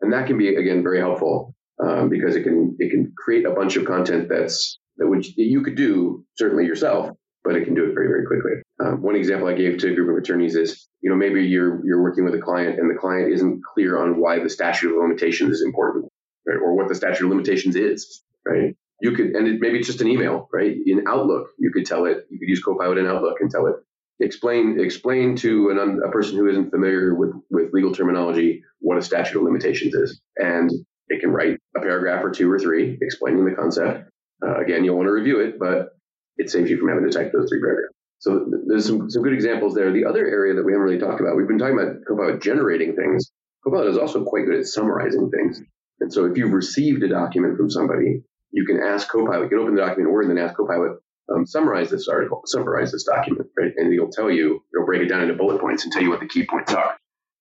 And 0.00 0.12
that 0.12 0.26
can 0.26 0.38
be, 0.38 0.54
again, 0.54 0.82
very 0.82 0.98
helpful 0.98 1.54
um, 1.82 2.08
because 2.08 2.36
it 2.36 2.42
can 2.42 2.76
it 2.78 2.90
can 2.90 3.12
create 3.16 3.46
a 3.46 3.50
bunch 3.50 3.76
of 3.76 3.84
content 3.84 4.28
that's 4.28 4.78
that 4.96 5.08
which 5.08 5.32
you 5.36 5.62
could 5.62 5.76
do 5.76 6.24
certainly 6.36 6.64
yourself, 6.64 7.16
but 7.44 7.56
it 7.56 7.64
can 7.64 7.74
do 7.74 7.84
it 7.84 7.94
very 7.94 8.08
very 8.08 8.26
quickly. 8.26 8.62
Um, 8.82 9.02
one 9.02 9.16
example 9.16 9.48
I 9.48 9.54
gave 9.54 9.78
to 9.78 9.90
a 9.90 9.94
group 9.94 10.10
of 10.10 10.22
attorneys 10.22 10.56
is, 10.56 10.88
you 11.02 11.10
know, 11.10 11.16
maybe 11.16 11.42
you're 11.44 11.84
you're 11.84 12.02
working 12.02 12.24
with 12.24 12.34
a 12.34 12.40
client 12.40 12.78
and 12.78 12.90
the 12.90 12.98
client 12.98 13.32
isn't 13.32 13.62
clear 13.64 13.98
on 13.98 14.20
why 14.20 14.42
the 14.42 14.50
statute 14.50 14.90
of 14.90 15.02
limitations 15.02 15.56
is 15.56 15.62
important, 15.62 16.06
right? 16.46 16.56
or 16.56 16.74
what 16.74 16.88
the 16.88 16.94
statute 16.94 17.24
of 17.24 17.30
limitations 17.30 17.76
is, 17.76 18.22
right? 18.46 18.74
You 19.02 19.12
could, 19.12 19.28
and 19.28 19.48
it, 19.48 19.60
maybe 19.60 19.78
it's 19.78 19.86
just 19.86 20.02
an 20.02 20.08
email, 20.08 20.48
right? 20.52 20.76
In 20.84 21.04
Outlook, 21.08 21.48
you 21.58 21.70
could 21.72 21.86
tell 21.86 22.04
it, 22.04 22.26
you 22.30 22.38
could 22.38 22.48
use 22.48 22.62
Copilot 22.62 22.98
in 22.98 23.06
Outlook 23.06 23.38
and 23.40 23.50
tell 23.50 23.66
it, 23.66 23.76
explain 24.20 24.78
explain 24.80 25.36
to 25.36 25.70
an, 25.70 26.00
a 26.06 26.10
person 26.10 26.36
who 26.36 26.48
isn't 26.48 26.70
familiar 26.70 27.14
with 27.14 27.32
with 27.50 27.72
legal 27.72 27.92
terminology 27.92 28.62
what 28.80 28.98
a 28.98 29.02
statute 29.02 29.38
of 29.38 29.44
limitations 29.44 29.94
is, 29.94 30.20
and 30.36 30.70
it 31.08 31.20
can 31.20 31.30
write 31.30 31.58
a 31.76 31.80
paragraph 31.80 32.24
or 32.24 32.30
two 32.30 32.50
or 32.50 32.58
three 32.58 32.98
explaining 33.00 33.44
the 33.44 33.54
concept. 33.54 34.10
Uh, 34.46 34.58
again, 34.60 34.84
you'll 34.84 34.96
want 34.96 35.06
to 35.06 35.12
review 35.12 35.40
it, 35.40 35.58
but 35.58 35.90
it 36.38 36.50
saves 36.50 36.70
you 36.70 36.78
from 36.78 36.88
having 36.88 37.04
to 37.04 37.10
type 37.10 37.32
those 37.32 37.48
three 37.50 37.60
paragraphs. 37.60 37.94
So 38.20 38.46
there's 38.66 38.86
some, 38.86 39.10
some 39.10 39.22
good 39.22 39.32
examples 39.32 39.74
there. 39.74 39.92
The 39.92 40.04
other 40.04 40.26
area 40.26 40.54
that 40.54 40.64
we 40.64 40.72
haven't 40.72 40.84
really 40.84 40.98
talked 40.98 41.20
about, 41.20 41.36
we've 41.36 41.48
been 41.48 41.58
talking 41.58 41.78
about 41.78 42.04
Copilot 42.06 42.42
generating 42.42 42.94
things. 42.94 43.32
Copilot 43.64 43.88
is 43.88 43.98
also 43.98 44.24
quite 44.24 44.46
good 44.46 44.56
at 44.60 44.66
summarizing 44.66 45.30
things. 45.30 45.60
And 46.00 46.12
so 46.12 46.26
if 46.26 46.36
you've 46.36 46.52
received 46.52 47.02
a 47.02 47.08
document 47.08 47.56
from 47.56 47.70
somebody, 47.70 48.22
you 48.52 48.66
can 48.66 48.78
ask 48.78 49.08
Copilot, 49.08 49.44
you 49.44 49.48
can 49.48 49.58
open 49.58 49.74
the 49.74 49.80
document 49.80 50.08
in 50.08 50.12
Word 50.12 50.26
and 50.26 50.36
then 50.36 50.44
ask 50.44 50.54
Copilot, 50.54 50.98
um, 51.34 51.46
summarize 51.46 51.90
this 51.90 52.08
article, 52.08 52.42
summarize 52.46 52.92
this 52.92 53.04
document, 53.04 53.48
right? 53.58 53.72
And 53.76 53.92
it'll 53.92 54.10
tell 54.10 54.30
you, 54.30 54.62
it'll 54.74 54.86
break 54.86 55.02
it 55.02 55.08
down 55.08 55.22
into 55.22 55.34
bullet 55.34 55.60
points 55.60 55.84
and 55.84 55.92
tell 55.92 56.02
you 56.02 56.10
what 56.10 56.20
the 56.20 56.28
key 56.28 56.46
points 56.46 56.72
are. 56.72 56.96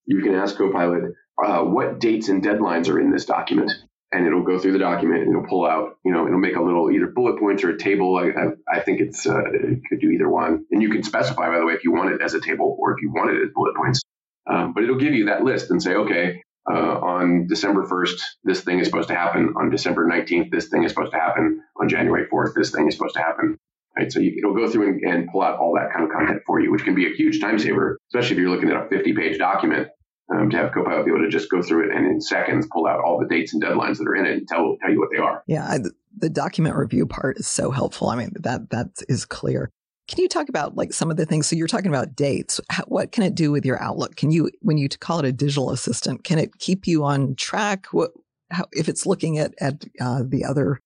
You 0.05 0.21
can 0.21 0.35
ask 0.35 0.57
Copilot, 0.57 1.13
uh, 1.43 1.61
what 1.61 1.99
dates 1.99 2.29
and 2.29 2.43
deadlines 2.43 2.89
are 2.89 2.99
in 2.99 3.11
this 3.11 3.25
document? 3.25 3.71
and 4.11 4.25
it'll 4.25 4.43
go 4.43 4.57
through 4.57 4.71
the 4.71 4.79
document 4.79 5.21
and 5.21 5.29
it'll 5.29 5.47
pull 5.47 5.65
out, 5.65 5.97
you 6.03 6.11
know, 6.11 6.25
it'll 6.25 6.39
make 6.39 6.55
a 6.55 6.61
little 6.61 6.89
either 6.91 7.07
bullet 7.07 7.39
points 7.39 7.63
or 7.63 7.69
a 7.69 7.77
table. 7.77 8.17
I, 8.17 8.29
I, 8.29 8.79
I 8.79 8.81
think 8.81 9.01
it's 9.01 9.27
uh, 9.27 9.43
it 9.53 9.81
could 9.87 10.01
do 10.01 10.09
either 10.09 10.27
one, 10.27 10.65
and 10.71 10.81
you 10.81 10.89
can 10.89 11.03
specify 11.03 11.49
by 11.49 11.59
the 11.59 11.65
way 11.65 11.73
if 11.73 11.83
you 11.83 11.91
want 11.91 12.13
it 12.13 12.21
as 12.21 12.33
a 12.33 12.41
table 12.41 12.75
or 12.79 12.93
if 12.93 13.01
you 13.01 13.11
want 13.11 13.31
it 13.31 13.41
as 13.41 13.49
bullet 13.53 13.75
points. 13.75 14.01
Um, 14.49 14.73
but 14.73 14.83
it'll 14.83 14.97
give 14.97 15.13
you 15.13 15.25
that 15.25 15.43
list 15.43 15.69
and 15.69 15.81
say, 15.81 15.93
okay, 15.93 16.41
uh, 16.69 16.99
on 16.99 17.45
December 17.47 17.85
1st, 17.85 18.19
this 18.43 18.61
thing 18.61 18.79
is 18.79 18.87
supposed 18.87 19.09
to 19.09 19.15
happen. 19.15 19.53
On 19.57 19.69
December 19.69 20.07
19th, 20.07 20.49
this 20.49 20.69
thing 20.69 20.83
is 20.83 20.91
supposed 20.91 21.11
to 21.11 21.19
happen. 21.19 21.61
On 21.79 21.87
January 21.87 22.27
4th, 22.31 22.53
this 22.55 22.71
thing 22.71 22.87
is 22.87 22.95
supposed 22.95 23.13
to 23.15 23.21
happen. 23.21 23.57
Right, 23.97 24.11
so 24.11 24.19
you, 24.19 24.35
it'll 24.37 24.55
go 24.55 24.69
through 24.69 24.87
and, 24.87 25.01
and 25.01 25.29
pull 25.31 25.41
out 25.41 25.57
all 25.59 25.73
that 25.75 25.91
kind 25.91 26.05
of 26.05 26.11
content 26.11 26.41
for 26.45 26.59
you, 26.59 26.71
which 26.71 26.83
can 26.83 26.95
be 26.95 27.11
a 27.11 27.15
huge 27.15 27.41
time 27.41 27.57
saver, 27.59 27.97
especially 28.09 28.37
if 28.37 28.41
you're 28.41 28.51
looking 28.51 28.69
at 28.69 28.77
a 28.77 28.87
50 28.87 29.13
page 29.13 29.37
document 29.37 29.89
um, 30.33 30.49
to 30.49 30.57
have 30.57 30.71
Copilot 30.71 31.05
be 31.05 31.11
able 31.11 31.23
to 31.23 31.29
just 31.29 31.49
go 31.49 31.61
through 31.61 31.89
it 31.89 31.95
and 31.95 32.05
in 32.05 32.21
seconds 32.21 32.67
pull 32.71 32.87
out 32.87 32.99
all 33.03 33.19
the 33.19 33.27
dates 33.27 33.53
and 33.53 33.63
deadlines 33.63 33.97
that 33.97 34.07
are 34.07 34.15
in 34.15 34.25
it 34.25 34.33
and 34.33 34.47
tell 34.47 34.77
tell 34.81 34.91
you 34.91 34.99
what 34.99 35.09
they 35.11 35.17
are. 35.17 35.43
Yeah, 35.47 35.65
I, 35.65 35.79
the 36.17 36.29
document 36.29 36.75
review 36.75 37.05
part 37.05 37.39
is 37.39 37.47
so 37.47 37.71
helpful. 37.71 38.09
I 38.09 38.15
mean, 38.15 38.31
that 38.39 38.69
that 38.69 38.87
is 39.07 39.25
clear. 39.25 39.71
Can 40.07 40.21
you 40.23 40.27
talk 40.27 40.49
about 40.49 40.75
like 40.75 40.91
some 40.91 41.11
of 41.11 41.17
the 41.17 41.25
things? 41.25 41.47
So 41.47 41.55
you're 41.55 41.67
talking 41.67 41.89
about 41.89 42.15
dates. 42.15 42.59
How, 42.69 42.83
what 42.87 43.11
can 43.11 43.23
it 43.23 43.35
do 43.35 43.51
with 43.51 43.63
your 43.63 43.81
Outlook? 43.81 44.15
Can 44.15 44.31
you, 44.31 44.49
when 44.61 44.77
you 44.79 44.89
call 44.89 45.19
it 45.19 45.25
a 45.25 45.31
digital 45.31 45.69
assistant, 45.69 46.23
can 46.23 46.39
it 46.39 46.57
keep 46.57 46.87
you 46.87 47.03
on 47.03 47.35
track? 47.35 47.85
What 47.91 48.11
how, 48.49 48.65
if 48.71 48.89
it's 48.89 49.05
looking 49.05 49.37
at 49.37 49.53
at 49.61 49.85
uh, 50.01 50.23
the 50.27 50.45
other? 50.45 50.79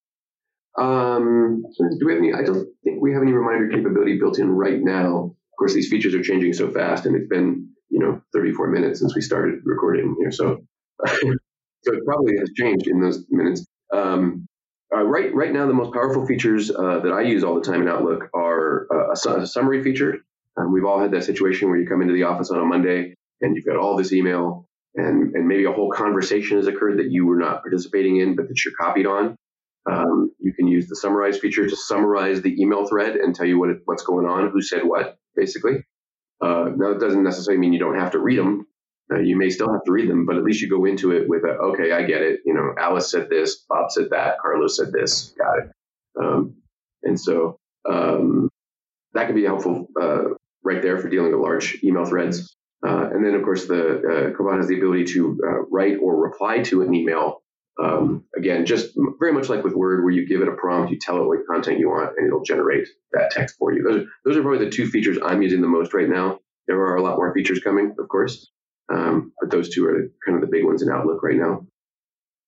Um, 0.78 1.64
do 1.78 2.06
we 2.06 2.12
have 2.12 2.20
any? 2.20 2.32
I 2.32 2.42
don't 2.42 2.66
think 2.82 3.00
we 3.00 3.12
have 3.12 3.22
any 3.22 3.32
reminder 3.32 3.68
capability 3.68 4.18
built 4.18 4.38
in 4.38 4.50
right 4.50 4.80
now. 4.80 5.26
Of 5.26 5.56
course, 5.58 5.74
these 5.74 5.88
features 5.88 6.14
are 6.14 6.22
changing 6.22 6.52
so 6.52 6.70
fast, 6.70 7.06
and 7.06 7.14
it's 7.14 7.28
been 7.28 7.68
you 7.90 8.00
know 8.00 8.20
34 8.32 8.68
minutes 8.68 9.00
since 9.00 9.14
we 9.14 9.20
started 9.20 9.60
recording 9.64 10.16
here. 10.18 10.32
So 10.32 10.64
so 11.06 11.92
it 11.92 12.04
probably 12.04 12.38
has 12.38 12.50
changed 12.56 12.88
in 12.88 13.00
those 13.00 13.24
minutes. 13.30 13.66
Um, 13.92 14.48
uh, 14.94 15.02
right 15.02 15.34
right 15.34 15.52
now, 15.52 15.66
the 15.66 15.74
most 15.74 15.92
powerful 15.92 16.26
features 16.26 16.70
uh, 16.70 17.00
that 17.00 17.12
I 17.12 17.22
use 17.22 17.44
all 17.44 17.54
the 17.54 17.60
time 17.60 17.82
in 17.82 17.88
Outlook 17.88 18.30
are 18.34 18.86
uh, 18.92 19.30
a, 19.30 19.42
a, 19.42 19.46
summary 19.46 19.82
feature. 19.82 20.18
Um, 20.56 20.72
we've 20.72 20.84
all 20.84 21.00
had 21.00 21.10
that 21.12 21.24
situation 21.24 21.68
where 21.68 21.78
you 21.78 21.86
come 21.86 22.00
into 22.00 22.14
the 22.14 22.24
office 22.24 22.50
on 22.50 22.60
a 22.60 22.64
Monday 22.64 23.14
and 23.40 23.56
you've 23.56 23.64
got 23.64 23.76
all 23.76 23.96
this 23.96 24.12
email 24.12 24.68
and, 24.94 25.34
and 25.34 25.48
maybe 25.48 25.64
a 25.64 25.72
whole 25.72 25.90
conversation 25.90 26.58
has 26.58 26.66
occurred 26.68 26.98
that 26.98 27.10
you 27.10 27.26
were 27.26 27.36
not 27.36 27.62
participating 27.62 28.18
in, 28.18 28.36
but 28.36 28.48
that 28.48 28.64
you're 28.64 28.74
copied 28.78 29.06
on. 29.06 29.36
Um, 29.90 30.30
you 30.38 30.52
can 30.54 30.66
use 30.66 30.88
the 30.88 30.96
summarize 30.96 31.38
feature 31.38 31.68
to 31.68 31.76
summarize 31.76 32.40
the 32.40 32.60
email 32.60 32.86
thread 32.86 33.16
and 33.16 33.34
tell 33.34 33.46
you 33.46 33.58
what 33.58 33.70
what's 33.84 34.02
going 34.04 34.26
on, 34.26 34.50
who 34.50 34.62
said 34.62 34.82
what, 34.84 35.18
basically. 35.36 35.84
Uh, 36.40 36.70
now, 36.76 36.90
it 36.90 37.00
doesn't 37.00 37.22
necessarily 37.22 37.60
mean 37.60 37.72
you 37.72 37.78
don't 37.78 37.98
have 37.98 38.12
to 38.12 38.18
read 38.18 38.38
them. 38.38 38.66
Uh, 39.12 39.20
you 39.20 39.36
may 39.36 39.50
still 39.50 39.70
have 39.70 39.84
to 39.84 39.92
read 39.92 40.08
them, 40.08 40.24
but 40.24 40.36
at 40.36 40.42
least 40.42 40.62
you 40.62 40.68
go 40.68 40.86
into 40.86 41.12
it 41.12 41.28
with 41.28 41.44
a, 41.44 41.48
okay, 41.48 41.92
I 41.92 42.02
get 42.04 42.22
it. 42.22 42.40
You 42.46 42.54
know, 42.54 42.74
Alice 42.78 43.10
said 43.10 43.28
this, 43.28 43.64
Bob 43.68 43.90
said 43.90 44.08
that, 44.10 44.38
Carlos 44.40 44.76
said 44.76 44.92
this, 44.92 45.34
got 45.38 45.58
it. 45.58 45.70
Um, 46.18 46.56
and 47.02 47.20
so 47.20 47.58
um, 47.88 48.48
that 49.12 49.26
can 49.26 49.36
be 49.36 49.44
helpful 49.44 49.88
uh, 50.00 50.24
right 50.62 50.80
there 50.80 50.98
for 50.98 51.10
dealing 51.10 51.32
with 51.32 51.40
large 51.40 51.78
email 51.84 52.06
threads. 52.06 52.56
Uh, 52.86 53.08
and 53.12 53.24
then, 53.24 53.34
of 53.34 53.42
course, 53.42 53.66
the 53.66 53.98
uh, 53.98 54.36
Copilot 54.36 54.58
has 54.58 54.68
the 54.68 54.76
ability 54.76 55.04
to 55.04 55.38
uh, 55.46 55.62
write 55.70 55.98
or 56.02 56.16
reply 56.16 56.62
to 56.62 56.82
an 56.82 56.94
email. 56.94 57.42
Um, 57.82 58.24
again, 58.36 58.66
just 58.66 58.96
very 59.18 59.32
much 59.32 59.48
like 59.48 59.64
with 59.64 59.74
Word, 59.74 60.04
where 60.04 60.12
you 60.12 60.26
give 60.26 60.40
it 60.40 60.48
a 60.48 60.52
prompt, 60.52 60.92
you 60.92 60.98
tell 60.98 61.20
it 61.20 61.26
what 61.26 61.46
content 61.50 61.80
you 61.80 61.88
want, 61.88 62.12
and 62.16 62.26
it'll 62.26 62.44
generate 62.44 62.86
that 63.12 63.30
text 63.32 63.56
for 63.58 63.72
you. 63.72 63.82
Those 63.82 64.02
are, 64.02 64.06
those 64.24 64.36
are 64.36 64.42
probably 64.42 64.64
the 64.64 64.70
two 64.70 64.86
features 64.86 65.18
I'm 65.24 65.42
using 65.42 65.60
the 65.60 65.66
most 65.66 65.92
right 65.92 66.08
now. 66.08 66.38
There 66.68 66.80
are 66.80 66.96
a 66.96 67.02
lot 67.02 67.16
more 67.16 67.34
features 67.34 67.60
coming, 67.60 67.94
of 67.98 68.08
course, 68.08 68.50
um, 68.92 69.32
but 69.40 69.50
those 69.50 69.74
two 69.74 69.84
are 69.86 70.08
kind 70.24 70.36
of 70.36 70.40
the 70.40 70.50
big 70.50 70.64
ones 70.64 70.82
in 70.82 70.90
Outlook 70.90 71.22
right 71.22 71.36
now. 71.36 71.66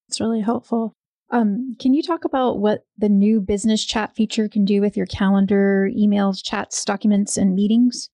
It's 0.08 0.20
really 0.20 0.40
helpful. 0.40 0.92
Um, 1.30 1.74
can 1.80 1.92
you 1.92 2.02
talk 2.02 2.24
about 2.24 2.58
what 2.58 2.84
the 2.96 3.08
new 3.08 3.40
business 3.40 3.84
chat 3.84 4.14
feature 4.14 4.48
can 4.48 4.64
do 4.64 4.80
with 4.80 4.96
your 4.96 5.06
calendar, 5.06 5.90
emails, 5.92 6.40
chats, 6.42 6.84
documents, 6.84 7.36
and 7.36 7.54
meetings? 7.54 8.10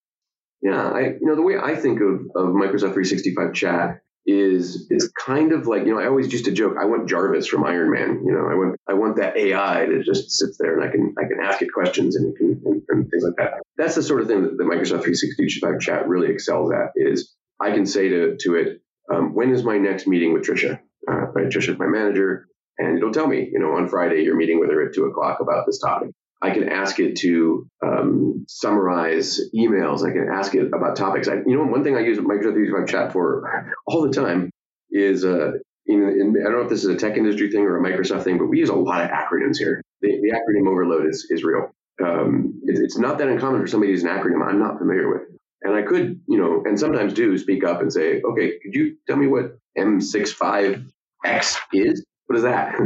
Yeah, 0.62 0.90
I, 0.90 1.00
you 1.00 1.20
know 1.26 1.34
the 1.34 1.42
way 1.42 1.56
I 1.62 1.74
think 1.74 2.00
of, 2.00 2.20
of 2.36 2.54
Microsoft 2.54 2.94
365 2.94 3.52
chat 3.52 4.00
is 4.24 4.86
it's 4.90 5.08
kind 5.08 5.52
of 5.52 5.66
like 5.66 5.84
you 5.84 5.94
know 5.94 6.00
I 6.00 6.06
always 6.06 6.32
used 6.32 6.44
to 6.44 6.52
joke 6.52 6.76
I 6.80 6.84
want 6.84 7.08
Jarvis 7.08 7.48
from 7.48 7.64
Iron 7.64 7.90
Man 7.90 8.22
you 8.24 8.32
know 8.32 8.48
I 8.48 8.54
want 8.54 8.80
I 8.88 8.94
want 8.94 9.16
that 9.16 9.36
AI 9.36 9.86
that 9.86 10.04
just 10.04 10.30
sits 10.30 10.58
there 10.58 10.78
and 10.78 10.84
I 10.88 10.92
can 10.92 11.14
I 11.18 11.22
can 11.22 11.40
ask 11.42 11.60
it 11.60 11.72
questions 11.72 12.14
and, 12.14 12.36
can, 12.36 12.60
and, 12.64 12.82
and 12.88 13.10
things 13.10 13.24
like 13.24 13.34
that. 13.38 13.62
That's 13.76 13.96
the 13.96 14.02
sort 14.02 14.20
of 14.20 14.28
thing 14.28 14.42
that 14.42 14.56
Microsoft 14.58 15.02
365 15.02 15.80
chat 15.80 16.08
really 16.08 16.32
excels 16.32 16.72
at 16.72 16.92
is 16.94 17.34
I 17.60 17.72
can 17.72 17.84
say 17.84 18.08
to 18.10 18.36
to 18.40 18.54
it 18.54 18.82
um, 19.12 19.34
when 19.34 19.52
is 19.52 19.64
my 19.64 19.78
next 19.78 20.06
meeting 20.06 20.32
with 20.32 20.44
Trisha 20.44 20.78
uh, 21.10 21.26
right 21.32 21.48
Trisha's 21.48 21.78
my 21.78 21.86
manager 21.86 22.46
and 22.78 22.96
it'll 22.96 23.12
tell 23.12 23.26
me 23.26 23.48
you 23.52 23.58
know 23.58 23.72
on 23.72 23.88
Friday 23.88 24.22
you're 24.22 24.36
meeting 24.36 24.60
with 24.60 24.70
her 24.70 24.86
at 24.86 24.94
two 24.94 25.06
o'clock 25.06 25.40
about 25.40 25.66
this 25.66 25.80
topic 25.80 26.10
I 26.42 26.50
can 26.50 26.68
ask 26.68 26.98
it 26.98 27.16
to 27.18 27.68
um, 27.86 28.44
summarize 28.48 29.40
emails. 29.54 30.04
I 30.06 30.12
can 30.12 30.28
ask 30.32 30.54
it 30.54 30.66
about 30.74 30.96
topics. 30.96 31.28
I, 31.28 31.34
you 31.46 31.56
know, 31.56 31.64
one 31.64 31.84
thing 31.84 31.96
I 31.96 32.00
use 32.00 32.18
Microsoft 32.18 32.54
365 32.54 32.88
chat 32.88 33.12
for 33.12 33.72
all 33.86 34.02
the 34.02 34.12
time 34.12 34.50
is, 34.90 35.24
uh, 35.24 35.52
in, 35.86 36.02
in, 36.02 36.36
I 36.40 36.50
don't 36.50 36.58
know 36.58 36.62
if 36.62 36.68
this 36.68 36.82
is 36.84 36.90
a 36.90 36.96
tech 36.96 37.16
industry 37.16 37.50
thing 37.50 37.62
or 37.62 37.78
a 37.78 37.82
Microsoft 37.82 38.24
thing, 38.24 38.38
but 38.38 38.46
we 38.46 38.58
use 38.58 38.70
a 38.70 38.74
lot 38.74 39.04
of 39.04 39.10
acronyms 39.10 39.56
here. 39.56 39.80
The, 40.00 40.08
the 40.20 40.32
acronym 40.32 40.68
overload 40.68 41.06
is, 41.08 41.28
is 41.30 41.44
real. 41.44 41.70
Um, 42.02 42.60
it, 42.64 42.76
it's 42.78 42.98
not 42.98 43.18
that 43.18 43.28
uncommon 43.28 43.60
for 43.60 43.68
somebody 43.68 43.92
to 43.92 43.92
use 43.92 44.02
an 44.02 44.10
acronym 44.10 44.44
I'm 44.44 44.58
not 44.58 44.78
familiar 44.78 45.08
with. 45.08 45.22
And 45.62 45.76
I 45.76 45.82
could, 45.82 46.20
you 46.26 46.38
know, 46.38 46.64
and 46.66 46.78
sometimes 46.78 47.14
do 47.14 47.38
speak 47.38 47.62
up 47.62 47.82
and 47.82 47.92
say, 47.92 48.20
okay, 48.20 48.58
could 48.60 48.74
you 48.74 48.96
tell 49.06 49.16
me 49.16 49.28
what 49.28 49.58
M65X 49.78 51.56
is? 51.72 52.04
What 52.26 52.36
is 52.36 52.42
that? 52.42 52.74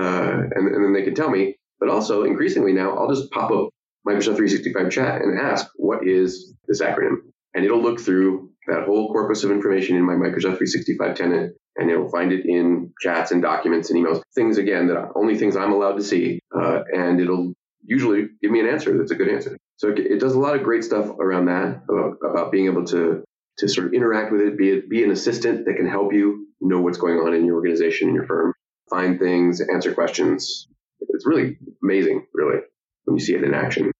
Uh, 0.00 0.42
and, 0.54 0.68
and 0.68 0.84
then 0.84 0.92
they 0.92 1.02
can 1.02 1.16
tell 1.16 1.28
me, 1.28 1.56
but 1.80 1.88
also, 1.88 2.24
increasingly 2.24 2.72
now, 2.72 2.96
I'll 2.96 3.12
just 3.12 3.30
pop 3.30 3.50
up 3.50 3.70
Microsoft 4.06 4.36
365 4.36 4.90
chat 4.90 5.22
and 5.22 5.40
ask, 5.40 5.66
what 5.76 6.06
is 6.06 6.54
this 6.68 6.80
acronym? 6.80 7.16
And 7.54 7.64
it'll 7.64 7.82
look 7.82 8.00
through 8.00 8.50
that 8.68 8.84
whole 8.84 9.10
corpus 9.10 9.42
of 9.42 9.50
information 9.50 9.96
in 9.96 10.04
my 10.04 10.14
Microsoft 10.14 10.58
365 10.58 11.16
tenant 11.16 11.56
and 11.76 11.90
it'll 11.90 12.10
find 12.10 12.32
it 12.32 12.44
in 12.44 12.92
chats 13.00 13.30
and 13.30 13.42
documents 13.42 13.90
and 13.90 13.98
emails, 13.98 14.22
things 14.34 14.58
again 14.58 14.88
that 14.88 15.12
only 15.14 15.36
things 15.36 15.56
I'm 15.56 15.72
allowed 15.72 15.96
to 15.96 16.02
see. 16.02 16.40
Uh, 16.54 16.80
and 16.92 17.20
it'll 17.20 17.54
usually 17.82 18.26
give 18.42 18.50
me 18.50 18.60
an 18.60 18.68
answer 18.68 18.96
that's 18.96 19.10
a 19.10 19.14
good 19.14 19.28
answer. 19.28 19.56
So 19.76 19.88
it, 19.88 19.98
it 19.98 20.20
does 20.20 20.34
a 20.34 20.38
lot 20.38 20.56
of 20.56 20.62
great 20.62 20.84
stuff 20.84 21.08
around 21.08 21.46
that 21.46 21.82
about, 21.88 22.16
about, 22.22 22.52
being 22.52 22.66
able 22.66 22.84
to 22.86 23.24
to 23.58 23.68
sort 23.68 23.88
of 23.88 23.94
interact 23.94 24.32
with 24.32 24.40
it, 24.40 24.56
be 24.56 24.70
it, 24.70 24.88
be 24.88 25.04
an 25.04 25.10
assistant 25.10 25.66
that 25.66 25.74
can 25.76 25.88
help 25.88 26.12
you 26.12 26.46
know 26.60 26.80
what's 26.80 26.98
going 26.98 27.16
on 27.16 27.34
in 27.34 27.44
your 27.44 27.56
organization, 27.56 28.08
in 28.08 28.14
your 28.14 28.26
firm, 28.26 28.54
find 28.88 29.18
things, 29.18 29.60
answer 29.60 29.92
questions, 29.92 30.66
it's 31.08 31.26
really 31.26 31.58
amazing, 31.82 32.26
really, 32.34 32.60
when 33.04 33.16
you 33.16 33.24
see 33.24 33.34
it 33.34 33.44
in 33.44 33.54
action. 33.54 33.90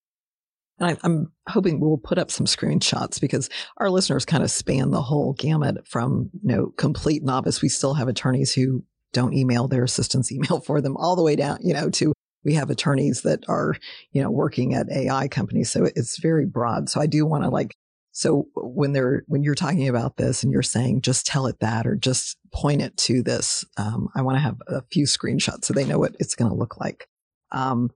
And 0.79 0.97
I, 1.03 1.05
am 1.05 1.31
hoping 1.47 1.79
we'll 1.79 1.97
put 1.97 2.17
up 2.17 2.31
some 2.31 2.47
screenshots 2.47 3.21
because 3.21 3.49
our 3.77 3.89
listeners 3.89 4.25
kind 4.25 4.43
of 4.43 4.49
span 4.49 4.91
the 4.91 5.01
whole 5.01 5.33
gamut 5.33 5.87
from 5.87 6.29
you 6.43 6.55
know 6.55 6.73
complete 6.77 7.23
novice. 7.23 7.61
We 7.61 7.69
still 7.69 7.93
have 7.93 8.07
attorneys 8.07 8.53
who 8.53 8.83
don't 9.13 9.33
email 9.33 9.67
their 9.67 9.83
assistants 9.83 10.31
email 10.31 10.59
for 10.59 10.81
them 10.81 10.97
all 10.97 11.15
the 11.15 11.23
way 11.23 11.35
down, 11.35 11.59
you 11.61 11.73
know, 11.73 11.89
to 11.91 12.13
we 12.43 12.55
have 12.55 12.69
attorneys 12.69 13.21
that 13.21 13.43
are, 13.47 13.75
you 14.11 14.21
know, 14.21 14.31
working 14.31 14.73
at 14.73 14.91
AI 14.91 15.27
companies. 15.27 15.69
So 15.69 15.87
it's 15.95 16.19
very 16.19 16.45
broad. 16.45 16.89
So 16.89 16.99
I 16.99 17.05
do 17.05 17.25
want 17.25 17.43
to 17.43 17.49
like, 17.49 17.75
so 18.11 18.47
when 18.55 18.93
they're, 18.93 19.23
when 19.27 19.43
you're 19.43 19.55
talking 19.55 19.87
about 19.87 20.17
this 20.17 20.43
and 20.43 20.51
you're 20.51 20.61
saying, 20.61 21.01
just 21.01 21.25
tell 21.25 21.47
it 21.47 21.59
that, 21.59 21.87
or 21.87 21.95
just 21.95 22.37
point 22.53 22.81
it 22.81 22.97
to 22.97 23.23
this, 23.23 23.63
um, 23.77 24.09
I 24.15 24.21
want 24.21 24.35
to 24.35 24.41
have 24.41 24.57
a 24.67 24.81
few 24.91 25.05
screenshots 25.05 25.65
so 25.65 25.73
they 25.73 25.85
know 25.85 25.99
what 25.99 26.15
it's 26.19 26.35
going 26.35 26.51
to 26.51 26.57
look 26.57 26.79
like. 26.79 27.07
Um, 27.51 27.91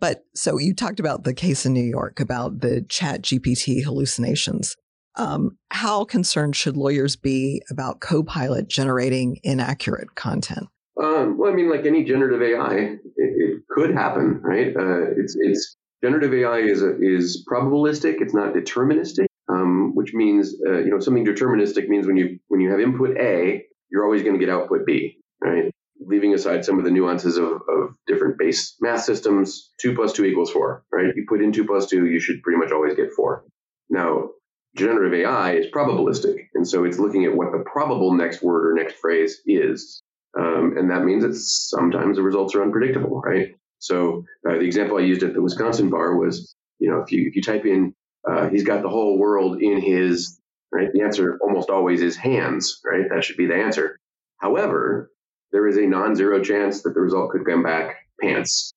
but 0.00 0.24
so 0.34 0.58
you 0.58 0.74
talked 0.74 1.00
about 1.00 1.24
the 1.24 1.34
case 1.34 1.66
in 1.66 1.72
New 1.72 1.82
York 1.82 2.20
about 2.20 2.60
the 2.60 2.82
chat 2.88 3.22
GPT 3.22 3.82
hallucinations. 3.84 4.76
Um, 5.16 5.58
how 5.70 6.04
concerned 6.04 6.54
should 6.54 6.76
lawyers 6.76 7.16
be 7.16 7.62
about 7.70 8.00
Copilot 8.00 8.68
generating 8.68 9.40
inaccurate 9.42 10.14
content? 10.14 10.68
Um, 11.02 11.38
well, 11.38 11.52
I 11.52 11.54
mean, 11.54 11.70
like 11.70 11.86
any 11.86 12.04
generative 12.04 12.42
AI, 12.42 12.74
it, 12.74 13.00
it 13.16 13.62
could 13.68 13.92
happen, 13.92 14.40
right? 14.42 14.74
Uh, 14.76 15.10
it's 15.16 15.36
it's 15.38 15.76
generative 16.02 16.32
AI 16.34 16.58
is 16.58 16.82
a, 16.82 16.96
is 17.00 17.44
probabilistic. 17.50 18.20
It's 18.20 18.34
not 18.34 18.52
deterministic, 18.54 19.26
um, 19.48 19.94
which 19.94 20.12
means 20.14 20.54
uh, 20.66 20.78
you 20.78 20.90
know 20.90 21.00
something 21.00 21.24
deterministic 21.24 21.88
means 21.88 22.06
when 22.06 22.16
you 22.16 22.38
when 22.48 22.60
you 22.60 22.70
have 22.70 22.80
input 22.80 23.16
A, 23.18 23.64
you're 23.90 24.04
always 24.04 24.22
going 24.22 24.38
to 24.38 24.44
get 24.44 24.52
output 24.52 24.86
B, 24.86 25.18
right? 25.40 25.72
Leaving 26.00 26.34
aside 26.34 26.64
some 26.64 26.78
of 26.78 26.84
the 26.84 26.90
nuances 26.90 27.36
of, 27.36 27.46
of 27.46 27.94
different 28.06 28.38
base 28.38 28.76
math 28.80 29.02
systems, 29.02 29.72
two 29.80 29.94
plus 29.94 30.12
two 30.12 30.24
equals 30.24 30.50
four, 30.50 30.84
right? 30.92 31.14
You 31.14 31.26
put 31.28 31.42
in 31.42 31.52
two 31.52 31.64
plus 31.66 31.86
two, 31.86 32.06
you 32.06 32.20
should 32.20 32.42
pretty 32.42 32.58
much 32.58 32.72
always 32.72 32.94
get 32.94 33.12
four. 33.12 33.44
Now, 33.90 34.30
generative 34.76 35.14
AI 35.14 35.54
is 35.54 35.66
probabilistic. 35.74 36.46
And 36.54 36.66
so 36.66 36.84
it's 36.84 36.98
looking 36.98 37.24
at 37.24 37.34
what 37.34 37.52
the 37.52 37.64
probable 37.70 38.12
next 38.14 38.42
word 38.42 38.70
or 38.70 38.74
next 38.74 38.96
phrase 39.00 39.40
is. 39.46 40.02
Um, 40.38 40.74
and 40.76 40.90
that 40.90 41.04
means 41.04 41.24
that 41.24 41.34
sometimes 41.34 42.16
the 42.16 42.22
results 42.22 42.54
are 42.54 42.62
unpredictable, 42.62 43.20
right? 43.20 43.48
So 43.78 44.24
uh, 44.48 44.52
the 44.52 44.60
example 44.60 44.98
I 44.98 45.02
used 45.02 45.22
at 45.22 45.34
the 45.34 45.42
Wisconsin 45.42 45.90
bar 45.90 46.16
was, 46.16 46.54
you 46.78 46.90
know, 46.90 47.00
if 47.00 47.10
you 47.10 47.26
if 47.28 47.34
you 47.34 47.42
type 47.42 47.64
in, 47.64 47.94
uh, 48.28 48.48
he's 48.48 48.64
got 48.64 48.82
the 48.82 48.88
whole 48.88 49.18
world 49.18 49.62
in 49.62 49.80
his 49.80 50.38
right, 50.72 50.88
the 50.92 51.02
answer 51.02 51.38
almost 51.40 51.70
always 51.70 52.02
is 52.02 52.16
hands, 52.16 52.80
right? 52.84 53.06
That 53.10 53.24
should 53.24 53.36
be 53.36 53.46
the 53.46 53.54
answer. 53.54 53.98
However, 54.38 55.10
there 55.52 55.66
is 55.66 55.78
a 55.78 55.86
non-zero 55.86 56.42
chance 56.42 56.82
that 56.82 56.94
the 56.94 57.00
result 57.00 57.30
could 57.30 57.46
come 57.46 57.62
back 57.62 57.96
pants, 58.20 58.72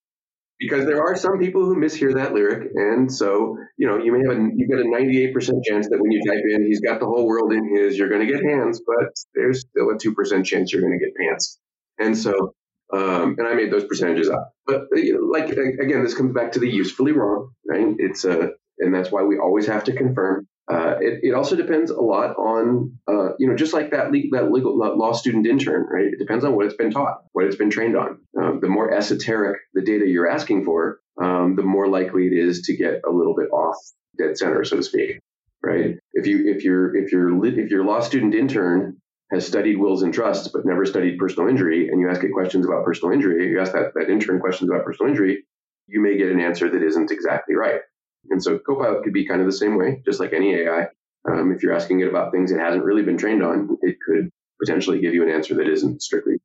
because 0.60 0.86
there 0.86 1.02
are 1.02 1.16
some 1.16 1.40
people 1.40 1.66
who 1.66 1.76
mishear 1.76 2.16
that 2.16 2.34
lyric, 2.34 2.70
and 2.76 3.12
so 3.12 3.58
you 3.78 3.88
know 3.88 3.98
you 3.98 4.12
may 4.12 4.20
have 4.20 4.38
a 4.38 4.50
you've 4.56 4.70
got 4.70 4.80
a 4.80 4.86
98% 4.86 5.34
chance 5.66 5.90
that 5.90 6.00
when 6.00 6.12
you 6.12 6.22
type 6.26 6.44
in 6.50 6.66
he's 6.66 6.82
got 6.82 7.00
the 7.00 7.06
whole 7.06 7.26
world 7.28 7.52
in 7.52 7.76
his, 7.76 7.98
you're 7.98 8.10
going 8.10 8.26
to 8.26 8.32
get 8.32 8.44
hands, 8.44 8.82
but 8.86 9.10
there's 9.36 9.62
still 9.62 9.90
a 9.90 9.98
two 9.98 10.14
percent 10.14 10.46
chance 10.46 10.72
you're 10.72 10.82
going 10.82 10.98
to 10.98 11.06
get 11.06 11.16
pants, 11.16 11.60
and 12.00 12.18
so 12.18 12.54
um, 12.94 13.36
and 13.38 13.48
I 13.48 13.54
made 13.54 13.72
those 13.72 13.86
percentages 13.86 14.30
up. 14.30 14.54
But 14.66 14.84
you 14.94 15.16
know, 15.16 15.26
like 15.26 15.50
again, 15.50 16.04
this 16.04 16.16
comes 16.16 16.34
back 16.34 16.54
to 16.54 16.60
the 16.60 16.70
usefully 16.70 17.12
wrong, 17.12 17.52
right? 17.68 17.96
It's 17.98 18.24
a 18.26 18.40
uh, 18.40 18.48
and 18.82 18.94
that's 18.94 19.12
why 19.12 19.24
we 19.24 19.38
always 19.38 19.67
have 19.67 19.84
to 19.86 19.94
confirm 19.94 20.48
uh, 20.72 20.96
it, 21.02 21.20
it, 21.24 21.34
also 21.34 21.56
depends 21.56 21.91
a 21.91 22.00
lot 22.00 22.36
on, 22.38 22.98
uh, 23.08 23.30
you 23.39 23.48
know, 23.48 23.56
just 23.56 23.74
like 23.74 23.91
that, 23.91 24.12
le- 24.12 24.30
that 24.32 24.52
legal 24.52 24.78
law 24.78 25.12
student 25.12 25.46
intern, 25.46 25.86
right? 25.91 26.06
It 26.06 26.20
depends 26.20 26.46
on 26.46 26.56
what 26.56 26.65
it's 26.65 26.76
been 26.76 26.91
taught, 26.91 27.24
what 27.34 27.46
it's 27.46 27.58
been 27.58 27.70
trained 27.70 27.98
on. 27.98 28.20
Um, 28.39 28.60
the 28.62 28.70
more 28.70 28.94
esoteric 28.94 29.60
the 29.74 29.82
data 29.82 30.08
you're 30.08 30.30
asking 30.30 30.63
for, 30.63 31.00
um, 31.22 31.56
the 31.56 31.63
more 31.63 31.88
likely 31.88 32.28
it 32.28 32.34
is 32.34 32.62
to 32.63 32.78
get 32.78 33.02
a 33.06 33.12
little 33.12 33.36
bit 33.36 33.50
off 33.52 33.76
dead 34.17 34.38
center, 34.38 34.63
so 34.63 34.78
to 34.78 34.84
speak, 34.84 35.20
right? 35.62 35.98
If 36.13 36.28
you 36.28 36.50
if 36.50 36.63
your 36.63 36.96
if 36.96 37.12
your 37.12 37.46
if 37.46 37.70
your 37.70 37.84
law 37.84 38.00
student 38.00 38.34
intern 38.34 38.98
has 39.32 39.46
studied 39.46 39.78
wills 39.78 40.04
and 40.04 40.13
trusts 40.13 40.50
but 40.50 40.65
never 40.65 40.86
studied 40.86 41.17
personal 41.17 41.50
injury, 41.50 41.89
and 41.89 42.00
you 42.00 42.10
ask 42.10 42.24
it 42.24 42.32
questions 42.32 42.65
about 42.65 42.86
personal 42.86 43.13
injury, 43.13 43.50
you 43.50 43.60
ask 43.60 43.74
that 43.74 43.94
that 43.96 44.10
intern 44.10 44.39
questions 44.39 44.70
about 44.70 44.86
personal 44.86 45.10
injury, 45.10 45.44
you 45.88 46.02
may 46.02 46.17
get 46.17 46.32
an 46.32 46.39
answer 46.39 46.70
that 46.70 46.84
isn't 46.84 47.12
exactly 47.12 47.56
right. 47.56 47.82
And 48.30 48.44
so 48.44 48.60
Copilot 48.60 49.04
could 49.04 49.14
be 49.14 49.28
kind 49.28 49.42
of 49.42 49.48
the 49.48 49.54
same 49.54 49.78
way, 49.78 50.02
just 50.06 50.20
like 50.20 50.34
any 50.34 50.54
AI. 50.56 50.88
Um, 51.30 51.52
if 51.56 51.64
you're 51.64 51.74
asking 51.74 52.00
it 52.02 52.08
about 52.08 52.32
things 52.32 52.52
it 52.52 52.60
hasn't 52.60 52.84
really 52.84 53.04
been 53.04 53.18
trained 53.18 53.44
on, 53.44 53.78
it 53.82 53.98
could 54.06 54.30
potentially 54.60 55.00
give 55.00 55.14
you 55.14 55.24
an 55.24 55.30
answer 55.30 55.56
that 55.56 55.68
isn't 55.68 56.02
strictly 56.02 56.36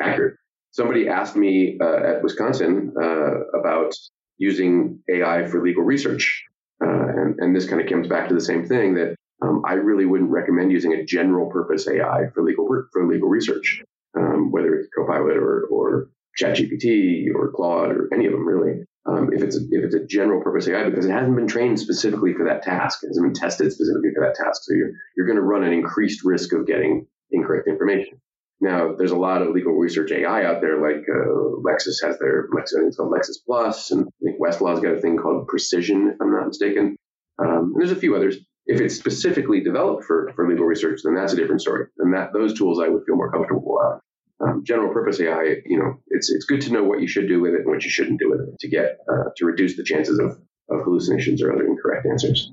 accurate. 0.00 0.36
Somebody 0.72 1.08
asked 1.08 1.36
me 1.36 1.78
uh, 1.80 2.16
at 2.16 2.22
Wisconsin 2.22 2.94
uh, 3.00 3.58
about 3.58 3.92
using 4.38 5.00
AI 5.08 5.46
for 5.46 5.62
legal 5.62 5.82
research. 5.82 6.44
Uh, 6.82 6.88
and, 6.88 7.38
and, 7.40 7.54
this 7.54 7.68
kind 7.68 7.82
of 7.82 7.88
comes 7.88 8.08
back 8.08 8.28
to 8.28 8.34
the 8.34 8.40
same 8.40 8.66
thing 8.66 8.94
that 8.94 9.14
um, 9.42 9.62
I 9.66 9.74
really 9.74 10.06
wouldn't 10.06 10.30
recommend 10.30 10.72
using 10.72 10.94
a 10.94 11.04
general 11.04 11.50
purpose 11.50 11.86
AI 11.86 12.28
for 12.32 12.42
legal 12.42 12.66
for 12.90 13.06
legal 13.06 13.28
research, 13.28 13.82
um, 14.16 14.50
whether 14.50 14.74
it's 14.76 14.88
Copilot 14.96 15.36
or, 15.36 15.66
or 15.70 16.08
ChatGPT 16.38 17.26
or 17.34 17.52
Claude 17.52 17.90
or 17.90 18.08
any 18.12 18.26
of 18.26 18.32
them 18.32 18.46
really 18.46 18.84
um, 19.06 19.30
if 19.32 19.42
it's 19.42 19.56
a, 19.56 19.60
if 19.70 19.84
it's 19.84 19.94
a 19.94 20.06
general 20.06 20.42
purpose 20.42 20.68
AI 20.68 20.88
because 20.88 21.06
it 21.06 21.10
hasn't 21.10 21.36
been 21.36 21.48
trained 21.48 21.80
specifically 21.80 22.34
for 22.34 22.44
that 22.44 22.62
task. 22.62 23.02
It 23.02 23.08
hasn't 23.08 23.24
been 23.24 23.34
tested 23.34 23.72
specifically 23.72 24.10
for 24.14 24.24
that 24.24 24.34
task. 24.34 24.62
So 24.64 24.74
you're 24.74 24.92
you're 25.16 25.26
going 25.26 25.36
to 25.36 25.42
run 25.42 25.64
an 25.64 25.72
increased 25.72 26.24
risk 26.24 26.52
of 26.52 26.66
getting 26.66 27.06
incorrect 27.30 27.68
information. 27.68 28.20
Now, 28.60 28.94
there's 28.94 29.10
a 29.10 29.16
lot 29.16 29.40
of 29.40 29.54
legal 29.54 29.72
research 29.72 30.12
AI 30.12 30.44
out 30.44 30.60
there, 30.60 30.82
like 30.82 31.06
uh, 31.08 31.62
Lexis 31.64 32.04
has 32.04 32.18
their 32.18 32.46
Lexis, 32.50 32.86
it's 32.86 32.96
called 32.98 33.10
Lexis 33.10 33.38
Plus, 33.46 33.90
and 33.90 34.06
I 34.06 34.24
think 34.24 34.38
Westlaw's 34.38 34.80
got 34.80 34.92
a 34.92 35.00
thing 35.00 35.16
called 35.16 35.48
Precision, 35.48 36.10
if 36.12 36.20
I'm 36.20 36.30
not 36.30 36.48
mistaken. 36.48 36.96
Um, 37.38 37.72
and 37.72 37.76
there's 37.76 37.90
a 37.90 37.96
few 37.96 38.14
others. 38.14 38.36
If 38.66 38.82
it's 38.82 38.96
specifically 38.96 39.62
developed 39.62 40.04
for, 40.04 40.30
for 40.36 40.46
legal 40.46 40.66
research, 40.66 41.00
then 41.02 41.14
that's 41.14 41.32
a 41.32 41.36
different 41.36 41.62
story. 41.62 41.86
And 41.98 42.12
that 42.12 42.34
those 42.34 42.52
tools 42.52 42.78
I 42.84 42.88
would 42.88 43.04
feel 43.06 43.16
more 43.16 43.32
comfortable 43.32 43.78
uh, 43.82 43.98
um, 44.40 44.62
general 44.64 44.92
purpose 44.92 45.20
AI, 45.20 45.56
you 45.66 45.78
know, 45.78 46.00
it's 46.08 46.30
it's 46.30 46.44
good 46.44 46.60
to 46.62 46.72
know 46.72 46.84
what 46.84 47.00
you 47.00 47.06
should 47.06 47.28
do 47.28 47.40
with 47.40 47.52
it 47.52 47.60
and 47.60 47.66
what 47.66 47.84
you 47.84 47.90
shouldn't 47.90 48.20
do 48.20 48.30
with 48.30 48.40
it 48.40 48.58
to 48.60 48.68
get 48.68 48.98
uh, 49.10 49.30
to 49.36 49.44
reduce 49.44 49.76
the 49.76 49.84
chances 49.84 50.18
of 50.18 50.38
of 50.70 50.84
hallucinations 50.84 51.42
or 51.42 51.52
other 51.52 51.66
incorrect 51.66 52.06
answers. 52.10 52.52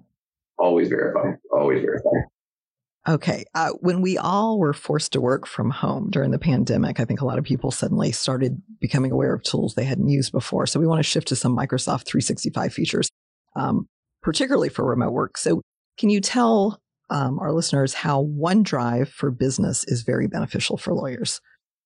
Always 0.58 0.90
verify. 0.90 1.32
Always 1.52 1.82
verify. 1.82 2.10
Okay. 3.08 3.46
Uh, 3.56 3.70
when 3.80 4.02
we 4.02 4.18
all 4.18 4.60
were 4.60 4.74
forced 4.74 5.14
to 5.14 5.22
work 5.22 5.48
from 5.48 5.70
home 5.70 6.10
during 6.10 6.32
the 6.32 6.40
pandemic, 6.40 7.00
I 7.00 7.06
think 7.06 7.22
a 7.22 7.26
lot 7.26 7.38
of 7.38 7.46
people 7.46 7.72
suddenly 7.72 8.12
started 8.12 8.62
becoming 8.82 9.12
aware 9.12 9.34
of 9.34 9.44
tools 9.44 9.76
they 9.76 9.86
hadn't 9.86 10.10
used 10.10 10.34
before. 10.34 10.66
So 10.66 10.80
we 10.80 10.88
want 10.88 11.00
to 11.00 11.10
shift 11.10 11.30
to 11.30 11.36
some 11.36 11.56
Microsoft 11.56 12.06
365 12.06 12.74
features, 12.74 13.10
um, 13.56 13.88
particularly 14.22 14.68
for 14.68 14.84
remote 14.84 15.14
work. 15.14 15.38
So 15.38 15.62
can 15.98 16.10
you 16.10 16.20
tell 16.20 16.80
um, 17.10 17.40
our 17.40 17.54
listeners 17.54 17.94
how 17.94 18.24
OneDrive 18.24 19.08
for 19.08 19.32
Business 19.32 19.86
is 19.86 20.02
very 20.02 20.28
beneficial 20.28 20.76
for 20.76 20.94
lawyers? 20.94 21.40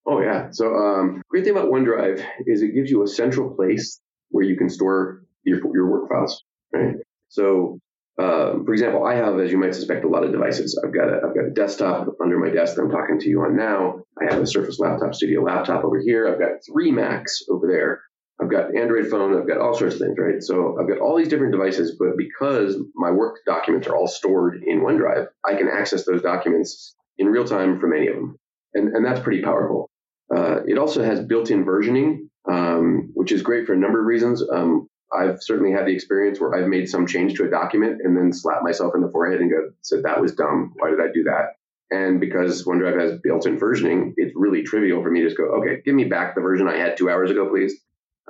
Oh 0.05 0.21
yeah. 0.21 0.47
So 0.51 0.73
um, 0.73 1.21
great 1.29 1.43
thing 1.43 1.55
about 1.55 1.69
OneDrive 1.69 2.23
is 2.47 2.61
it 2.61 2.73
gives 2.73 2.89
you 2.89 3.03
a 3.03 3.07
central 3.07 3.55
place 3.55 3.99
where 4.29 4.45
you 4.45 4.57
can 4.57 4.69
store 4.69 5.23
your 5.43 5.59
your 5.73 5.89
work 5.89 6.09
files. 6.09 6.43
Right. 6.73 6.95
So 7.29 7.79
um, 8.19 8.65
for 8.65 8.73
example, 8.73 9.05
I 9.05 9.15
have, 9.15 9.39
as 9.39 9.51
you 9.51 9.57
might 9.57 9.73
suspect, 9.73 10.03
a 10.03 10.07
lot 10.07 10.23
of 10.23 10.31
devices. 10.31 10.79
I've 10.83 10.93
got 10.93 11.09
a 11.09 11.21
I've 11.27 11.35
got 11.35 11.45
a 11.45 11.51
desktop 11.51 12.07
under 12.21 12.37
my 12.39 12.49
desk 12.49 12.75
that 12.75 12.81
I'm 12.81 12.91
talking 12.91 13.19
to 13.19 13.29
you 13.29 13.41
on 13.41 13.55
now. 13.55 14.03
I 14.19 14.31
have 14.31 14.41
a 14.41 14.47
Surface 14.47 14.79
Laptop 14.79 15.15
Studio 15.15 15.41
laptop 15.41 15.83
over 15.83 15.99
here. 15.99 16.27
I've 16.27 16.39
got 16.39 16.59
three 16.65 16.91
Macs 16.91 17.43
over 17.49 17.67
there. 17.67 18.01
I've 18.41 18.49
got 18.49 18.75
Android 18.75 19.07
phone. 19.07 19.39
I've 19.39 19.47
got 19.47 19.59
all 19.59 19.73
sorts 19.75 19.95
of 19.95 20.01
things, 20.01 20.17
right? 20.17 20.41
So 20.41 20.77
I've 20.79 20.87
got 20.87 20.99
all 20.99 21.15
these 21.15 21.27
different 21.27 21.51
devices, 21.51 21.95
but 21.97 22.17
because 22.17 22.75
my 22.95 23.11
work 23.11 23.37
documents 23.45 23.87
are 23.87 23.95
all 23.95 24.07
stored 24.07 24.63
in 24.65 24.81
OneDrive, 24.81 25.27
I 25.45 25.53
can 25.53 25.67
access 25.67 26.05
those 26.05 26.23
documents 26.23 26.95
in 27.19 27.27
real 27.27 27.45
time 27.45 27.79
from 27.79 27.93
any 27.93 28.07
of 28.07 28.15
them. 28.15 28.39
And, 28.73 28.95
and 28.95 29.05
that's 29.05 29.19
pretty 29.19 29.43
powerful. 29.43 29.90
Uh, 30.33 30.61
it 30.65 30.77
also 30.77 31.03
has 31.03 31.19
built-in 31.19 31.65
versioning, 31.65 32.29
um, 32.49 33.11
which 33.13 33.31
is 33.31 33.41
great 33.41 33.65
for 33.65 33.73
a 33.73 33.77
number 33.77 33.99
of 33.99 34.05
reasons. 34.05 34.43
Um, 34.49 34.87
I've 35.13 35.41
certainly 35.41 35.73
had 35.73 35.85
the 35.85 35.93
experience 35.93 36.39
where 36.39 36.55
I've 36.55 36.69
made 36.69 36.89
some 36.89 37.05
change 37.05 37.33
to 37.35 37.43
a 37.43 37.49
document 37.49 37.99
and 38.03 38.15
then 38.15 38.31
slapped 38.31 38.63
myself 38.63 38.93
in 38.95 39.01
the 39.01 39.09
forehead 39.09 39.41
and 39.41 39.51
go, 39.51 39.71
said 39.81 40.03
that 40.03 40.21
was 40.21 40.35
dumb. 40.35 40.73
Why 40.77 40.89
did 40.89 41.01
I 41.01 41.11
do 41.13 41.23
that? 41.23 41.55
And 41.91 42.21
because 42.21 42.63
OneDrive 42.63 42.97
has 42.97 43.19
built-in 43.19 43.59
versioning, 43.59 44.13
it's 44.15 44.31
really 44.33 44.63
trivial 44.63 45.03
for 45.03 45.11
me 45.11 45.19
to 45.21 45.25
just 45.25 45.37
go, 45.37 45.43
okay, 45.59 45.81
give 45.83 45.93
me 45.93 46.05
back 46.05 46.35
the 46.35 46.41
version 46.41 46.69
I 46.69 46.77
had 46.77 46.95
two 46.95 47.09
hours 47.09 47.29
ago, 47.29 47.49
please. 47.49 47.73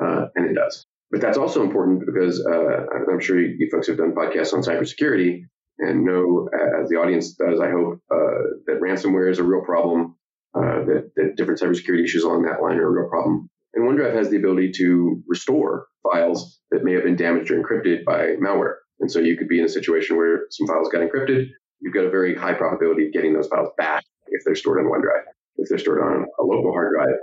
Uh, 0.01 0.25
and 0.35 0.49
it 0.49 0.55
does. 0.55 0.87
But 1.11 1.21
that's 1.21 1.37
also 1.37 1.61
important 1.61 2.03
because 2.07 2.43
uh, 2.43 2.85
I'm 3.11 3.19
sure 3.19 3.39
you, 3.39 3.69
folks 3.71 3.85
have 3.87 3.97
done 3.97 4.15
podcasts 4.15 4.53
on 4.53 4.61
cybersecurity 4.61 5.43
and 5.77 6.03
know, 6.03 6.49
as 6.81 6.89
the 6.89 6.95
audience 6.95 7.33
does, 7.33 7.59
I 7.59 7.69
hope, 7.69 8.01
uh, 8.09 8.57
that 8.65 8.79
ransomware 8.81 9.29
is 9.29 9.37
a 9.37 9.43
real 9.43 9.61
problem 9.61 10.15
uh, 10.55 10.85
that, 10.85 11.11
that 11.15 11.35
different 11.37 11.59
cybersecurity 11.59 12.03
issues 12.03 12.23
along 12.23 12.43
that 12.43 12.61
line 12.61 12.77
are 12.77 12.87
a 12.87 12.91
real 12.91 13.09
problem. 13.09 13.49
And 13.73 13.87
OneDrive 13.87 14.15
has 14.15 14.29
the 14.29 14.37
ability 14.37 14.71
to 14.77 15.23
restore 15.27 15.87
files 16.03 16.59
that 16.71 16.83
may 16.83 16.93
have 16.93 17.03
been 17.03 17.15
damaged 17.15 17.51
or 17.51 17.61
encrypted 17.61 18.03
by 18.03 18.35
malware. 18.35 18.75
And 18.99 19.11
so 19.11 19.19
you 19.19 19.37
could 19.37 19.47
be 19.47 19.59
in 19.59 19.65
a 19.65 19.69
situation 19.69 20.17
where 20.17 20.41
some 20.49 20.67
files 20.67 20.89
got 20.89 21.01
encrypted. 21.01 21.47
You've 21.79 21.93
got 21.93 22.05
a 22.05 22.09
very 22.09 22.35
high 22.35 22.53
probability 22.53 23.07
of 23.07 23.13
getting 23.13 23.33
those 23.33 23.47
files 23.47 23.69
back 23.77 24.03
if 24.27 24.43
they're 24.45 24.55
stored 24.55 24.79
on 24.79 24.91
OneDrive, 24.91 25.23
if 25.57 25.69
they're 25.69 25.79
stored 25.79 26.01
on 26.01 26.25
a 26.39 26.43
local 26.43 26.71
hard 26.71 26.93
drive. 26.95 27.15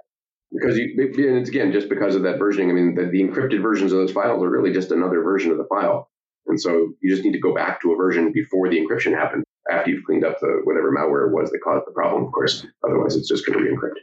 Because 0.51 0.79
you, 0.79 0.95
and 0.99 1.39
it's 1.39 1.51
again, 1.51 1.73
just 1.73 1.91
because 1.91 2.15
of 2.15 2.23
that 2.23 2.39
versioning, 2.39 2.71
I 2.71 2.73
mean, 2.73 2.95
the, 2.95 3.05
the 3.05 3.23
encrypted 3.23 3.61
versions 3.61 3.93
of 3.93 3.99
those 3.99 4.13
files 4.13 4.43
are 4.43 4.51
really 4.51 4.73
just 4.73 4.91
another 4.91 5.23
version 5.23 5.51
of 5.51 5.59
the 5.59 5.67
file. 5.69 6.11
And 6.47 6.59
so 6.59 6.95
you 7.03 7.11
just 7.11 7.23
need 7.23 7.33
to 7.33 7.39
go 7.39 7.55
back 7.55 7.83
to 7.83 7.93
a 7.93 7.97
version 7.97 8.33
before 8.33 8.71
the 8.71 8.81
encryption 8.81 9.15
happened, 9.15 9.45
after 9.71 9.91
you've 9.91 10.05
cleaned 10.05 10.25
up 10.25 10.41
the 10.41 10.61
whatever 10.65 10.93
malware 10.93 11.29
it 11.29 11.35
was 11.35 11.51
that 11.51 11.61
caused 11.63 11.87
the 11.87 11.93
problem, 11.93 12.25
of 12.25 12.33
course. 12.33 12.67
Otherwise, 12.85 13.17
it's 13.17 13.29
just 13.29 13.47
going 13.47 13.59
to 13.59 13.65
re-encrypt. 13.65 14.01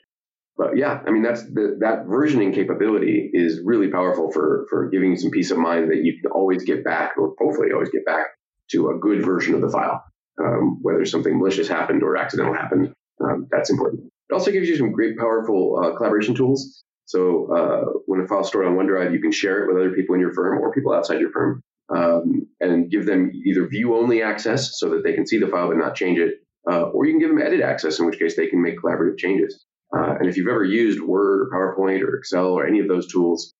But 0.57 0.77
yeah, 0.77 1.01
I 1.05 1.11
mean 1.11 1.21
that's 1.21 1.43
the, 1.43 1.77
that 1.81 2.05
versioning 2.05 2.53
capability 2.53 3.29
is 3.33 3.59
really 3.65 3.89
powerful 3.89 4.31
for 4.31 4.65
for 4.69 4.89
giving 4.89 5.11
you 5.11 5.17
some 5.17 5.31
peace 5.31 5.51
of 5.51 5.57
mind 5.57 5.91
that 5.91 6.03
you 6.03 6.17
can 6.21 6.31
always 6.31 6.63
get 6.63 6.83
back, 6.83 7.17
or 7.17 7.33
hopefully 7.37 7.69
always 7.73 7.89
get 7.89 8.05
back 8.05 8.27
to 8.71 8.89
a 8.89 8.97
good 8.97 9.23
version 9.23 9.53
of 9.53 9.61
the 9.61 9.69
file, 9.69 10.03
um, 10.41 10.79
whether 10.81 11.05
something 11.05 11.37
malicious 11.37 11.67
happened 11.67 12.03
or 12.03 12.15
accidental 12.17 12.53
happened. 12.53 12.93
Um, 13.23 13.47
that's 13.51 13.69
important. 13.69 14.11
It 14.29 14.33
also 14.33 14.51
gives 14.51 14.67
you 14.67 14.77
some 14.77 14.91
great, 14.91 15.17
powerful 15.17 15.79
uh, 15.83 15.95
collaboration 15.97 16.35
tools. 16.35 16.83
So 17.05 17.53
uh, 17.53 17.99
when 18.07 18.21
a 18.21 18.27
file's 18.27 18.47
stored 18.47 18.65
on 18.65 18.75
OneDrive, 18.75 19.13
you 19.13 19.21
can 19.21 19.31
share 19.31 19.63
it 19.63 19.67
with 19.67 19.77
other 19.77 19.91
people 19.91 20.15
in 20.15 20.21
your 20.21 20.33
firm 20.33 20.59
or 20.59 20.73
people 20.73 20.93
outside 20.93 21.19
your 21.19 21.31
firm, 21.31 21.61
um, 21.93 22.47
and 22.59 22.89
give 22.89 23.05
them 23.05 23.31
either 23.45 23.67
view-only 23.67 24.21
access 24.21 24.79
so 24.79 24.89
that 24.89 25.03
they 25.03 25.13
can 25.13 25.27
see 25.27 25.37
the 25.37 25.47
file 25.47 25.67
but 25.67 25.77
not 25.77 25.95
change 25.95 26.19
it, 26.19 26.35
uh, 26.71 26.83
or 26.83 27.05
you 27.05 27.13
can 27.13 27.19
give 27.19 27.29
them 27.29 27.41
edit 27.41 27.61
access, 27.61 27.99
in 27.99 28.05
which 28.05 28.19
case 28.19 28.35
they 28.35 28.47
can 28.47 28.61
make 28.61 28.79
collaborative 28.79 29.17
changes. 29.17 29.65
Uh, 29.95 30.15
and 30.19 30.27
if 30.27 30.35
you've 30.35 30.47
ever 30.47 30.63
used 30.63 30.99
Word 30.99 31.41
or 31.41 31.49
PowerPoint 31.53 32.01
or 32.01 32.17
Excel 32.17 32.47
or 32.47 32.65
any 32.65 32.79
of 32.79 32.87
those 32.87 33.07
tools 33.11 33.53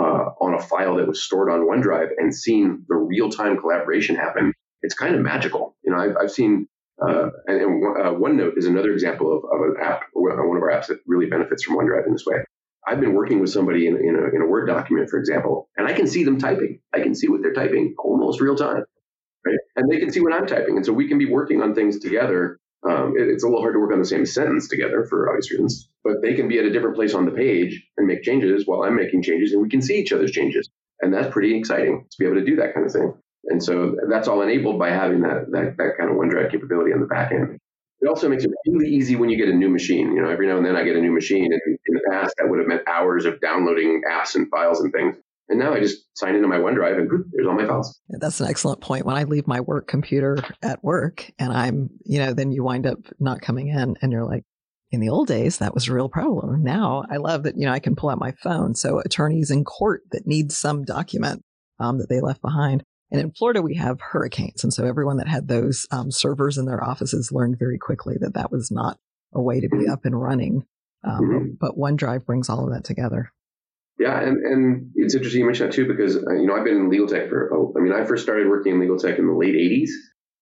uh, 0.00 0.30
on 0.40 0.54
a 0.54 0.60
file 0.60 0.96
that 0.96 1.08
was 1.08 1.22
stored 1.22 1.50
on 1.50 1.66
OneDrive 1.66 2.10
and 2.18 2.34
seen 2.34 2.84
the 2.88 2.96
real-time 2.96 3.58
collaboration 3.58 4.16
happen, 4.16 4.52
it's 4.82 4.94
kind 4.94 5.14
of 5.14 5.20
magical. 5.20 5.76
You 5.84 5.92
know, 5.92 5.98
I've, 5.98 6.16
I've 6.20 6.30
seen, 6.30 6.68
uh, 7.04 7.30
and, 7.46 7.60
and 7.60 7.96
uh, 7.96 8.10
OneNote 8.12 8.56
is 8.56 8.66
another 8.66 8.92
example 8.92 9.36
of, 9.36 9.44
of 9.44 9.60
an 9.68 9.76
app, 9.82 10.02
one 10.14 10.32
of 10.56 10.62
our 10.62 10.70
apps 10.70 10.86
that 10.86 11.00
really 11.06 11.26
benefits 11.26 11.64
from 11.64 11.76
OneDrive 11.76 12.06
in 12.06 12.12
this 12.12 12.24
way. 12.24 12.44
I've 12.86 13.00
been 13.00 13.14
working 13.14 13.40
with 13.40 13.50
somebody 13.50 13.86
in, 13.86 13.96
in, 13.96 14.16
a, 14.16 14.34
in 14.34 14.42
a 14.42 14.46
Word 14.46 14.66
document, 14.66 15.08
for 15.08 15.18
example, 15.18 15.68
and 15.76 15.86
I 15.86 15.92
can 15.92 16.06
see 16.06 16.24
them 16.24 16.38
typing. 16.38 16.80
I 16.92 17.00
can 17.00 17.14
see 17.14 17.28
what 17.28 17.42
they're 17.42 17.52
typing 17.52 17.94
almost 17.98 18.40
real 18.40 18.56
time, 18.56 18.84
right? 19.46 19.58
And 19.76 19.90
they 19.90 19.98
can 19.98 20.12
see 20.12 20.20
what 20.20 20.32
I'm 20.32 20.46
typing, 20.46 20.76
and 20.76 20.84
so 20.84 20.92
we 20.92 21.08
can 21.08 21.18
be 21.18 21.26
working 21.26 21.62
on 21.62 21.74
things 21.74 22.00
together 22.00 22.58
um, 22.88 23.14
it, 23.16 23.28
it's 23.28 23.44
a 23.44 23.46
little 23.46 23.60
hard 23.60 23.74
to 23.74 23.80
work 23.80 23.92
on 23.92 24.00
the 24.00 24.04
same 24.04 24.26
sentence 24.26 24.68
together 24.68 25.04
for 25.04 25.28
obvious 25.28 25.50
reasons, 25.50 25.88
but 26.02 26.20
they 26.20 26.34
can 26.34 26.48
be 26.48 26.58
at 26.58 26.64
a 26.64 26.72
different 26.72 26.96
place 26.96 27.14
on 27.14 27.24
the 27.24 27.30
page 27.30 27.86
and 27.96 28.06
make 28.06 28.22
changes 28.22 28.66
while 28.66 28.82
I'm 28.82 28.96
making 28.96 29.22
changes, 29.22 29.52
and 29.52 29.62
we 29.62 29.68
can 29.68 29.82
see 29.82 29.98
each 29.98 30.12
other's 30.12 30.32
changes. 30.32 30.68
And 31.00 31.12
that's 31.12 31.32
pretty 31.32 31.56
exciting 31.56 32.06
to 32.10 32.16
be 32.18 32.26
able 32.26 32.36
to 32.36 32.44
do 32.44 32.56
that 32.56 32.74
kind 32.74 32.86
of 32.86 32.92
thing. 32.92 33.14
And 33.46 33.62
so 33.62 33.96
that's 34.08 34.28
all 34.28 34.42
enabled 34.42 34.78
by 34.78 34.90
having 34.90 35.20
that, 35.22 35.50
that, 35.50 35.76
that 35.76 35.92
kind 35.98 36.10
of 36.10 36.16
OneDrive 36.16 36.50
capability 36.50 36.92
on 36.92 37.00
the 37.00 37.06
back 37.06 37.32
end. 37.32 37.58
It 38.02 38.08
also 38.08 38.28
makes 38.28 38.44
it 38.44 38.50
really 38.66 38.90
easy 38.90 39.16
when 39.16 39.30
you 39.30 39.36
get 39.36 39.48
a 39.48 39.56
new 39.56 39.68
machine. 39.68 40.12
You 40.14 40.22
know, 40.22 40.28
every 40.28 40.48
now 40.48 40.56
and 40.56 40.66
then 40.66 40.76
I 40.76 40.82
get 40.82 40.96
a 40.96 41.00
new 41.00 41.12
machine, 41.12 41.52
and 41.52 41.60
in 41.64 41.94
the 41.94 42.02
past 42.10 42.34
that 42.38 42.48
would 42.48 42.58
have 42.58 42.68
meant 42.68 42.82
hours 42.88 43.24
of 43.24 43.40
downloading 43.40 44.02
apps 44.10 44.34
and 44.34 44.50
files 44.50 44.80
and 44.80 44.92
things. 44.92 45.16
And 45.48 45.58
now 45.58 45.74
I 45.74 45.80
just 45.80 46.06
sign 46.14 46.34
into 46.34 46.48
my 46.48 46.56
OneDrive 46.56 46.98
and 46.98 47.10
whoop, 47.10 47.26
there's 47.30 47.46
all 47.46 47.54
my 47.54 47.66
files. 47.66 48.00
That's 48.08 48.40
an 48.40 48.48
excellent 48.48 48.80
point. 48.80 49.04
When 49.04 49.16
I 49.16 49.24
leave 49.24 49.46
my 49.46 49.60
work 49.60 49.86
computer 49.86 50.38
at 50.62 50.82
work 50.82 51.30
and 51.38 51.52
I'm, 51.52 51.90
you 52.04 52.18
know, 52.20 52.32
then 52.32 52.52
you 52.52 52.64
wind 52.64 52.86
up 52.86 52.98
not 53.20 53.42
coming 53.42 53.68
in 53.68 53.96
and 54.00 54.12
you're 54.12 54.24
like, 54.24 54.44
in 54.92 55.00
the 55.00 55.08
old 55.08 55.26
days, 55.26 55.58
that 55.58 55.74
was 55.74 55.88
a 55.88 55.94
real 55.94 56.08
problem. 56.08 56.62
Now 56.62 57.04
I 57.10 57.16
love 57.16 57.42
that, 57.42 57.56
you 57.56 57.66
know, 57.66 57.72
I 57.72 57.80
can 57.80 57.96
pull 57.96 58.10
out 58.10 58.18
my 58.18 58.32
phone. 58.32 58.74
So 58.74 59.00
attorneys 59.00 59.50
in 59.50 59.64
court 59.64 60.02
that 60.12 60.26
need 60.26 60.52
some 60.52 60.84
document 60.84 61.42
um, 61.78 61.98
that 61.98 62.08
they 62.08 62.20
left 62.20 62.42
behind. 62.42 62.82
And 63.12 63.20
in 63.20 63.30
Florida, 63.30 63.60
we 63.60 63.74
have 63.74 64.00
hurricanes. 64.00 64.64
And 64.64 64.72
so 64.72 64.86
everyone 64.86 65.18
that 65.18 65.28
had 65.28 65.46
those 65.46 65.86
um, 65.90 66.10
servers 66.10 66.56
in 66.56 66.64
their 66.64 66.82
offices 66.82 67.30
learned 67.30 67.58
very 67.58 67.78
quickly 67.78 68.16
that 68.20 68.34
that 68.34 68.50
was 68.50 68.70
not 68.70 68.98
a 69.34 69.40
way 69.40 69.60
to 69.60 69.68
be 69.68 69.76
mm-hmm. 69.78 69.92
up 69.92 70.06
and 70.06 70.20
running. 70.20 70.64
Um, 71.04 71.20
mm-hmm. 71.20 71.46
But 71.60 71.76
OneDrive 71.76 72.24
brings 72.24 72.48
all 72.48 72.64
of 72.64 72.72
that 72.72 72.84
together. 72.84 73.30
Yeah, 73.98 74.18
and, 74.18 74.38
and 74.38 74.90
it's 74.94 75.14
interesting 75.14 75.40
you 75.40 75.46
mentioned 75.46 75.70
that 75.70 75.76
too 75.76 75.86
because 75.86 76.16
uh, 76.16 76.32
you 76.32 76.46
know 76.46 76.56
I've 76.56 76.64
been 76.64 76.76
in 76.76 76.90
legal 76.90 77.06
tech 77.06 77.28
for 77.28 77.52
oh, 77.54 77.74
I 77.76 77.80
mean 77.80 77.92
I 77.92 78.04
first 78.04 78.22
started 78.22 78.48
working 78.48 78.72
in 78.72 78.80
legal 78.80 78.98
tech 78.98 79.18
in 79.18 79.26
the 79.26 79.34
late 79.34 79.54
'80s, 79.54 79.90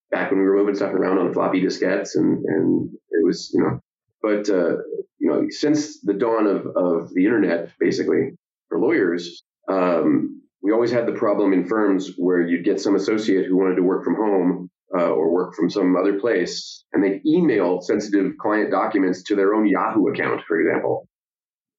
back 0.09 0.31
when 0.31 0.39
we 0.39 0.45
were 0.45 0.55
moving 0.55 0.73
stuff 0.73 0.93
around 0.93 1.19
on 1.19 1.33
floppy 1.33 1.61
diskettes, 1.61 2.15
and 2.15 2.43
and 2.45 2.89
it 3.09 3.25
was 3.25 3.51
you 3.53 3.61
know, 3.61 3.79
but 4.21 4.49
uh, 4.49 4.77
you 5.19 5.29
know 5.29 5.45
since 5.49 5.99
the 6.01 6.13
dawn 6.13 6.47
of 6.47 6.65
of 6.75 7.13
the 7.13 7.25
internet, 7.25 7.71
basically 7.77 8.31
for 8.69 8.79
lawyers, 8.79 9.43
um, 9.67 10.40
we 10.63 10.71
always 10.71 10.91
had 10.91 11.07
the 11.07 11.13
problem 11.13 11.53
in 11.53 11.67
firms 11.67 12.11
where 12.17 12.41
you'd 12.41 12.65
get 12.65 12.79
some 12.79 12.95
associate 12.95 13.45
who 13.45 13.57
wanted 13.57 13.75
to 13.75 13.83
work 13.83 14.03
from 14.03 14.15
home 14.15 14.69
uh, 14.97 15.09
or 15.09 15.31
work 15.31 15.55
from 15.55 15.69
some 15.69 15.95
other 15.95 16.19
place, 16.19 16.83
and 16.93 17.03
they'd 17.03 17.25
email 17.25 17.81
sensitive 17.81 18.33
client 18.39 18.71
documents 18.71 19.23
to 19.23 19.35
their 19.35 19.53
own 19.53 19.65
Yahoo 19.65 20.07
account, 20.09 20.41
for 20.47 20.59
example, 20.59 21.07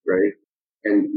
right? 0.07 0.33
and 0.85 1.09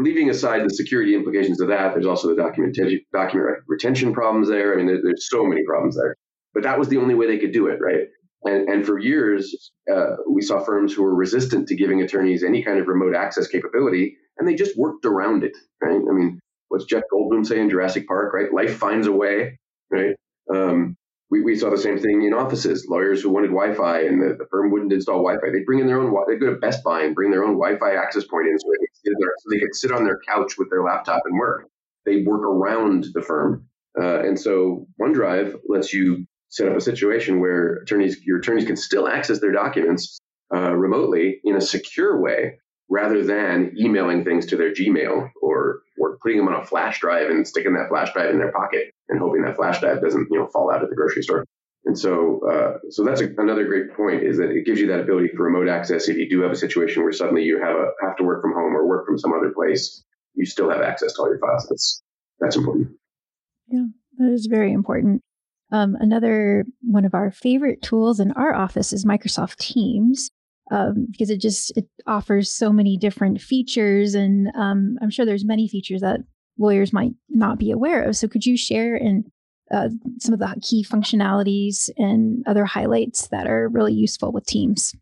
leaving 0.00 0.30
aside 0.30 0.64
the 0.64 0.70
security 0.70 1.14
implications 1.14 1.60
of 1.60 1.68
that, 1.68 1.92
there's 1.92 2.06
also 2.06 2.28
the 2.28 2.34
document 2.34 2.76
document 3.12 3.58
retention 3.68 4.12
problems 4.12 4.48
there. 4.48 4.72
I 4.72 4.76
mean, 4.76 4.86
there, 4.86 5.00
there's 5.02 5.28
so 5.30 5.44
many 5.44 5.64
problems 5.64 5.96
there. 5.96 6.16
But 6.54 6.64
that 6.64 6.78
was 6.78 6.88
the 6.88 6.98
only 6.98 7.14
way 7.14 7.26
they 7.26 7.38
could 7.38 7.52
do 7.52 7.68
it, 7.68 7.78
right? 7.80 8.06
And, 8.44 8.68
and 8.68 8.84
for 8.84 8.98
years, 8.98 9.70
uh, 9.90 10.16
we 10.28 10.42
saw 10.42 10.58
firms 10.58 10.92
who 10.92 11.02
were 11.02 11.14
resistant 11.14 11.68
to 11.68 11.76
giving 11.76 12.02
attorneys 12.02 12.42
any 12.42 12.62
kind 12.62 12.80
of 12.80 12.88
remote 12.88 13.14
access 13.14 13.46
capability, 13.46 14.16
and 14.36 14.46
they 14.46 14.54
just 14.54 14.76
worked 14.76 15.04
around 15.04 15.44
it, 15.44 15.56
right? 15.80 16.00
I 16.00 16.12
mean, 16.12 16.40
what's 16.72 16.86
Jeff 16.86 17.02
Goldblum 17.12 17.46
say 17.46 17.60
in 17.60 17.68
Jurassic 17.68 18.08
Park, 18.08 18.32
right? 18.32 18.52
Life 18.52 18.78
finds 18.78 19.06
a 19.06 19.12
way, 19.12 19.58
right? 19.90 20.16
Um, 20.52 20.96
we, 21.30 21.42
we 21.42 21.54
saw 21.56 21.68
the 21.68 21.76
same 21.76 21.98
thing 21.98 22.22
in 22.22 22.32
offices. 22.32 22.86
Lawyers 22.88 23.22
who 23.22 23.28
wanted 23.28 23.48
Wi-Fi 23.48 24.00
and 24.00 24.22
the, 24.22 24.36
the 24.38 24.46
firm 24.50 24.70
wouldn't 24.70 24.92
install 24.92 25.18
Wi-Fi. 25.18 25.50
They'd 25.50 25.66
bring 25.66 25.80
in 25.80 25.86
their 25.86 26.00
own. 26.00 26.14
They'd 26.26 26.40
go 26.40 26.50
to 26.50 26.58
Best 26.58 26.82
Buy 26.82 27.02
and 27.02 27.14
bring 27.14 27.30
their 27.30 27.44
own 27.44 27.58
Wi-Fi 27.58 27.94
access 27.94 28.24
point 28.24 28.48
in, 28.48 28.58
so 28.58 28.68
they 28.70 29.10
could, 29.10 29.18
so 29.20 29.50
they 29.50 29.60
could 29.60 29.74
sit 29.74 29.92
on 29.92 30.04
their 30.04 30.18
couch 30.26 30.54
with 30.56 30.70
their 30.70 30.82
laptop 30.82 31.22
and 31.26 31.38
work. 31.38 31.68
They 32.06 32.22
work 32.22 32.42
around 32.42 33.06
the 33.12 33.22
firm, 33.22 33.66
uh, 34.00 34.20
and 34.20 34.40
so 34.40 34.86
OneDrive 35.00 35.60
lets 35.68 35.92
you 35.92 36.26
set 36.48 36.68
up 36.68 36.76
a 36.76 36.80
situation 36.80 37.38
where 37.38 37.76
attorneys, 37.76 38.22
your 38.24 38.38
attorneys, 38.38 38.66
can 38.66 38.76
still 38.76 39.06
access 39.06 39.40
their 39.40 39.52
documents 39.52 40.18
uh, 40.54 40.72
remotely 40.72 41.40
in 41.44 41.56
a 41.56 41.60
secure 41.60 42.20
way, 42.20 42.58
rather 42.90 43.24
than 43.24 43.74
emailing 43.78 44.24
things 44.24 44.46
to 44.46 44.56
their 44.56 44.72
Gmail 44.72 45.30
or 45.40 45.80
or 46.02 46.18
putting 46.20 46.36
them 46.36 46.48
on 46.48 46.60
a 46.60 46.64
flash 46.64 47.00
drive 47.00 47.30
and 47.30 47.46
sticking 47.46 47.74
that 47.74 47.88
flash 47.88 48.12
drive 48.12 48.30
in 48.30 48.38
their 48.38 48.50
pocket 48.50 48.92
and 49.08 49.20
hoping 49.20 49.42
that 49.42 49.54
flash 49.54 49.78
drive 49.78 50.02
doesn't 50.02 50.26
you 50.30 50.38
know 50.38 50.48
fall 50.48 50.70
out 50.72 50.82
at 50.82 50.90
the 50.90 50.96
grocery 50.96 51.22
store. 51.22 51.44
And 51.84 51.98
so, 51.98 52.40
uh, 52.48 52.78
so 52.90 53.04
that's 53.04 53.20
a, 53.20 53.28
another 53.38 53.64
great 53.64 53.96
point 53.96 54.22
is 54.22 54.38
that 54.38 54.50
it 54.50 54.64
gives 54.64 54.80
you 54.80 54.86
that 54.88 55.00
ability 55.00 55.28
for 55.36 55.44
remote 55.44 55.68
access. 55.68 56.08
If 56.08 56.16
you 56.16 56.28
do 56.28 56.40
have 56.42 56.52
a 56.52 56.56
situation 56.56 57.02
where 57.02 57.12
suddenly 57.12 57.42
you 57.42 57.60
have 57.60 57.74
a 57.74 57.86
have 58.02 58.16
to 58.16 58.24
work 58.24 58.42
from 58.42 58.52
home 58.52 58.74
or 58.74 58.86
work 58.86 59.06
from 59.06 59.18
some 59.18 59.32
other 59.32 59.52
place, 59.54 60.02
you 60.34 60.44
still 60.44 60.70
have 60.70 60.82
access 60.82 61.14
to 61.14 61.22
all 61.22 61.28
your 61.28 61.38
files. 61.38 61.66
That's 61.68 62.02
that's 62.40 62.56
important. 62.56 62.88
Yeah, 63.68 63.86
that 64.18 64.32
is 64.32 64.46
very 64.46 64.72
important. 64.72 65.22
Um, 65.70 65.96
another 66.00 66.64
one 66.82 67.04
of 67.04 67.14
our 67.14 67.30
favorite 67.30 67.80
tools 67.80 68.20
in 68.20 68.32
our 68.32 68.54
office 68.54 68.92
is 68.92 69.04
Microsoft 69.04 69.56
Teams 69.56 70.30
um, 70.72 71.06
because 71.10 71.28
it 71.28 71.40
just 71.40 71.76
it 71.76 71.86
offers 72.06 72.50
so 72.50 72.72
many 72.72 72.96
different 72.96 73.40
features, 73.40 74.14
and 74.14 74.48
um, 74.56 74.96
I'm 75.02 75.10
sure 75.10 75.26
there's 75.26 75.44
many 75.44 75.68
features 75.68 76.00
that 76.00 76.20
lawyers 76.58 76.92
might 76.92 77.12
not 77.28 77.58
be 77.58 77.70
aware 77.70 78.02
of. 78.02 78.16
So 78.16 78.26
could 78.26 78.46
you 78.46 78.56
share 78.56 78.98
uh, 79.70 79.88
some 80.18 80.32
of 80.32 80.40
the 80.40 80.60
key 80.62 80.84
functionalities 80.84 81.90
and 81.98 82.42
other 82.46 82.64
highlights 82.64 83.28
that 83.28 83.46
are 83.46 83.68
really 83.68 83.92
useful 83.92 84.32
with 84.32 84.46
Teams? 84.46 84.94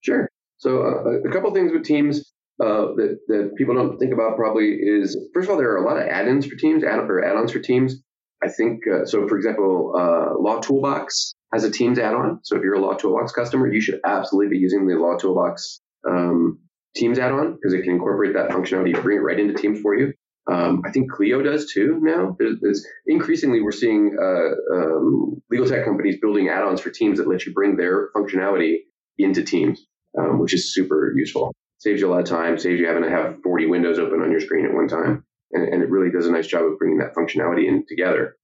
Sure. 0.00 0.28
So 0.58 0.82
uh, 0.82 1.28
a 1.28 1.32
couple 1.32 1.52
things 1.52 1.72
with 1.72 1.84
Teams. 1.84 2.32
Uh, 2.62 2.92
that, 2.94 3.18
that 3.26 3.50
people 3.56 3.74
don't 3.74 3.96
think 3.96 4.12
about 4.12 4.36
probably 4.36 4.74
is 4.74 5.16
first 5.32 5.48
of 5.48 5.50
all 5.50 5.56
there 5.56 5.70
are 5.70 5.82
a 5.82 5.88
lot 5.88 5.96
of 5.96 6.06
add-ins 6.06 6.44
for 6.44 6.56
Teams, 6.56 6.84
add 6.84 6.98
or 6.98 7.24
add-ons 7.24 7.50
for 7.50 7.58
Teams. 7.58 8.02
I 8.42 8.48
think 8.48 8.82
uh, 8.86 9.06
so. 9.06 9.26
For 9.26 9.36
example, 9.36 9.94
uh, 9.98 10.38
Law 10.38 10.60
Toolbox 10.60 11.34
has 11.52 11.64
a 11.64 11.70
Teams 11.70 11.98
add-on. 11.98 12.40
So 12.42 12.56
if 12.56 12.62
you're 12.62 12.74
a 12.74 12.80
Law 12.80 12.94
Toolbox 12.94 13.32
customer, 13.32 13.72
you 13.72 13.80
should 13.80 14.00
absolutely 14.04 14.56
be 14.56 14.58
using 14.58 14.86
the 14.86 14.94
Law 14.94 15.16
Toolbox 15.16 15.80
um, 16.08 16.58
Teams 16.96 17.18
add-on 17.18 17.54
because 17.54 17.72
it 17.72 17.82
can 17.82 17.92
incorporate 17.92 18.34
that 18.34 18.50
functionality 18.50 18.94
to 18.94 19.02
bring 19.02 19.18
it 19.18 19.22
right 19.22 19.38
into 19.38 19.54
Teams 19.54 19.80
for 19.80 19.96
you. 19.96 20.12
Um, 20.50 20.82
I 20.84 20.90
think 20.90 21.10
Clio 21.10 21.42
does 21.42 21.70
too 21.72 21.98
now. 22.02 22.36
There's, 22.38 22.56
there's 22.60 22.86
increasingly 23.06 23.60
we're 23.60 23.72
seeing 23.72 24.16
uh, 24.20 24.74
um, 24.74 25.42
legal 25.50 25.68
tech 25.68 25.84
companies 25.84 26.18
building 26.20 26.48
add-ons 26.48 26.80
for 26.80 26.90
Teams 26.90 27.18
that 27.18 27.28
let 27.28 27.46
you 27.46 27.52
bring 27.52 27.76
their 27.76 28.10
functionality 28.16 28.78
into 29.18 29.42
Teams, 29.42 29.86
um, 30.18 30.40
which 30.40 30.54
is 30.54 30.74
super 30.74 31.12
useful. 31.16 31.52
Saves 31.78 32.00
you 32.00 32.08
a 32.08 32.10
lot 32.10 32.20
of 32.20 32.26
time. 32.26 32.58
Saves 32.58 32.80
you 32.80 32.86
having 32.86 33.04
to 33.04 33.10
have 33.10 33.40
40 33.42 33.66
windows 33.66 33.98
open 33.98 34.20
on 34.20 34.30
your 34.30 34.40
screen 34.40 34.66
at 34.66 34.74
one 34.74 34.88
time, 34.88 35.24
and, 35.52 35.68
and 35.68 35.82
it 35.82 35.90
really 35.90 36.10
does 36.10 36.26
a 36.26 36.32
nice 36.32 36.46
job 36.46 36.64
of 36.64 36.78
bringing 36.78 36.98
that 36.98 37.14
functionality 37.14 37.68
in 37.68 37.84
together. 37.88 38.36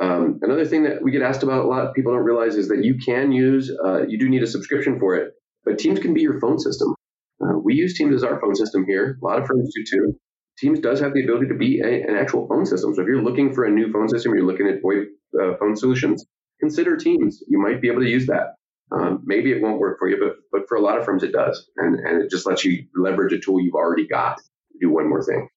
Um, 0.00 0.38
another 0.42 0.64
thing 0.64 0.84
that 0.84 1.02
we 1.02 1.10
get 1.10 1.22
asked 1.22 1.42
about 1.42 1.64
a 1.64 1.68
lot, 1.68 1.94
people 1.94 2.12
don't 2.12 2.24
realize, 2.24 2.56
is 2.56 2.68
that 2.68 2.84
you 2.84 2.96
can 2.96 3.32
use, 3.32 3.70
uh, 3.84 4.06
you 4.06 4.18
do 4.18 4.28
need 4.28 4.42
a 4.42 4.46
subscription 4.46 4.98
for 4.98 5.16
it, 5.16 5.34
but 5.64 5.78
Teams 5.78 6.00
can 6.00 6.14
be 6.14 6.22
your 6.22 6.40
phone 6.40 6.58
system. 6.58 6.94
Uh, 7.42 7.58
we 7.62 7.74
use 7.74 7.96
Teams 7.96 8.14
as 8.14 8.24
our 8.24 8.40
phone 8.40 8.54
system 8.54 8.86
here. 8.86 9.18
A 9.22 9.24
lot 9.24 9.38
of 9.38 9.46
firms 9.46 9.72
do 9.74 9.84
too. 9.84 10.18
Teams 10.58 10.80
does 10.80 11.00
have 11.00 11.12
the 11.14 11.22
ability 11.22 11.48
to 11.48 11.54
be 11.54 11.80
a, 11.80 12.02
an 12.02 12.16
actual 12.16 12.46
phone 12.48 12.66
system. 12.66 12.94
So 12.94 13.02
if 13.02 13.06
you're 13.06 13.22
looking 13.22 13.54
for 13.54 13.64
a 13.64 13.70
new 13.70 13.92
phone 13.92 14.08
system, 14.08 14.34
you're 14.34 14.46
looking 14.46 14.68
at 14.68 14.82
VoIP 14.82 15.06
uh, 15.40 15.56
phone 15.58 15.76
solutions, 15.76 16.24
consider 16.60 16.96
Teams. 16.96 17.42
You 17.48 17.60
might 17.60 17.80
be 17.80 17.88
able 17.88 18.00
to 18.00 18.08
use 18.08 18.26
that. 18.26 18.54
Um, 18.92 19.22
maybe 19.24 19.52
it 19.52 19.62
won't 19.62 19.78
work 19.78 19.98
for 19.98 20.08
you, 20.08 20.18
but 20.18 20.36
but 20.50 20.68
for 20.68 20.76
a 20.76 20.80
lot 20.80 20.98
of 20.98 21.04
firms 21.04 21.22
it 21.22 21.32
does, 21.32 21.70
and 21.76 21.94
and 22.00 22.22
it 22.22 22.30
just 22.30 22.44
lets 22.46 22.64
you 22.64 22.86
leverage 22.96 23.32
a 23.32 23.38
tool 23.38 23.60
you've 23.60 23.74
already 23.74 24.06
got 24.06 24.38
to 24.38 24.42
do 24.80 24.90
one 24.90 25.08
more 25.08 25.22
thing. 25.22 25.48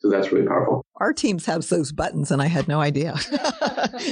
So 0.00 0.08
that's 0.08 0.32
really 0.32 0.46
powerful. 0.46 0.82
Our 0.96 1.12
teams 1.12 1.46
have 1.46 1.68
those 1.68 1.92
buttons, 1.92 2.30
and 2.30 2.40
I 2.40 2.46
had 2.46 2.68
no 2.68 2.80
idea. 2.80 3.14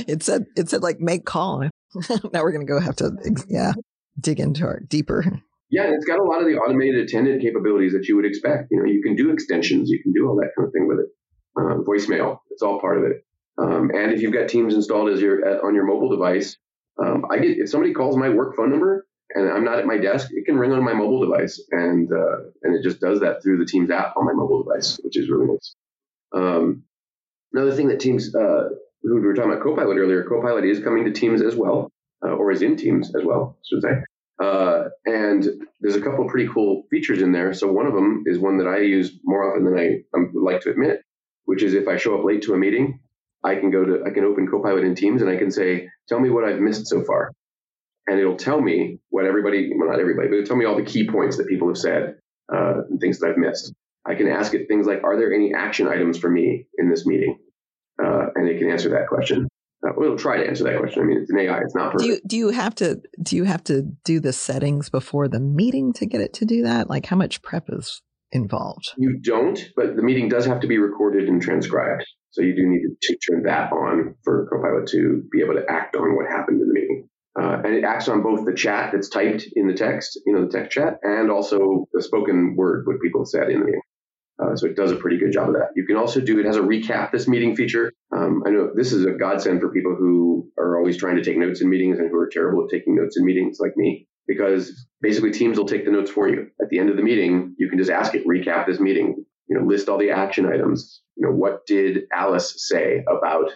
it 0.06 0.22
said 0.22 0.46
it 0.56 0.68
said 0.68 0.82
like 0.82 1.00
make 1.00 1.24
call. 1.24 1.60
now 2.32 2.42
we're 2.42 2.52
going 2.52 2.66
to 2.66 2.70
go 2.70 2.78
have 2.78 2.96
to 2.96 3.12
yeah 3.48 3.72
dig 4.20 4.38
into 4.38 4.64
our 4.64 4.80
deeper. 4.80 5.24
Yeah, 5.70 5.84
it's 5.92 6.04
got 6.04 6.18
a 6.18 6.24
lot 6.24 6.40
of 6.40 6.46
the 6.46 6.56
automated 6.56 7.04
attendant 7.04 7.42
capabilities 7.42 7.92
that 7.92 8.06
you 8.06 8.16
would 8.16 8.24
expect. 8.24 8.68
You 8.70 8.78
know, 8.78 8.86
you 8.86 9.02
can 9.02 9.16
do 9.16 9.30
extensions, 9.30 9.90
you 9.90 10.02
can 10.02 10.12
do 10.12 10.26
all 10.26 10.36
that 10.36 10.50
kind 10.56 10.66
of 10.66 10.72
thing 10.72 10.88
with 10.88 10.98
it. 11.00 11.06
Uh, 11.58 11.82
voicemail, 11.82 12.38
it's 12.50 12.62
all 12.62 12.80
part 12.80 12.98
of 12.98 13.04
it. 13.04 13.24
Um, 13.58 13.90
and 13.92 14.12
if 14.12 14.22
you've 14.22 14.32
got 14.32 14.48
Teams 14.48 14.74
installed 14.74 15.10
as 15.10 15.20
your 15.20 15.66
on 15.66 15.74
your 15.74 15.86
mobile 15.86 16.10
device, 16.10 16.56
um, 17.02 17.24
I 17.30 17.38
get 17.38 17.58
if 17.58 17.70
somebody 17.70 17.92
calls 17.92 18.16
my 18.16 18.28
work 18.28 18.56
phone 18.56 18.70
number 18.70 19.06
and 19.34 19.50
I'm 19.50 19.64
not 19.64 19.78
at 19.78 19.86
my 19.86 19.98
desk, 19.98 20.30
it 20.32 20.46
can 20.46 20.58
ring 20.58 20.72
on 20.72 20.84
my 20.84 20.94
mobile 20.94 21.20
device, 21.20 21.62
and 21.70 22.10
uh, 22.12 22.38
and 22.62 22.74
it 22.74 22.82
just 22.82 23.00
does 23.00 23.20
that 23.20 23.42
through 23.42 23.58
the 23.58 23.66
Teams 23.66 23.90
app 23.90 24.16
on 24.16 24.24
my 24.24 24.32
mobile 24.32 24.62
device, 24.62 24.98
which 25.02 25.16
is 25.18 25.28
really 25.28 25.46
nice. 25.46 25.74
Um, 26.34 26.84
another 27.52 27.72
thing 27.72 27.88
that 27.88 28.00
Teams, 28.00 28.34
uh, 28.34 28.68
we 29.02 29.20
were 29.20 29.34
talking 29.34 29.52
about 29.52 29.62
Copilot 29.62 29.96
earlier, 29.96 30.24
Copilot 30.24 30.64
is 30.64 30.80
coming 30.80 31.04
to 31.04 31.12
Teams 31.12 31.42
as 31.42 31.54
well, 31.54 31.90
uh, 32.24 32.30
or 32.30 32.50
is 32.50 32.62
in 32.62 32.76
Teams 32.76 33.14
as 33.14 33.24
well, 33.24 33.56
I 33.58 33.62
should 33.68 33.82
say. 33.82 34.02
Uh, 34.40 34.84
and 35.04 35.44
there's 35.80 35.96
a 35.96 36.00
couple 36.00 36.28
pretty 36.28 36.48
cool 36.52 36.84
features 36.90 37.22
in 37.22 37.32
there. 37.32 37.52
So 37.52 37.72
one 37.72 37.86
of 37.86 37.94
them 37.94 38.22
is 38.26 38.38
one 38.38 38.58
that 38.58 38.68
I 38.68 38.78
use 38.78 39.18
more 39.24 39.50
often 39.50 39.64
than 39.64 39.76
I 39.76 40.02
um, 40.16 40.32
like 40.34 40.60
to 40.62 40.70
admit, 40.70 41.02
which 41.44 41.62
is 41.62 41.74
if 41.74 41.88
I 41.88 41.96
show 41.96 42.16
up 42.16 42.24
late 42.24 42.42
to 42.42 42.54
a 42.54 42.58
meeting, 42.58 43.00
I 43.44 43.56
can 43.56 43.70
go 43.70 43.84
to 43.84 44.04
I 44.04 44.10
can 44.10 44.24
open 44.24 44.48
Copilot 44.48 44.84
in 44.84 44.94
Teams 44.94 45.22
and 45.22 45.30
I 45.30 45.36
can 45.36 45.50
say, 45.50 45.88
"Tell 46.08 46.20
me 46.20 46.30
what 46.30 46.44
I've 46.44 46.60
missed 46.60 46.86
so 46.86 47.02
far," 47.02 47.32
and 48.08 48.18
it'll 48.18 48.36
tell 48.36 48.60
me 48.60 48.98
what 49.10 49.26
everybody, 49.26 49.70
well 49.76 49.88
not 49.88 50.00
everybody, 50.00 50.28
but 50.28 50.34
it'll 50.34 50.46
tell 50.46 50.56
me 50.56 50.64
all 50.64 50.76
the 50.76 50.84
key 50.84 51.06
points 51.06 51.36
that 51.36 51.46
people 51.46 51.68
have 51.68 51.78
said 51.78 52.16
uh, 52.52 52.82
and 52.88 53.00
things 53.00 53.18
that 53.20 53.30
I've 53.30 53.36
missed. 53.36 53.72
I 54.06 54.14
can 54.14 54.28
ask 54.28 54.54
it 54.54 54.66
things 54.68 54.86
like, 54.86 55.04
"Are 55.04 55.16
there 55.16 55.32
any 55.32 55.52
action 55.54 55.86
items 55.86 56.18
for 56.18 56.30
me 56.30 56.66
in 56.78 56.88
this 56.88 57.06
meeting?" 57.06 57.38
Uh, 58.02 58.28
and 58.34 58.48
it 58.48 58.58
can 58.58 58.70
answer 58.70 58.88
that 58.90 59.08
question. 59.08 59.48
Uh, 59.86 59.92
well, 59.96 60.06
it'll 60.06 60.18
try 60.18 60.38
to 60.38 60.46
answer 60.46 60.64
that 60.64 60.78
question. 60.78 61.02
I 61.02 61.06
mean, 61.06 61.18
it's 61.18 61.30
an 61.30 61.38
AI; 61.38 61.60
it's 61.60 61.74
not 61.74 61.92
perfect. 61.92 62.00
Do 62.02 62.08
you 62.08 62.20
do 62.26 62.36
you 62.36 62.48
have 62.50 62.74
to 62.76 63.00
do 63.22 63.36
you 63.36 63.44
have 63.44 63.62
to 63.64 63.82
do 64.04 64.20
the 64.20 64.32
settings 64.32 64.88
before 64.88 65.28
the 65.28 65.40
meeting 65.40 65.92
to 65.94 66.06
get 66.06 66.20
it 66.22 66.32
to 66.34 66.46
do 66.46 66.62
that? 66.62 66.88
Like, 66.88 67.06
how 67.06 67.16
much 67.16 67.42
prep 67.42 67.68
is 67.68 68.00
involved? 68.32 68.92
You 68.96 69.18
don't, 69.18 69.58
but 69.76 69.96
the 69.96 70.02
meeting 70.02 70.28
does 70.28 70.46
have 70.46 70.60
to 70.60 70.66
be 70.66 70.78
recorded 70.78 71.28
and 71.28 71.42
transcribed. 71.42 72.04
So 72.30 72.42
you 72.42 72.54
do 72.54 72.66
need 72.66 72.82
to 73.00 73.16
turn 73.30 73.42
that 73.44 73.72
on 73.72 74.14
for 74.22 74.46
Copilot 74.46 74.88
to 74.88 75.22
be 75.30 75.42
able 75.42 75.54
to 75.54 75.64
act 75.68 75.96
on 75.96 76.16
what 76.16 76.26
happened 76.26 76.60
in 76.60 76.68
the 76.68 76.74
meeting. 76.74 77.08
Uh, 77.40 77.62
and 77.64 77.74
it 77.74 77.84
acts 77.84 78.08
on 78.08 78.22
both 78.22 78.44
the 78.44 78.54
chat 78.54 78.90
that's 78.92 79.08
typed 79.08 79.46
in 79.54 79.68
the 79.68 79.74
text, 79.74 80.18
you 80.26 80.32
know, 80.32 80.44
the 80.44 80.50
text 80.50 80.72
chat, 80.72 80.98
and 81.02 81.30
also 81.30 81.86
the 81.92 82.02
spoken 82.02 82.56
word, 82.56 82.84
what 82.86 83.00
people 83.00 83.24
said 83.24 83.48
in 83.48 83.60
the 83.60 83.66
meeting. 83.66 83.80
Uh, 84.42 84.56
so 84.56 84.66
it 84.66 84.76
does 84.76 84.92
a 84.92 84.96
pretty 84.96 85.18
good 85.18 85.32
job 85.32 85.48
of 85.48 85.54
that. 85.54 85.70
You 85.76 85.84
can 85.84 85.96
also 85.96 86.20
do 86.20 86.38
it 86.38 86.46
has 86.46 86.56
a 86.56 86.60
recap 86.60 87.10
this 87.10 87.28
meeting 87.28 87.56
feature. 87.56 87.92
Um, 88.16 88.42
I 88.46 88.50
know 88.50 88.70
this 88.74 88.92
is 88.92 89.04
a 89.04 89.12
godsend 89.12 89.60
for 89.60 89.70
people 89.70 89.96
who 89.98 90.48
are 90.58 90.78
always 90.78 90.96
trying 90.96 91.16
to 91.16 91.24
take 91.24 91.36
notes 91.36 91.60
in 91.60 91.68
meetings 91.68 91.98
and 91.98 92.08
who 92.10 92.16
are 92.18 92.28
terrible 92.28 92.64
at 92.64 92.70
taking 92.70 92.94
notes 92.96 93.16
in 93.16 93.24
meetings 93.24 93.58
like 93.60 93.76
me, 93.76 94.06
because 94.26 94.86
basically 95.00 95.32
teams 95.32 95.58
will 95.58 95.66
take 95.66 95.84
the 95.84 95.90
notes 95.90 96.10
for 96.10 96.28
you. 96.28 96.48
At 96.62 96.70
the 96.70 96.78
end 96.78 96.88
of 96.90 96.96
the 96.96 97.02
meeting, 97.02 97.54
you 97.58 97.68
can 97.68 97.78
just 97.78 97.90
ask 97.90 98.14
it, 98.14 98.26
recap 98.26 98.66
this 98.66 98.80
meeting, 98.80 99.24
you 99.48 99.58
know, 99.58 99.64
list 99.64 99.88
all 99.88 99.98
the 99.98 100.10
action 100.10 100.46
items. 100.46 101.02
You 101.16 101.26
know, 101.26 101.34
what 101.34 101.66
did 101.66 102.04
Alice 102.12 102.54
say 102.68 103.04
about 103.08 103.50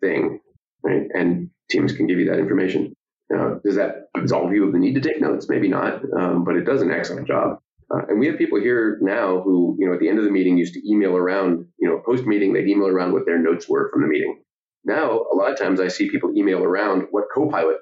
thing, 0.00 0.40
right? 0.82 1.06
And 1.14 1.50
teams 1.70 1.92
can 1.92 2.08
give 2.08 2.18
you 2.18 2.26
that 2.30 2.40
information. 2.40 2.94
Now, 3.34 3.60
does 3.64 3.74
that 3.74 4.10
absolve 4.16 4.52
you 4.52 4.64
of 4.64 4.72
the 4.72 4.78
need 4.78 4.94
to 4.94 5.00
take 5.00 5.20
notes? 5.20 5.48
Maybe 5.48 5.68
not, 5.68 6.02
um, 6.16 6.44
but 6.44 6.56
it 6.56 6.64
does 6.64 6.82
an 6.82 6.90
excellent 6.90 7.26
job. 7.26 7.58
Uh, 7.92 8.02
and 8.08 8.20
we 8.20 8.26
have 8.28 8.38
people 8.38 8.60
here 8.60 8.98
now 9.02 9.40
who, 9.40 9.76
you 9.78 9.86
know, 9.86 9.94
at 9.94 10.00
the 10.00 10.08
end 10.08 10.18
of 10.18 10.24
the 10.24 10.30
meeting 10.30 10.56
used 10.56 10.74
to 10.74 10.90
email 10.90 11.16
around, 11.16 11.66
you 11.78 11.88
know, 11.88 12.00
post 12.04 12.24
meeting, 12.24 12.52
they'd 12.52 12.68
email 12.68 12.86
around 12.86 13.12
what 13.12 13.26
their 13.26 13.38
notes 13.38 13.68
were 13.68 13.90
from 13.92 14.02
the 14.02 14.08
meeting. 14.08 14.42
Now, 14.84 15.24
a 15.32 15.34
lot 15.34 15.50
of 15.50 15.58
times 15.58 15.80
I 15.80 15.88
see 15.88 16.10
people 16.10 16.30
email 16.36 16.62
around 16.62 17.08
what 17.10 17.24
Copilot 17.34 17.78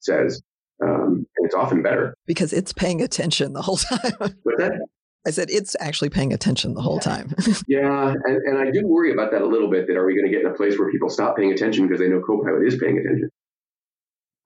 says, 0.00 0.42
um, 0.82 1.26
and 1.36 1.46
it's 1.46 1.54
often 1.54 1.82
better 1.82 2.14
because 2.26 2.52
it's 2.52 2.72
paying 2.72 3.00
attention 3.00 3.52
the 3.52 3.62
whole 3.62 3.76
time. 3.76 4.12
What's 4.18 4.58
that? 4.58 4.86
I 5.26 5.30
said 5.30 5.50
it's 5.50 5.74
actually 5.80 6.10
paying 6.10 6.32
attention 6.32 6.74
the 6.74 6.82
whole 6.82 7.00
time. 7.00 7.34
yeah, 7.68 8.12
and, 8.12 8.36
and 8.46 8.58
I 8.58 8.70
do 8.70 8.86
worry 8.86 9.12
about 9.12 9.32
that 9.32 9.42
a 9.42 9.46
little 9.46 9.68
bit. 9.68 9.86
That 9.88 9.96
are 9.96 10.06
we 10.06 10.14
going 10.14 10.26
to 10.26 10.32
get 10.32 10.46
in 10.46 10.52
a 10.52 10.54
place 10.54 10.78
where 10.78 10.90
people 10.90 11.08
stop 11.08 11.36
paying 11.36 11.52
attention 11.52 11.86
because 11.86 12.00
they 12.00 12.08
know 12.08 12.20
Copilot 12.20 12.64
is 12.66 12.76
paying 12.76 12.98
attention? 12.98 13.30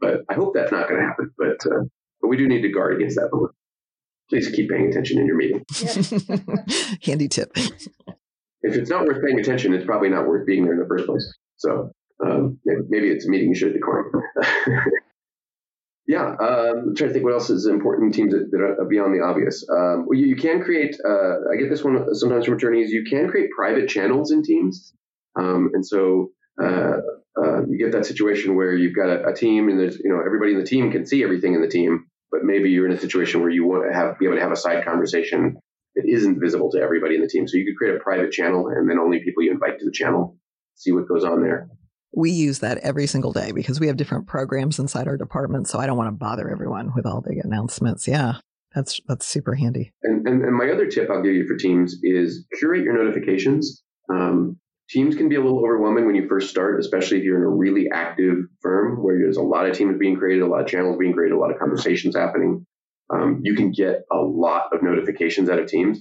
But 0.00 0.22
I 0.30 0.34
hope 0.34 0.54
that's 0.54 0.72
not 0.72 0.88
going 0.88 1.00
to 1.00 1.06
happen. 1.06 1.30
But 1.36 1.66
uh, 1.66 1.84
but 2.20 2.28
we 2.28 2.36
do 2.36 2.48
need 2.48 2.62
to 2.62 2.70
guard 2.70 2.96
against 2.96 3.16
that. 3.16 3.30
Please 4.28 4.48
keep 4.48 4.70
paying 4.70 4.88
attention 4.88 5.18
in 5.18 5.26
your 5.26 5.36
meeting. 5.36 5.64
Handy 7.02 7.28
tip. 7.28 7.50
If 8.62 8.76
it's 8.76 8.90
not 8.90 9.06
worth 9.06 9.24
paying 9.24 9.40
attention, 9.40 9.74
it's 9.74 9.84
probably 9.84 10.08
not 10.08 10.26
worth 10.26 10.46
being 10.46 10.64
there 10.64 10.74
in 10.74 10.78
the 10.78 10.86
first 10.86 11.06
place. 11.06 11.34
So 11.56 11.90
um, 12.24 12.58
maybe 12.64 13.08
it's 13.08 13.26
a 13.26 13.28
meeting 13.28 13.48
you 13.48 13.54
should 13.54 13.72
decline. 13.72 14.04
yeah, 16.06 16.26
um, 16.26 16.88
I'm 16.88 16.94
trying 16.94 17.08
to 17.08 17.12
think 17.12 17.24
what 17.24 17.32
else 17.32 17.50
is 17.50 17.66
important 17.66 18.06
in 18.06 18.12
teams 18.12 18.32
that, 18.32 18.50
that 18.50 18.60
are 18.60 18.84
beyond 18.84 19.14
the 19.14 19.24
obvious. 19.24 19.66
Um, 19.68 20.06
well, 20.06 20.18
you, 20.18 20.26
you, 20.26 20.36
can 20.36 20.62
create, 20.62 20.96
uh, 21.04 21.50
I 21.52 21.56
get 21.58 21.70
this 21.70 21.82
one 21.82 22.14
sometimes 22.14 22.44
from 22.44 22.54
attorneys, 22.54 22.90
you 22.90 23.04
can 23.08 23.28
create 23.28 23.50
private 23.50 23.88
channels 23.88 24.30
in 24.30 24.42
teams. 24.42 24.92
Um, 25.36 25.70
and 25.72 25.86
so 25.86 26.30
uh, 26.62 26.98
uh, 27.38 27.66
you 27.66 27.78
get 27.78 27.92
that 27.92 28.06
situation 28.06 28.56
where 28.56 28.74
you've 28.74 28.96
got 28.96 29.08
a, 29.08 29.28
a, 29.28 29.34
team 29.34 29.68
and 29.68 29.78
there's, 29.78 29.98
you 29.98 30.10
know, 30.10 30.20
everybody 30.24 30.52
in 30.52 30.58
the 30.58 30.66
team 30.66 30.90
can 30.90 31.06
see 31.06 31.22
everything 31.22 31.54
in 31.54 31.60
the 31.60 31.68
team, 31.68 32.06
but 32.30 32.42
maybe 32.42 32.70
you're 32.70 32.86
in 32.86 32.92
a 32.92 33.00
situation 33.00 33.40
where 33.40 33.50
you 33.50 33.66
want 33.66 33.84
to 33.88 33.96
have, 33.96 34.18
be 34.18 34.26
able 34.26 34.36
to 34.36 34.42
have 34.42 34.52
a 34.52 34.56
side 34.56 34.84
conversation 34.84 35.56
that 35.94 36.04
isn't 36.08 36.40
visible 36.40 36.70
to 36.72 36.80
everybody 36.80 37.14
in 37.14 37.20
the 37.20 37.28
team. 37.28 37.46
So 37.46 37.56
you 37.56 37.64
could 37.64 37.76
create 37.76 37.96
a 37.96 38.00
private 38.00 38.32
channel 38.32 38.68
and 38.68 38.90
then 38.90 38.98
only 38.98 39.20
people 39.24 39.42
you 39.42 39.52
invite 39.52 39.78
to 39.78 39.84
the 39.84 39.92
channel 39.92 40.36
see 40.74 40.92
what 40.92 41.08
goes 41.08 41.24
on 41.24 41.42
there 41.42 41.68
we 42.12 42.30
use 42.30 42.58
that 42.60 42.78
every 42.78 43.06
single 43.06 43.32
day 43.32 43.52
because 43.52 43.78
we 43.78 43.86
have 43.86 43.96
different 43.96 44.26
programs 44.26 44.78
inside 44.78 45.06
our 45.06 45.16
department. 45.16 45.68
So 45.68 45.78
I 45.78 45.86
don't 45.86 45.96
want 45.96 46.08
to 46.08 46.18
bother 46.18 46.50
everyone 46.50 46.92
with 46.94 47.06
all 47.06 47.20
the 47.20 47.40
announcements. 47.42 48.08
Yeah, 48.08 48.34
that's 48.74 49.00
that's 49.06 49.26
super 49.26 49.54
handy. 49.54 49.92
And, 50.02 50.26
and, 50.26 50.42
and 50.44 50.56
my 50.56 50.70
other 50.70 50.86
tip 50.86 51.08
I'll 51.10 51.22
give 51.22 51.34
you 51.34 51.46
for 51.46 51.56
Teams 51.56 51.96
is 52.02 52.46
curate 52.58 52.84
your 52.84 52.94
notifications. 52.94 53.82
Um, 54.12 54.58
teams 54.90 55.14
can 55.14 55.28
be 55.28 55.36
a 55.36 55.40
little 55.40 55.60
overwhelming 55.60 56.04
when 56.04 56.16
you 56.16 56.26
first 56.28 56.50
start, 56.50 56.80
especially 56.80 57.18
if 57.18 57.24
you're 57.24 57.36
in 57.36 57.44
a 57.44 57.48
really 57.48 57.88
active 57.92 58.38
firm 58.60 59.02
where 59.02 59.16
there's 59.18 59.36
a 59.36 59.42
lot 59.42 59.66
of 59.66 59.76
teams 59.76 59.96
being 59.98 60.16
created, 60.16 60.42
a 60.42 60.46
lot 60.46 60.60
of 60.60 60.66
channels 60.66 60.98
being 60.98 61.12
created, 61.12 61.34
a 61.34 61.38
lot 61.38 61.52
of 61.52 61.58
conversations 61.58 62.16
happening. 62.16 62.66
Um, 63.12 63.40
you 63.42 63.54
can 63.54 63.70
get 63.72 64.02
a 64.12 64.18
lot 64.18 64.66
of 64.72 64.82
notifications 64.82 65.48
out 65.48 65.58
of 65.58 65.66
Teams. 65.66 66.00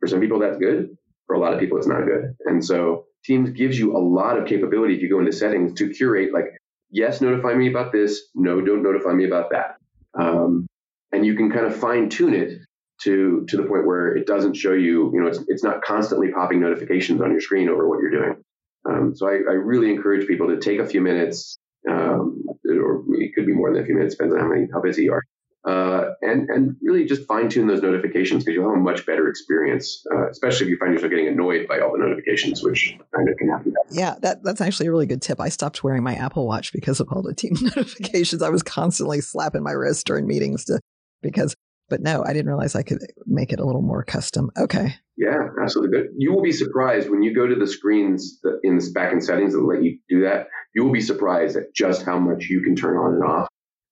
For 0.00 0.08
some 0.08 0.20
people, 0.20 0.40
that's 0.40 0.58
good. 0.58 0.96
For 1.26 1.34
a 1.36 1.40
lot 1.40 1.52
of 1.52 1.60
people, 1.60 1.78
it's 1.78 1.86
not 1.86 2.04
good. 2.04 2.34
And 2.46 2.64
so 2.64 3.04
Teams 3.24 3.50
gives 3.50 3.78
you 3.78 3.96
a 3.96 3.98
lot 3.98 4.38
of 4.38 4.46
capability 4.46 4.94
if 4.94 5.02
you 5.02 5.10
go 5.10 5.18
into 5.18 5.32
settings 5.32 5.74
to 5.74 5.90
curate, 5.90 6.32
like, 6.32 6.46
yes, 6.90 7.20
notify 7.20 7.54
me 7.54 7.68
about 7.68 7.92
this. 7.92 8.22
No, 8.34 8.60
don't 8.60 8.82
notify 8.82 9.12
me 9.12 9.26
about 9.26 9.50
that. 9.50 9.76
Um, 10.18 10.66
and 11.12 11.24
you 11.26 11.36
can 11.36 11.50
kind 11.50 11.66
of 11.66 11.76
fine 11.76 12.08
tune 12.08 12.34
it 12.34 12.58
to 13.02 13.46
to 13.48 13.56
the 13.56 13.62
point 13.64 13.86
where 13.86 14.16
it 14.16 14.26
doesn't 14.26 14.54
show 14.54 14.72
you, 14.72 15.10
you 15.12 15.20
know, 15.20 15.28
it's, 15.28 15.40
it's 15.48 15.64
not 15.64 15.82
constantly 15.82 16.32
popping 16.32 16.60
notifications 16.60 17.20
on 17.20 17.30
your 17.30 17.40
screen 17.40 17.68
over 17.68 17.88
what 17.88 18.00
you're 18.00 18.10
doing. 18.10 18.44
Um, 18.88 19.14
so 19.14 19.28
I, 19.28 19.32
I, 19.32 19.54
really 19.54 19.90
encourage 19.90 20.26
people 20.26 20.48
to 20.48 20.58
take 20.58 20.78
a 20.78 20.86
few 20.86 21.00
minutes, 21.00 21.58
um, 21.90 22.44
or 22.64 23.04
it 23.10 23.34
could 23.34 23.44
be 23.44 23.52
more 23.52 23.72
than 23.72 23.82
a 23.82 23.86
few 23.86 23.94
minutes, 23.94 24.14
depends 24.14 24.34
on 24.34 24.40
how 24.40 24.48
many 24.48 24.66
how 24.72 24.80
busy 24.80 25.04
you 25.04 25.12
are, 25.12 25.22
uh, 25.68 26.12
and 26.22 26.48
and 26.48 26.76
really 26.80 27.04
just 27.04 27.26
fine 27.26 27.48
tune 27.48 27.66
those 27.66 27.82
notifications 27.82 28.44
because 28.44 28.54
you'll 28.54 28.68
have 28.68 28.78
a 28.78 28.82
much 28.82 29.04
better 29.04 29.28
experience, 29.28 30.04
uh, 30.14 30.30
especially 30.30 30.66
if 30.66 30.70
you 30.70 30.78
find 30.78 30.94
yourself 30.94 31.10
getting 31.10 31.28
annoyed 31.28 31.66
by 31.68 31.80
all 31.80 31.92
the 31.92 31.98
notifications, 31.98 32.62
which 32.62 32.96
kind 33.14 33.28
of 33.28 33.36
can 33.36 33.48
happen. 33.50 33.74
Yeah, 33.90 34.14
that 34.22 34.42
that's 34.42 34.60
actually 34.60 34.86
a 34.86 34.90
really 34.90 35.06
good 35.06 35.20
tip. 35.20 35.40
I 35.40 35.50
stopped 35.50 35.84
wearing 35.84 36.02
my 36.02 36.14
Apple 36.14 36.46
Watch 36.46 36.72
because 36.72 37.00
of 37.00 37.08
all 37.10 37.22
the 37.22 37.34
team 37.34 37.56
notifications. 37.60 38.42
I 38.42 38.48
was 38.48 38.62
constantly 38.62 39.20
slapping 39.20 39.62
my 39.62 39.72
wrist 39.72 40.06
during 40.06 40.26
meetings 40.26 40.64
to 40.66 40.80
because. 41.22 41.54
But 41.88 42.00
no, 42.00 42.22
I 42.24 42.32
didn't 42.32 42.48
realize 42.48 42.74
I 42.74 42.82
could 42.82 42.98
make 43.26 43.52
it 43.52 43.60
a 43.60 43.64
little 43.64 43.82
more 43.82 44.04
custom. 44.04 44.50
Okay. 44.58 44.94
Yeah, 45.16 45.48
absolutely. 45.62 45.98
But 45.98 46.08
you 46.16 46.32
will 46.32 46.42
be 46.42 46.52
surprised 46.52 47.10
when 47.10 47.22
you 47.22 47.34
go 47.34 47.46
to 47.46 47.54
the 47.54 47.66
screens 47.66 48.40
in 48.62 48.76
the 48.76 48.90
back 48.94 49.12
in 49.12 49.20
settings 49.20 49.54
that 49.54 49.62
let 49.62 49.82
you 49.82 49.98
do 50.08 50.22
that. 50.22 50.48
You 50.74 50.84
will 50.84 50.92
be 50.92 51.00
surprised 51.00 51.56
at 51.56 51.74
just 51.74 52.04
how 52.04 52.18
much 52.18 52.44
you 52.44 52.62
can 52.62 52.76
turn 52.76 52.96
on 52.96 53.14
and 53.14 53.24
off 53.24 53.48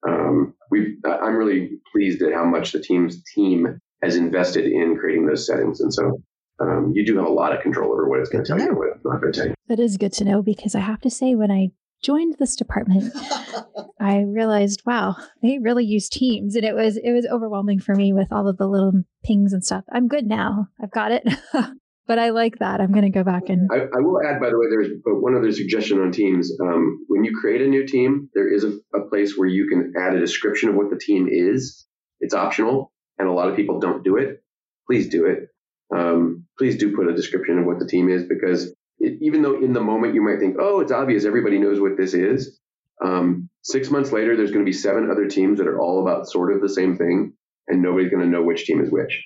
um, 0.06 0.54
we 0.70 0.96
I'm 1.04 1.36
really 1.36 1.70
pleased 1.92 2.22
at 2.22 2.32
how 2.32 2.44
much 2.44 2.72
the 2.72 2.80
team's 2.80 3.22
team 3.34 3.80
has 4.02 4.16
invested 4.16 4.64
in 4.66 4.96
creating 4.98 5.26
those 5.26 5.46
settings, 5.46 5.80
and 5.80 5.92
so 5.92 6.22
um, 6.60 6.92
you 6.94 7.04
do 7.04 7.16
have 7.16 7.26
a 7.26 7.32
lot 7.32 7.54
of 7.54 7.62
control 7.62 7.92
over 7.92 8.08
what 8.08 8.20
it's 8.20 8.28
going 8.28 8.44
to 8.44 8.48
tell 8.48 8.60
you 8.60 8.74
what 8.74 8.88
it's 8.94 9.04
not 9.04 9.20
going 9.20 9.32
to 9.32 9.38
tell 9.38 9.48
you. 9.48 9.54
That 9.68 9.80
is 9.80 9.96
good 9.96 10.12
to 10.14 10.24
know 10.24 10.42
because 10.42 10.74
I 10.74 10.80
have 10.80 11.00
to 11.02 11.10
say 11.10 11.34
when 11.34 11.50
I 11.50 11.70
joined 12.02 12.36
this 12.38 12.56
department, 12.56 13.12
I 14.00 14.20
realized, 14.20 14.82
wow, 14.86 15.16
they 15.42 15.58
really 15.58 15.84
use 15.84 16.08
Teams, 16.08 16.54
and 16.54 16.64
it 16.64 16.74
was 16.74 16.96
it 16.96 17.12
was 17.12 17.26
overwhelming 17.26 17.80
for 17.80 17.94
me 17.94 18.12
with 18.12 18.32
all 18.32 18.48
of 18.48 18.56
the 18.56 18.66
little 18.66 18.92
pings 19.24 19.52
and 19.52 19.64
stuff. 19.64 19.84
I'm 19.92 20.08
good 20.08 20.26
now. 20.26 20.68
I've 20.82 20.90
got 20.90 21.12
it. 21.12 21.26
but 22.06 22.18
I 22.18 22.30
like 22.30 22.58
that. 22.58 22.80
I'm 22.80 22.92
going 22.92 23.04
to 23.04 23.10
go 23.10 23.24
back 23.24 23.48
and. 23.48 23.68
I, 23.72 23.76
I, 23.76 24.00
will 24.00 24.20
add, 24.24 24.40
by 24.40 24.50
the 24.50 24.58
way, 24.58 24.66
there's 24.70 24.88
but 25.04 25.20
one 25.20 25.36
other 25.36 25.52
suggestion 25.52 26.00
on 26.00 26.12
Teams. 26.12 26.52
Um, 26.60 27.04
when 27.08 27.24
you 27.24 27.36
create 27.40 27.62
a 27.62 27.66
new 27.66 27.86
team, 27.86 28.28
there 28.34 28.52
is 28.52 28.64
a, 28.64 28.78
a, 28.94 29.08
place 29.08 29.36
where 29.36 29.48
you 29.48 29.68
can 29.68 29.92
add 29.98 30.14
a 30.14 30.20
description 30.20 30.68
of 30.68 30.76
what 30.76 30.90
the 30.90 30.98
team 30.98 31.28
is. 31.30 31.86
It's 32.20 32.34
optional, 32.34 32.92
and 33.18 33.28
a 33.28 33.32
lot 33.32 33.48
of 33.48 33.56
people 33.56 33.80
don't 33.80 34.04
do 34.04 34.16
it. 34.16 34.42
Please 34.86 35.08
do 35.08 35.26
it. 35.26 35.48
um, 35.94 36.44
please 36.58 36.76
do 36.76 36.94
put 36.96 37.08
a 37.08 37.14
description 37.14 37.58
of 37.58 37.66
what 37.66 37.78
the 37.78 37.86
team 37.86 38.08
is 38.08 38.24
because 38.24 38.74
it, 38.98 39.18
even 39.20 39.42
though 39.42 39.62
in 39.62 39.72
the 39.72 39.80
moment 39.80 40.14
you 40.14 40.22
might 40.22 40.40
think, 40.40 40.56
oh, 40.58 40.80
it's 40.80 40.92
obvious, 40.92 41.24
everybody 41.24 41.58
knows 41.58 41.80
what 41.80 41.96
this 41.96 42.14
is. 42.14 42.58
Um, 43.04 43.50
six 43.62 43.90
months 43.90 44.12
later, 44.12 44.36
there's 44.36 44.50
going 44.50 44.64
to 44.64 44.68
be 44.68 44.76
seven 44.76 45.10
other 45.10 45.26
teams 45.26 45.58
that 45.58 45.66
are 45.66 45.80
all 45.80 46.02
about 46.02 46.28
sort 46.28 46.54
of 46.54 46.62
the 46.62 46.68
same 46.68 46.96
thing, 46.96 47.34
and 47.68 47.82
nobody's 47.82 48.10
going 48.10 48.22
to 48.22 48.28
know 48.28 48.42
which 48.42 48.64
team 48.64 48.80
is 48.80 48.90
which. 48.90 49.24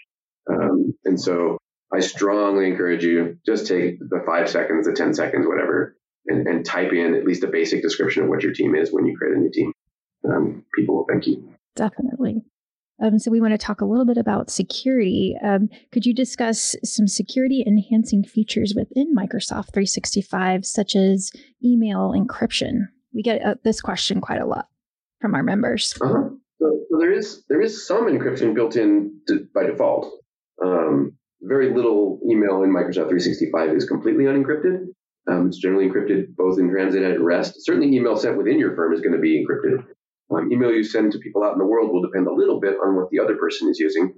Um, 0.50 0.94
and 1.04 1.20
so 1.20 1.58
I 1.92 2.00
strongly 2.00 2.66
encourage 2.66 3.04
you 3.04 3.38
just 3.46 3.66
take 3.66 3.98
the 3.98 4.22
five 4.26 4.48
seconds, 4.48 4.86
the 4.86 4.92
10 4.92 5.14
seconds, 5.14 5.46
whatever, 5.46 5.96
and, 6.26 6.46
and 6.46 6.64
type 6.64 6.92
in 6.92 7.14
at 7.14 7.24
least 7.24 7.44
a 7.44 7.48
basic 7.48 7.82
description 7.82 8.24
of 8.24 8.28
what 8.28 8.42
your 8.42 8.52
team 8.52 8.74
is 8.74 8.92
when 8.92 9.06
you 9.06 9.16
create 9.16 9.36
a 9.36 9.40
new 9.40 9.50
team. 9.52 9.72
Um, 10.24 10.64
people 10.74 10.96
will 10.96 11.06
thank 11.08 11.26
you. 11.26 11.48
Definitely. 11.76 12.42
Um, 13.00 13.18
so 13.18 13.30
we 13.30 13.40
want 13.40 13.52
to 13.52 13.58
talk 13.58 13.80
a 13.80 13.86
little 13.86 14.04
bit 14.04 14.18
about 14.18 14.50
security. 14.50 15.36
Um, 15.42 15.68
could 15.90 16.04
you 16.04 16.14
discuss 16.14 16.76
some 16.84 17.08
security 17.08 17.64
enhancing 17.66 18.24
features 18.24 18.74
within 18.76 19.14
Microsoft 19.14 19.72
365, 19.72 20.66
such 20.66 20.94
as 20.94 21.30
email 21.64 22.12
encryption? 22.16 22.88
We 23.14 23.22
get 23.22 23.44
uh, 23.44 23.54
this 23.64 23.80
question 23.80 24.20
quite 24.20 24.40
a 24.40 24.46
lot 24.46 24.68
from 25.20 25.34
our 25.34 25.42
members. 25.42 25.94
Uh-huh. 26.00 26.30
So, 26.58 26.80
so, 26.90 26.98
there 26.98 27.12
is 27.12 27.44
there 27.48 27.60
is 27.60 27.86
some 27.86 28.06
encryption 28.06 28.54
built 28.54 28.76
in 28.76 29.18
to, 29.28 29.46
by 29.54 29.64
default. 29.64 30.10
Um, 30.62 31.12
very 31.42 31.74
little 31.74 32.20
email 32.28 32.62
in 32.62 32.70
Microsoft 32.70 33.08
365 33.08 33.70
is 33.70 33.86
completely 33.86 34.24
unencrypted. 34.24 34.86
Um, 35.30 35.48
it's 35.48 35.58
generally 35.58 35.88
encrypted 35.88 36.34
both 36.36 36.58
in 36.58 36.70
transit 36.70 37.02
and 37.02 37.14
at 37.14 37.20
rest. 37.20 37.64
Certainly, 37.64 37.96
email 37.96 38.16
sent 38.16 38.36
within 38.36 38.58
your 38.58 38.76
firm 38.76 38.92
is 38.92 39.00
going 39.00 39.14
to 39.14 39.18
be 39.18 39.44
encrypted. 39.44 39.84
Um, 40.30 40.52
email 40.52 40.72
you 40.72 40.84
send 40.84 41.12
to 41.12 41.18
people 41.18 41.42
out 41.42 41.52
in 41.52 41.58
the 41.58 41.66
world 41.66 41.92
will 41.92 42.02
depend 42.02 42.26
a 42.26 42.32
little 42.32 42.60
bit 42.60 42.76
on 42.84 42.96
what 42.96 43.10
the 43.10 43.18
other 43.18 43.36
person 43.36 43.68
is 43.68 43.78
using, 43.78 44.14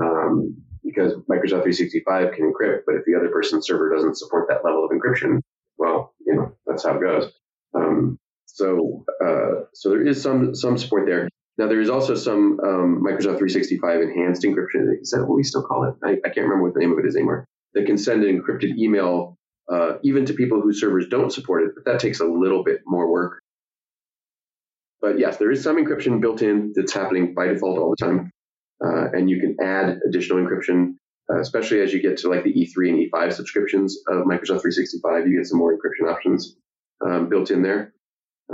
um, 0.00 0.56
because 0.84 1.12
Microsoft 1.30 1.62
365 1.62 2.32
can 2.34 2.52
encrypt, 2.52 2.80
but 2.86 2.96
if 2.96 3.04
the 3.06 3.14
other 3.14 3.28
person's 3.28 3.66
server 3.66 3.94
doesn't 3.94 4.16
support 4.16 4.48
that 4.48 4.64
level 4.64 4.84
of 4.84 4.90
encryption, 4.90 5.40
well, 5.78 6.14
you 6.26 6.34
know 6.34 6.52
that's 6.66 6.84
how 6.84 6.96
it 6.96 7.00
goes. 7.00 7.32
Um, 7.74 8.18
so, 8.46 9.04
uh, 9.24 9.66
so 9.72 9.90
there 9.90 10.06
is 10.06 10.20
some 10.20 10.54
some 10.54 10.76
support 10.78 11.06
there. 11.06 11.28
Now 11.58 11.68
there 11.68 11.80
is 11.80 11.90
also 11.90 12.14
some 12.14 12.58
um, 12.60 13.02
Microsoft 13.04 13.38
365 13.38 14.00
enhanced 14.00 14.42
encryption. 14.42 15.00
Is 15.00 15.10
that 15.10 15.24
what 15.26 15.36
we 15.36 15.42
still 15.44 15.62
call 15.62 15.84
it? 15.84 15.94
I, 16.02 16.12
I, 16.12 16.28
can't 16.30 16.48
remember 16.48 16.64
what 16.64 16.74
the 16.74 16.80
name 16.80 16.92
of 16.92 16.98
it 16.98 17.06
is 17.06 17.14
anymore. 17.14 17.44
That 17.74 17.86
can 17.86 17.98
send 17.98 18.24
an 18.24 18.40
encrypted 18.40 18.76
email 18.78 19.36
uh, 19.70 19.98
even 20.02 20.26
to 20.26 20.34
people 20.34 20.60
whose 20.60 20.80
servers 20.80 21.08
don't 21.08 21.32
support 21.32 21.62
it, 21.64 21.70
but 21.74 21.84
that 21.84 22.00
takes 22.00 22.20
a 22.20 22.24
little 22.24 22.64
bit 22.64 22.80
more 22.86 23.10
work. 23.10 23.42
But 25.02 25.18
yes, 25.18 25.36
there 25.36 25.50
is 25.50 25.62
some 25.62 25.76
encryption 25.76 26.20
built 26.20 26.42
in 26.42 26.72
that's 26.76 26.92
happening 26.92 27.34
by 27.34 27.48
default 27.48 27.78
all 27.78 27.90
the 27.90 28.06
time. 28.06 28.30
Uh, 28.82 29.10
and 29.12 29.28
you 29.28 29.40
can 29.40 29.56
add 29.60 29.98
additional 30.08 30.38
encryption, 30.38 30.94
uh, 31.30 31.40
especially 31.40 31.80
as 31.80 31.92
you 31.92 32.00
get 32.00 32.18
to 32.18 32.28
like 32.28 32.44
the 32.44 32.52
E3 32.52 32.88
and 32.88 33.10
E5 33.10 33.32
subscriptions 33.32 33.98
of 34.08 34.24
Microsoft 34.24 34.62
365. 34.62 35.26
You 35.26 35.38
get 35.38 35.46
some 35.46 35.58
more 35.58 35.76
encryption 35.76 36.10
options 36.10 36.56
um, 37.04 37.28
built 37.28 37.50
in 37.50 37.62
there. 37.62 37.92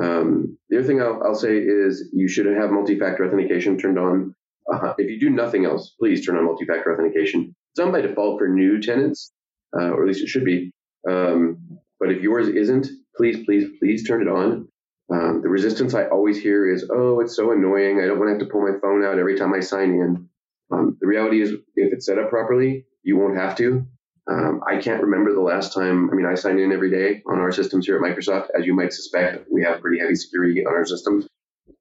Um, 0.01 0.59
the 0.69 0.79
other 0.79 0.87
thing 0.87 1.03
I'll, 1.03 1.21
I'll, 1.25 1.35
say 1.35 1.57
is 1.57 2.11
you 2.13 2.29
should 2.29 2.47
have 2.47 2.71
multi-factor 2.71 3.27
authentication 3.27 3.79
turned 3.79 3.99
on. 3.99 4.35
Uh, 4.73 4.93
if 4.99 5.11
you 5.11 5.19
do 5.19 5.31
nothing 5.31 5.65
else, 5.65 5.95
please 5.99 6.25
turn 6.25 6.37
on 6.37 6.45
multi-factor 6.45 6.93
authentication. 6.93 7.55
It's 7.73 7.81
on 7.81 7.91
by 7.91 8.03
default 8.03 8.39
for 8.39 8.49
new 8.49 8.81
tenants, 8.81 9.33
uh, 9.77 9.89
or 9.89 10.03
at 10.03 10.09
least 10.09 10.23
it 10.23 10.29
should 10.29 10.45
be. 10.45 10.71
Um, 11.09 11.79
but 11.99 12.13
if 12.13 12.23
yours 12.23 12.49
isn't, 12.49 12.87
please, 13.17 13.45
please, 13.45 13.69
please 13.81 14.07
turn 14.07 14.23
it 14.23 14.29
on. 14.29 14.69
Um, 15.11 15.41
the 15.43 15.49
resistance 15.49 15.95
I 15.95 16.07
always 16.07 16.41
hear 16.41 16.71
is, 16.71 16.89
oh, 16.93 17.21
it's 17.21 17.35
so 17.35 17.53
annoying. 17.53 18.01
I 18.01 18.07
don't 18.07 18.19
want 18.19 18.29
to 18.29 18.33
have 18.35 18.41
to 18.41 18.53
pull 18.53 18.61
my 18.61 18.79
phone 18.79 19.05
out 19.05 19.19
every 19.19 19.39
time 19.39 19.55
I 19.55 19.61
sign 19.61 19.91
in. 19.91 20.29
Um, 20.71 20.99
the 21.01 21.07
reality 21.07 21.41
is, 21.41 21.53
if 21.77 21.93
it's 21.93 22.07
set 22.07 22.19
up 22.19 22.29
properly, 22.29 22.85
you 23.03 23.17
won't 23.17 23.39
have 23.39 23.57
to. 23.57 23.87
Um, 24.31 24.61
I 24.67 24.77
can't 24.77 25.03
remember 25.03 25.33
the 25.33 25.41
last 25.41 25.73
time. 25.73 26.11
I 26.11 26.15
mean, 26.15 26.27
I 26.27 26.35
sign 26.35 26.59
in 26.59 26.73
every 26.73 26.91
day 26.91 27.23
on 27.27 27.39
our 27.39 27.51
systems 27.51 27.87
here 27.87 27.97
at 27.97 28.03
Microsoft. 28.03 28.49
As 28.59 28.67
you 28.67 28.75
might 28.75 28.93
suspect, 28.93 29.47
we 29.51 29.63
have 29.63 29.81
pretty 29.81 29.99
heavy 29.99 30.15
security 30.15 30.67
on 30.67 30.75
our 30.75 30.85
systems, 30.85 31.27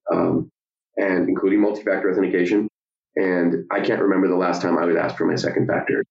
um, 0.10 0.50
and 0.96 1.28
including 1.28 1.60
multi-factor 1.60 2.10
authentication. 2.10 2.70
And 3.18 3.66
I 3.70 3.82
can't 3.82 4.02
remember 4.02 4.30
the 4.30 4.36
last 4.36 4.62
time 4.62 4.78
I 4.78 4.86
was 4.86 4.96
asked 4.96 5.18
for 5.18 5.26
my 5.26 5.36
second 5.36 5.68
factor. 5.68 6.04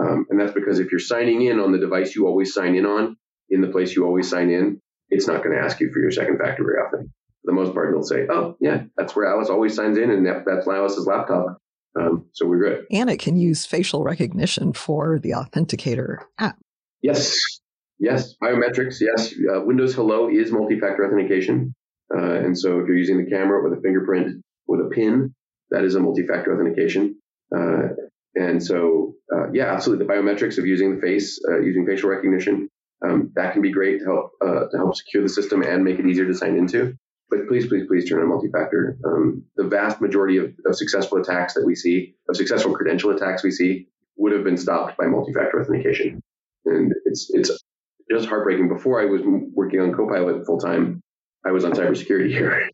Um, 0.00 0.26
and 0.28 0.40
that's 0.40 0.52
because 0.52 0.80
if 0.80 0.90
you're 0.90 0.98
signing 0.98 1.42
in 1.42 1.60
on 1.60 1.70
the 1.70 1.78
device 1.78 2.16
you 2.16 2.26
always 2.26 2.52
sign 2.52 2.74
in 2.74 2.84
on, 2.84 3.16
in 3.50 3.60
the 3.60 3.68
place 3.68 3.94
you 3.94 4.04
always 4.04 4.28
sign 4.28 4.50
in, 4.50 4.80
it's 5.14 5.28
not 5.28 5.42
going 5.42 5.56
to 5.56 5.62
ask 5.62 5.80
you 5.80 5.90
for 5.92 6.00
your 6.00 6.10
second 6.10 6.38
factor 6.38 6.64
very 6.64 6.78
often. 6.78 7.12
For 7.42 7.46
the 7.46 7.52
most 7.52 7.72
part, 7.72 7.90
it'll 7.90 8.02
say, 8.02 8.26
"Oh, 8.28 8.56
yeah, 8.60 8.84
that's 8.96 9.14
where 9.14 9.26
Alice 9.26 9.48
always 9.48 9.74
signs 9.74 9.96
in, 9.96 10.10
and 10.10 10.26
that, 10.26 10.44
that's 10.44 10.66
Alice's 10.66 11.06
laptop." 11.06 11.58
Um, 11.98 12.26
so 12.32 12.46
we're 12.46 12.58
good. 12.58 12.86
And 12.90 13.08
it 13.08 13.20
can 13.20 13.36
use 13.36 13.64
facial 13.64 14.02
recognition 14.02 14.72
for 14.72 15.20
the 15.20 15.30
Authenticator 15.30 16.18
app. 16.38 16.58
Yes, 17.02 17.36
yes, 17.98 18.34
biometrics. 18.42 19.00
Yes, 19.00 19.32
uh, 19.32 19.60
Windows 19.60 19.94
Hello 19.94 20.28
is 20.28 20.50
multi-factor 20.50 21.06
authentication, 21.06 21.74
uh, 22.14 22.34
and 22.34 22.58
so 22.58 22.80
if 22.80 22.88
you're 22.88 22.96
using 22.96 23.24
the 23.24 23.30
camera 23.30 23.62
with 23.62 23.78
a 23.78 23.80
fingerprint 23.80 24.42
with 24.66 24.80
a 24.80 24.88
PIN, 24.90 25.34
that 25.70 25.84
is 25.84 25.94
a 25.94 26.00
multi-factor 26.00 26.52
authentication. 26.54 27.20
Uh, 27.54 27.88
and 28.34 28.60
so, 28.60 29.14
uh, 29.32 29.50
yeah, 29.52 29.72
absolutely, 29.72 30.04
the 30.04 30.12
biometrics 30.12 30.58
of 30.58 30.66
using 30.66 30.96
the 30.96 31.00
face, 31.00 31.40
uh, 31.48 31.60
using 31.60 31.86
facial 31.86 32.10
recognition 32.10 32.68
um, 33.04 33.32
that 33.34 33.52
can 33.52 33.62
be 33.62 33.72
great 33.72 33.98
to 34.00 34.04
help 34.04 34.32
uh, 34.40 34.66
to 34.70 34.76
help 34.76 34.96
secure 34.96 35.22
the 35.22 35.28
system 35.28 35.62
and 35.62 35.84
make 35.84 35.98
it 35.98 36.06
easier 36.06 36.26
to 36.26 36.34
sign 36.34 36.56
into. 36.56 36.96
But 37.30 37.48
please, 37.48 37.66
please, 37.66 37.86
please 37.86 38.08
turn 38.08 38.20
on 38.20 38.28
multi-factor. 38.28 38.98
Um, 39.04 39.44
the 39.56 39.64
vast 39.64 40.00
majority 40.00 40.36
of, 40.38 40.52
of 40.66 40.76
successful 40.76 41.18
attacks 41.18 41.54
that 41.54 41.64
we 41.64 41.74
see, 41.74 42.14
of 42.28 42.36
successful 42.36 42.74
credential 42.74 43.10
attacks 43.10 43.42
we 43.42 43.50
see, 43.50 43.88
would 44.16 44.32
have 44.32 44.44
been 44.44 44.56
stopped 44.56 44.96
by 44.96 45.06
multi-factor 45.06 45.60
authentication. 45.60 46.20
And 46.66 46.92
it's 47.06 47.30
it's 47.32 47.50
just 48.10 48.28
heartbreaking. 48.28 48.68
Before 48.68 49.00
I 49.00 49.06
was 49.06 49.22
working 49.52 49.80
on 49.80 49.92
Copilot 49.92 50.46
full 50.46 50.58
time, 50.58 51.00
I 51.44 51.52
was 51.52 51.64
on 51.64 51.72
cybersecurity 51.72 52.28
here, 52.28 52.68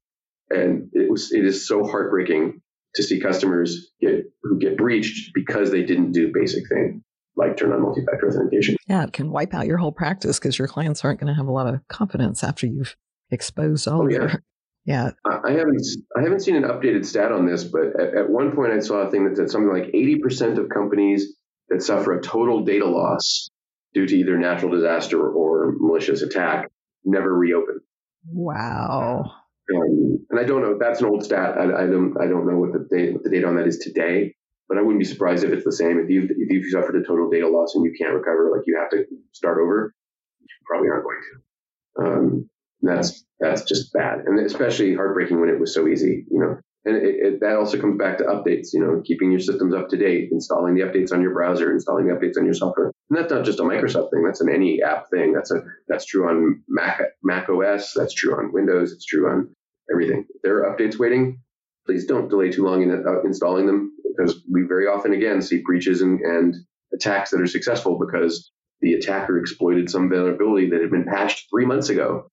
and 0.51 0.91
it 0.93 1.11
was 1.11 1.33
it 1.33 1.45
is 1.45 1.67
so 1.67 1.85
heartbreaking 1.85 2.61
to 2.97 3.03
see 3.03 3.21
customers 3.21 3.93
get 4.01 4.25
who 4.43 4.59
get 4.59 4.77
breached 4.77 5.33
because 5.35 5.71
they 5.71 5.85
didn't 5.85 6.13
do 6.13 6.33
basic 6.33 6.69
thing 6.69 7.03
like 7.37 7.57
turn 7.57 7.73
on 7.73 7.83
multi-factor 7.83 8.29
authentication. 8.29 8.77
Yeah, 8.89 9.05
it 9.05 9.13
can 9.13 9.31
wipe 9.31 9.55
out 9.55 9.67
your 9.67 9.79
whole 9.79 9.93
practice 9.93 10.39
because 10.39 10.59
your 10.59 10.69
clients 10.69 11.05
aren't 11.05 11.21
going 11.21 11.33
to 11.33 11.37
have 11.37 11.47
a 11.47 11.53
lot 11.53 11.73
of 11.73 11.81
confidence 11.89 12.45
after 12.45 12.67
you've 12.67 12.97
exposed 13.31 13.87
all 13.89 14.03
oh, 14.03 14.09
yeah. 14.09 14.19
your. 14.19 14.43
Yeah, 14.87 15.11
I 15.27 15.53
haven't 15.53 15.87
I 16.17 16.23
haven't 16.23 16.41
seen 16.41 16.57
an 16.57 16.63
updated 16.63 17.05
stat 17.05 17.33
on 17.33 17.47
this, 17.47 17.65
but 17.65 18.01
at, 18.01 18.17
at 18.17 18.31
one 18.31 18.57
point 18.57 18.73
I 18.73 18.81
saw 18.81 19.03
a 19.03 19.11
thing 19.11 19.29
that 19.29 19.37
said 19.37 19.51
something 19.51 19.71
like 19.71 19.93
80% 19.93 20.57
of 20.57 20.71
companies 20.71 21.37
that 21.69 21.83
suffer 21.83 22.19
a 22.19 22.23
total 22.23 22.65
data 22.65 22.87
loss 22.87 23.51
due 23.93 24.07
to 24.07 24.17
either 24.17 24.39
natural 24.39 24.71
disaster 24.73 25.21
or 25.21 25.77
malicious 25.79 26.23
attack 26.23 26.71
never 27.05 27.33
reopen. 27.33 27.81
Wow. 28.27 29.33
Um, 29.73 30.27
and 30.31 30.41
I 30.41 30.45
don't 30.45 30.63
know. 30.63 30.79
That's 30.81 31.01
an 31.01 31.07
old 31.07 31.25
stat. 31.25 31.59
I, 31.59 31.65
I, 31.65 31.87
don't. 31.87 32.15
I 32.21 32.27
don't 32.27 32.47
know 32.47 32.59
what 32.59 32.73
the 32.73 32.89
data, 32.91 33.13
what 33.13 33.23
the 33.23 33.31
data 33.31 33.47
on 33.47 33.57
that 33.57 33.67
is 33.67 33.79
today 33.79 34.35
but 34.71 34.79
I 34.79 34.83
wouldn't 34.83 35.01
be 35.01 35.05
surprised 35.05 35.43
if 35.43 35.51
it's 35.51 35.65
the 35.65 35.73
same. 35.73 35.99
If 35.99 36.09
you 36.09 36.29
if 36.31 36.49
you 36.49 36.71
suffered 36.71 36.95
a 36.95 37.05
total 37.05 37.29
data 37.29 37.49
loss 37.49 37.75
and 37.75 37.85
you 37.85 37.93
can't 38.01 38.15
recover, 38.15 38.53
like 38.57 38.63
you 38.67 38.79
have 38.79 38.89
to 38.91 39.05
start 39.33 39.59
over, 39.61 39.93
you 40.41 40.47
probably 40.65 40.89
aren't 40.89 41.05
going 41.05 41.21
to. 41.27 42.03
Um, 42.03 42.51
that's 42.81 43.27
that's 43.41 43.65
just 43.65 43.93
bad, 43.93 44.21
and 44.27 44.39
especially 44.47 44.95
heartbreaking 44.95 45.41
when 45.41 45.51
it 45.51 45.59
was 45.59 45.75
so 45.75 45.89
easy, 45.89 46.25
you 46.31 46.39
know. 46.39 46.61
And 46.85 46.97
it, 46.97 47.03
it, 47.03 47.41
that 47.41 47.57
also 47.57 47.79
comes 47.79 47.99
back 47.99 48.19
to 48.19 48.25
updates, 48.25 48.69
you 48.73 48.81
know, 48.81 49.03
keeping 49.05 49.31
your 49.31 49.41
systems 49.41 49.75
up 49.75 49.91
to 49.91 49.99
date, 49.99 50.31
installing 50.33 50.75
the 50.75 50.81
updates 50.81 51.13
on 51.13 51.21
your 51.21 51.35
browser, 51.35 51.71
installing 51.73 52.07
the 52.07 52.15
updates 52.15 52.39
on 52.39 52.47
your 52.47 52.55
software. 52.55 52.93
And 53.11 53.19
that's 53.19 53.31
not 53.31 53.45
just 53.45 53.59
a 53.59 53.65
Microsoft 53.65 54.13
thing; 54.13 54.23
that's 54.25 54.41
an 54.41 54.49
any 54.49 54.83
app 54.83 55.11
thing. 55.11 55.33
That's 55.33 55.51
a 55.51 55.63
that's 55.89 56.07
true 56.07 56.29
on 56.29 56.63
Mac 56.69 57.01
Mac 57.25 57.49
OS. 57.49 57.93
That's 57.93 58.15
true 58.15 58.37
on 58.37 58.53
Windows. 58.53 58.93
It's 58.93 59.05
true 59.05 59.29
on 59.29 59.53
everything. 59.93 60.27
If 60.33 60.43
there 60.43 60.65
are 60.65 60.77
updates 60.77 60.97
waiting, 60.97 61.43
please 61.87 62.07
don't 62.07 62.29
delay 62.29 62.53
too 62.53 62.65
long 62.65 62.83
in 62.83 62.91
uh, 62.93 63.23
installing 63.25 63.67
them 63.67 63.93
because 64.17 64.43
we 64.51 64.63
very 64.63 64.87
often 64.87 65.13
again 65.13 65.43
see 65.43 65.63
breaches 65.65 66.03
and, 66.03 66.21
and 66.21 66.55
attacks 66.93 67.31
that 67.31 67.41
are 67.41 67.47
successful 67.47 67.99
because 67.99 68.51
the 68.81 68.95
attacker 68.95 69.39
exploited 69.39 69.91
some 69.91 70.09
vulnerability 70.09 70.71
that 70.71 70.81
had 70.81 70.91
been 70.91 71.05
patched 71.05 71.49
three 71.51 71.67
months 71.67 71.89
ago, 71.89 72.31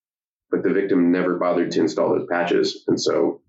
but 0.49 0.63
the 0.63 0.69
victim 0.69 1.11
never 1.11 1.37
bothered 1.37 1.71
to 1.71 1.81
install 1.81 2.09
those 2.09 2.27
patches, 2.29 2.83
and 2.87 2.99
so 2.99 3.41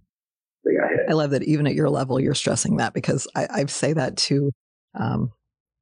they 0.65 0.75
got 0.75 0.91
hit. 0.91 1.01
I 1.09 1.13
love 1.13 1.31
that 1.31 1.45
even 1.45 1.67
at 1.67 1.75
your 1.75 1.91
level, 1.91 2.21
you're 2.21 2.35
stressing 2.35 2.77
that 2.77 2.95
because 2.95 3.29
I, 3.35 3.47
I 3.51 3.67
say 3.67 3.93
that 3.93 4.17
to 4.17 4.51
um, 4.95 5.33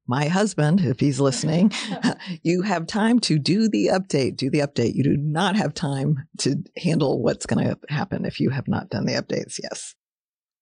my 0.06 0.28
husband, 0.28 0.80
if 0.80 1.00
he's 1.00 1.20
listening. 1.20 1.72
you 2.42 2.62
have 2.62 2.86
time 2.86 3.18
to 3.20 3.38
do 3.38 3.68
the 3.68 3.88
update. 3.92 4.36
Do 4.36 4.50
the 4.50 4.60
update. 4.60 4.94
You 4.94 5.02
do 5.02 5.16
not 5.16 5.56
have 5.56 5.74
time 5.74 6.28
to 6.38 6.56
handle 6.76 7.22
what's 7.22 7.46
going 7.46 7.66
to 7.66 7.78
happen 7.88 8.24
if 8.24 8.40
you 8.40 8.50
have 8.50 8.68
not 8.68 8.90
done 8.90 9.06
the 9.06 9.14
updates. 9.14 9.58
Yes. 9.62 9.94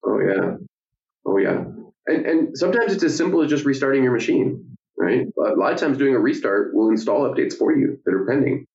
Oh 0.04 0.18
yeah. 0.20 0.56
Oh 1.26 1.38
yeah. 1.38 1.64
And, 2.06 2.26
and 2.26 2.58
sometimes 2.58 2.92
it's 2.92 3.04
as 3.04 3.16
simple 3.16 3.42
as 3.42 3.50
just 3.50 3.64
restarting 3.64 4.02
your 4.02 4.12
machine, 4.12 4.76
right? 4.98 5.26
A 5.38 5.58
lot 5.58 5.72
of 5.72 5.78
times 5.78 5.96
doing 5.96 6.14
a 6.14 6.18
restart 6.18 6.74
will 6.74 6.90
install 6.90 7.22
updates 7.22 7.54
for 7.54 7.74
you 7.74 7.98
that 8.04 8.14
are 8.14 8.26
pending. 8.26 8.66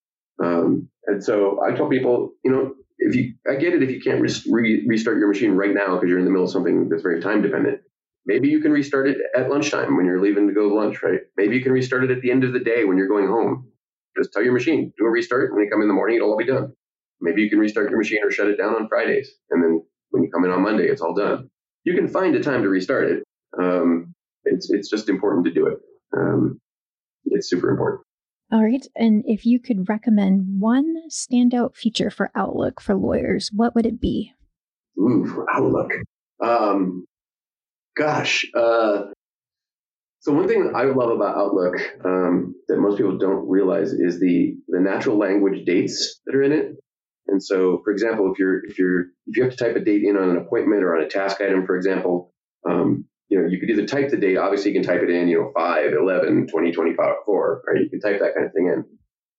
Um, 0.43 0.89
and 1.05 1.23
so 1.23 1.59
I 1.63 1.75
tell 1.75 1.89
people, 1.89 2.33
you 2.43 2.51
know, 2.51 2.73
if 2.97 3.15
you, 3.15 3.35
I 3.49 3.55
get 3.55 3.73
it 3.73 3.83
if 3.83 3.91
you 3.91 4.01
can't 4.01 4.21
re- 4.21 4.85
restart 4.87 5.17
your 5.17 5.27
machine 5.27 5.51
right 5.51 5.73
now 5.73 5.95
because 5.95 6.09
you're 6.09 6.19
in 6.19 6.25
the 6.25 6.31
middle 6.31 6.45
of 6.45 6.51
something 6.51 6.89
that's 6.89 7.03
very 7.03 7.21
time 7.21 7.41
dependent. 7.41 7.81
Maybe 8.25 8.49
you 8.49 8.59
can 8.61 8.71
restart 8.71 9.07
it 9.07 9.17
at 9.35 9.49
lunchtime 9.49 9.95
when 9.95 10.05
you're 10.05 10.21
leaving 10.21 10.47
to 10.47 10.53
go 10.53 10.69
to 10.69 10.75
lunch, 10.75 11.01
right? 11.01 11.21
Maybe 11.37 11.55
you 11.55 11.63
can 11.63 11.71
restart 11.71 12.03
it 12.03 12.11
at 12.11 12.21
the 12.21 12.31
end 12.31 12.43
of 12.43 12.53
the 12.53 12.59
day 12.59 12.83
when 12.83 12.97
you're 12.97 13.07
going 13.07 13.27
home. 13.27 13.71
Just 14.17 14.33
tell 14.33 14.43
your 14.43 14.53
machine, 14.53 14.91
do 14.97 15.05
a 15.05 15.09
restart. 15.09 15.53
When 15.53 15.63
you 15.63 15.69
come 15.69 15.81
in 15.81 15.87
the 15.87 15.93
morning, 15.93 16.17
it'll 16.17 16.31
all 16.31 16.37
be 16.37 16.45
done. 16.45 16.73
Maybe 17.21 17.41
you 17.41 17.49
can 17.49 17.59
restart 17.59 17.89
your 17.89 17.97
machine 17.97 18.19
or 18.23 18.31
shut 18.31 18.47
it 18.47 18.57
down 18.57 18.75
on 18.75 18.87
Fridays. 18.87 19.31
And 19.49 19.63
then 19.63 19.81
when 20.11 20.23
you 20.23 20.31
come 20.31 20.45
in 20.45 20.51
on 20.51 20.61
Monday, 20.61 20.87
it's 20.87 21.01
all 21.01 21.13
done. 21.13 21.49
You 21.89 21.95
can 21.95 22.07
find 22.07 22.35
a 22.35 22.43
time 22.43 22.61
to 22.61 22.69
restart 22.69 23.09
it. 23.09 23.23
Um, 23.59 24.13
it's, 24.43 24.69
it's 24.69 24.91
just 24.91 25.09
important 25.09 25.45
to 25.45 25.51
do 25.51 25.65
it. 25.65 25.79
Um, 26.15 26.59
it's 27.25 27.49
super 27.49 27.71
important. 27.71 28.01
All 28.51 28.63
right. 28.63 28.85
And 28.95 29.23
if 29.25 29.43
you 29.43 29.59
could 29.59 29.89
recommend 29.89 30.59
one 30.59 30.97
standout 31.09 31.75
feature 31.75 32.11
for 32.11 32.29
Outlook 32.35 32.79
for 32.79 32.93
lawyers, 32.93 33.49
what 33.51 33.73
would 33.73 33.87
it 33.87 33.99
be? 33.99 34.33
Ooh, 34.99 35.25
for 35.25 35.47
Outlook. 35.51 35.93
Um, 36.43 37.05
gosh. 37.97 38.45
Uh, 38.55 39.05
so 40.19 40.31
one 40.31 40.47
thing 40.47 40.65
that 40.65 40.75
I 40.75 40.83
love 40.83 41.09
about 41.09 41.37
Outlook 41.37 41.75
um, 42.05 42.53
that 42.67 42.77
most 42.77 42.97
people 42.97 43.17
don't 43.17 43.49
realize 43.49 43.93
is 43.93 44.19
the 44.19 44.55
the 44.67 44.79
natural 44.79 45.17
language 45.17 45.65
dates 45.65 46.19
that 46.27 46.35
are 46.35 46.43
in 46.43 46.51
it. 46.51 46.75
And 47.29 47.43
so, 47.43 47.81
for 47.83 47.91
example, 47.91 48.31
if 48.31 48.39
you're 48.39 48.65
if 48.65 48.77
you're 48.77 49.01
if 49.27 49.37
you 49.37 49.43
have 49.43 49.51
to 49.51 49.57
type 49.57 49.75
a 49.75 49.79
date 49.79 50.03
in 50.03 50.17
on 50.17 50.29
an 50.29 50.37
appointment 50.37 50.83
or 50.83 50.95
on 50.95 51.03
a 51.03 51.07
task 51.07 51.41
item, 51.41 51.65
for 51.65 51.75
example, 51.75 52.33
um, 52.67 53.05
you 53.29 53.39
know, 53.39 53.47
you 53.47 53.59
could 53.59 53.69
either 53.69 53.85
type 53.85 54.09
the 54.09 54.17
date. 54.17 54.37
Obviously, 54.37 54.71
you 54.71 54.79
can 54.79 54.87
type 54.87 55.01
it 55.03 55.09
in, 55.09 55.27
you 55.27 55.39
know, 55.39 55.51
5, 55.55 55.93
11, 55.93 56.47
20, 56.47 56.71
25, 56.71 57.15
4, 57.25 57.61
right? 57.67 57.83
You 57.83 57.89
can 57.89 57.99
type 57.99 58.19
that 58.19 58.33
kind 58.33 58.47
of 58.47 58.53
thing 58.53 58.71
in. 58.73 58.85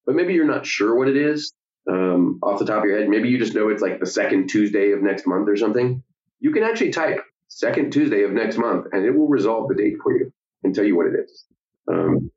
But 0.06 0.14
maybe 0.14 0.34
you're 0.34 0.46
not 0.46 0.64
sure 0.64 0.96
what 0.96 1.08
it 1.08 1.16
is 1.16 1.52
um, 1.90 2.38
off 2.42 2.58
the 2.58 2.64
top 2.64 2.78
of 2.78 2.84
your 2.84 2.98
head. 2.98 3.08
Maybe 3.08 3.28
you 3.28 3.38
just 3.38 3.54
know 3.54 3.68
it's 3.68 3.82
like 3.82 4.00
the 4.00 4.06
second 4.06 4.48
Tuesday 4.48 4.92
of 4.92 5.02
next 5.02 5.26
month 5.26 5.48
or 5.48 5.56
something. 5.56 6.02
You 6.38 6.52
can 6.52 6.62
actually 6.62 6.90
type 6.90 7.20
second 7.48 7.92
Tuesday 7.92 8.22
of 8.22 8.30
next 8.30 8.56
month, 8.56 8.86
and 8.92 9.04
it 9.04 9.10
will 9.10 9.28
resolve 9.28 9.68
the 9.68 9.74
date 9.74 9.96
for 10.02 10.16
you 10.16 10.32
and 10.62 10.74
tell 10.74 10.84
you 10.84 10.96
what 10.96 11.06
it 11.06 11.14
is. 11.24 11.44
Um, 11.90 12.30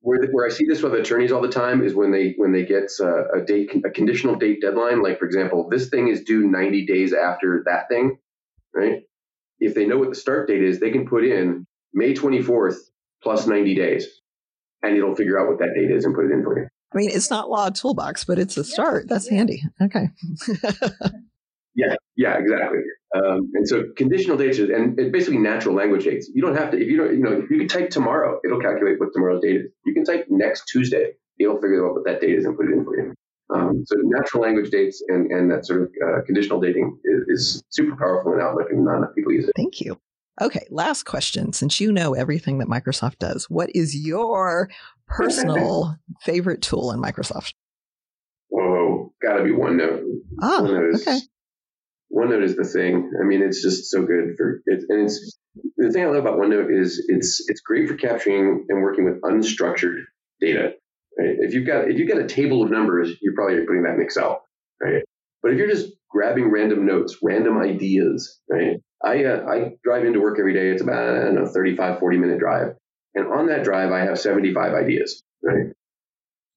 where, 0.00 0.26
where 0.30 0.46
I 0.46 0.50
see 0.50 0.66
this 0.66 0.82
with 0.82 0.94
attorneys 0.94 1.32
all 1.32 1.42
the 1.42 1.48
time 1.48 1.82
is 1.82 1.94
when 1.94 2.10
they 2.10 2.34
when 2.36 2.52
they 2.52 2.64
get 2.64 2.90
uh, 3.00 3.28
a 3.28 3.44
date 3.44 3.70
a 3.84 3.90
conditional 3.90 4.36
date 4.36 4.60
deadline. 4.60 5.02
Like 5.02 5.18
for 5.18 5.26
example, 5.26 5.68
this 5.68 5.88
thing 5.88 6.08
is 6.08 6.24
due 6.24 6.46
90 6.48 6.86
days 6.86 7.12
after 7.12 7.62
that 7.66 7.88
thing, 7.88 8.18
right? 8.74 9.02
if 9.60 9.74
they 9.74 9.86
know 9.86 9.98
what 9.98 10.08
the 10.08 10.16
start 10.16 10.48
date 10.48 10.64
is, 10.64 10.80
they 10.80 10.90
can 10.90 11.06
put 11.06 11.24
in 11.24 11.66
May 11.92 12.14
24th 12.14 12.78
plus 13.22 13.46
90 13.46 13.74
days 13.74 14.08
and 14.82 14.96
it'll 14.96 15.14
figure 15.14 15.38
out 15.38 15.48
what 15.48 15.58
that 15.58 15.74
date 15.76 15.90
is 15.94 16.04
and 16.04 16.14
put 16.14 16.24
it 16.24 16.32
in 16.32 16.42
for 16.42 16.58
you. 16.58 16.68
I 16.92 16.96
mean, 16.96 17.10
it's 17.12 17.30
not 17.30 17.50
law 17.50 17.68
toolbox, 17.68 18.24
but 18.24 18.38
it's 18.38 18.56
a 18.56 18.64
start. 18.64 19.08
That's 19.08 19.28
handy. 19.28 19.62
Okay. 19.80 20.08
yeah, 21.74 21.94
yeah, 22.16 22.36
exactly. 22.38 22.80
Um, 23.14 23.50
and 23.54 23.66
so 23.66 23.84
conditional 23.96 24.36
dates 24.36 24.58
and 24.58 24.98
it's 24.98 25.10
basically 25.10 25.38
natural 25.38 25.74
language 25.74 26.04
dates. 26.04 26.30
You 26.32 26.42
don't 26.42 26.56
have 26.56 26.70
to, 26.70 26.80
if 26.80 26.88
you 26.88 26.96
don't, 26.96 27.12
you 27.12 27.22
know, 27.22 27.42
you 27.50 27.58
can 27.58 27.66
type 27.66 27.90
tomorrow, 27.90 28.40
it'll 28.44 28.60
calculate 28.60 29.00
what 29.00 29.08
tomorrow's 29.12 29.42
date 29.42 29.56
is. 29.56 29.66
You 29.84 29.94
can 29.94 30.04
type 30.04 30.26
next 30.28 30.66
Tuesday, 30.66 31.12
it'll 31.38 31.60
figure 31.60 31.86
out 31.86 31.94
what 31.94 32.04
that 32.04 32.20
date 32.20 32.38
is 32.38 32.44
and 32.44 32.56
put 32.56 32.66
it 32.66 32.72
in 32.72 32.84
for 32.84 32.96
you. 32.96 33.14
Um, 33.52 33.84
so 33.84 33.96
natural 34.04 34.44
language 34.44 34.70
dates 34.70 35.02
and, 35.08 35.30
and 35.32 35.50
that 35.50 35.66
sort 35.66 35.82
of 35.82 35.88
uh, 36.06 36.22
conditional 36.24 36.60
dating 36.60 36.98
is, 37.04 37.24
is, 37.28 37.62
super 37.70 37.96
powerful 37.96 38.32
in 38.32 38.40
Outlook 38.40 38.68
and 38.70 38.84
not 38.84 38.98
enough 38.98 39.10
people 39.16 39.32
use 39.32 39.48
it. 39.48 39.52
Thank 39.56 39.80
you. 39.80 39.98
Okay, 40.40 40.66
last 40.70 41.02
question. 41.02 41.52
Since 41.52 41.80
you 41.80 41.90
know 41.90 42.14
everything 42.14 42.58
that 42.58 42.68
Microsoft 42.68 43.18
does, 43.18 43.50
what 43.50 43.70
is 43.74 43.96
your 43.96 44.70
personal 45.08 45.96
favorite 46.20 46.62
tool 46.62 46.92
in 46.92 47.02
Microsoft? 47.02 47.54
Oh, 48.54 49.12
gotta 49.20 49.42
be 49.42 49.50
OneNote. 49.50 50.04
Ah, 50.40 50.60
OneNote 50.60 50.94
is, 50.94 51.06
okay. 51.06 51.18
OneNote 52.12 52.42
is 52.42 52.56
the 52.56 52.64
thing. 52.64 53.12
I 53.20 53.24
mean, 53.24 53.42
it's 53.42 53.62
just 53.62 53.90
so 53.90 54.02
good 54.02 54.34
for 54.36 54.62
it, 54.66 54.84
and 54.88 55.04
it's 55.04 55.38
the 55.76 55.90
thing 55.90 56.04
I 56.04 56.06
love 56.06 56.16
about 56.16 56.38
OneNote 56.38 56.76
is 56.76 57.04
it's 57.08 57.48
it's 57.48 57.60
great 57.60 57.88
for 57.88 57.94
capturing 57.94 58.66
and 58.68 58.82
working 58.82 59.04
with 59.04 59.20
unstructured 59.22 60.04
data. 60.40 60.74
Right? 61.18 61.36
If 61.38 61.54
you've 61.54 61.66
got 61.66 61.88
if 61.88 61.98
you've 61.98 62.08
got 62.08 62.18
a 62.18 62.26
table 62.26 62.62
of 62.62 62.70
numbers, 62.70 63.12
you're 63.20 63.34
probably 63.34 63.64
putting 63.64 63.84
that 63.84 63.94
in 63.94 64.02
Excel, 64.02 64.44
right? 64.82 65.02
But 65.42 65.52
if 65.52 65.58
you're 65.58 65.68
just 65.70 65.92
grabbing 66.10 66.50
random 66.50 66.84
notes, 66.84 67.18
random 67.22 67.58
ideas, 67.58 68.40
right? 68.48 68.78
I 69.04 69.24
uh, 69.24 69.46
I 69.46 69.72
drive 69.84 70.04
into 70.04 70.20
work 70.20 70.38
every 70.38 70.52
day. 70.52 70.70
It's 70.70 70.82
about 70.82 71.16
I 71.16 71.24
don't 71.24 71.34
know 71.36 71.46
35, 71.46 72.00
40 72.00 72.16
minute 72.18 72.38
drive, 72.38 72.74
and 73.14 73.26
on 73.32 73.46
that 73.46 73.64
drive, 73.64 73.92
I 73.92 74.00
have 74.00 74.18
75 74.18 74.74
ideas, 74.74 75.22
right? 75.42 75.72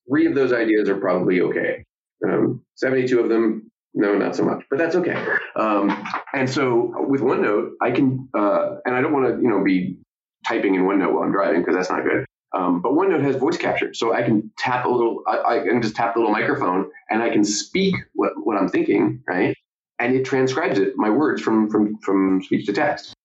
Three 0.09 0.25
of 0.25 0.35
those 0.35 0.51
ideas 0.51 0.89
are 0.89 0.99
probably 0.99 1.41
okay. 1.41 1.85
Um, 2.27 2.63
72 2.75 3.19
of 3.19 3.29
them, 3.29 3.71
no, 3.93 4.15
not 4.15 4.35
so 4.35 4.43
much, 4.43 4.63
but 4.69 4.79
that's 4.79 4.95
okay. 4.95 5.15
Um, 5.55 6.05
and 6.33 6.49
so 6.49 6.93
with 7.07 7.21
OneNote, 7.21 7.71
I 7.81 7.91
can, 7.91 8.27
uh, 8.33 8.77
and 8.85 8.95
I 8.95 9.01
don't 9.01 9.13
want 9.13 9.27
to, 9.27 9.41
you 9.41 9.49
know, 9.49 9.63
be 9.63 9.97
typing 10.45 10.75
in 10.75 10.81
OneNote 10.81 11.13
while 11.13 11.23
I'm 11.23 11.31
driving 11.31 11.61
because 11.61 11.75
that's 11.75 11.89
not 11.89 12.03
good. 12.03 12.25
Um, 12.55 12.81
but 12.81 12.93
OneNote 12.93 13.23
has 13.23 13.35
voice 13.35 13.57
capture, 13.57 13.93
so 13.93 14.13
I 14.13 14.21
can 14.21 14.51
tap 14.57 14.85
a 14.85 14.89
little. 14.89 15.23
I, 15.27 15.55
I, 15.55 15.59
can 15.63 15.81
just 15.81 15.95
tap 15.95 16.13
the 16.13 16.19
little 16.19 16.33
microphone, 16.33 16.91
and 17.09 17.23
I 17.23 17.31
can 17.31 17.43
speak 17.43 17.95
what, 18.13 18.33
what 18.35 18.57
I'm 18.57 18.69
thinking, 18.69 19.23
right? 19.27 19.55
And 19.99 20.15
it 20.15 20.23
transcribes 20.23 20.77
it, 20.77 20.93
my 20.95 21.09
words 21.09 21.41
from 21.41 21.71
from 21.71 21.97
from 21.97 22.43
speech 22.43 22.67
to 22.67 22.73
text. 22.73 23.15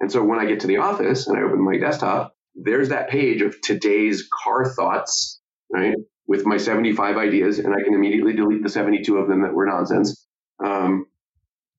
And 0.00 0.10
so 0.10 0.24
when 0.24 0.40
I 0.40 0.46
get 0.46 0.60
to 0.60 0.66
the 0.66 0.78
office 0.78 1.28
and 1.28 1.38
I 1.38 1.42
open 1.42 1.64
my 1.64 1.78
desktop, 1.78 2.34
there's 2.56 2.88
that 2.88 3.10
page 3.10 3.42
of 3.42 3.60
today's 3.60 4.28
car 4.28 4.68
thoughts, 4.68 5.40
right, 5.72 5.94
with 6.26 6.46
my 6.46 6.56
75 6.56 7.16
ideas, 7.16 7.58
and 7.58 7.74
I 7.74 7.82
can 7.82 7.94
immediately 7.94 8.32
delete 8.32 8.62
the 8.62 8.68
72 8.68 9.16
of 9.16 9.28
them 9.28 9.42
that 9.42 9.52
were 9.52 9.66
nonsense. 9.66 10.26
Um, 10.64 11.06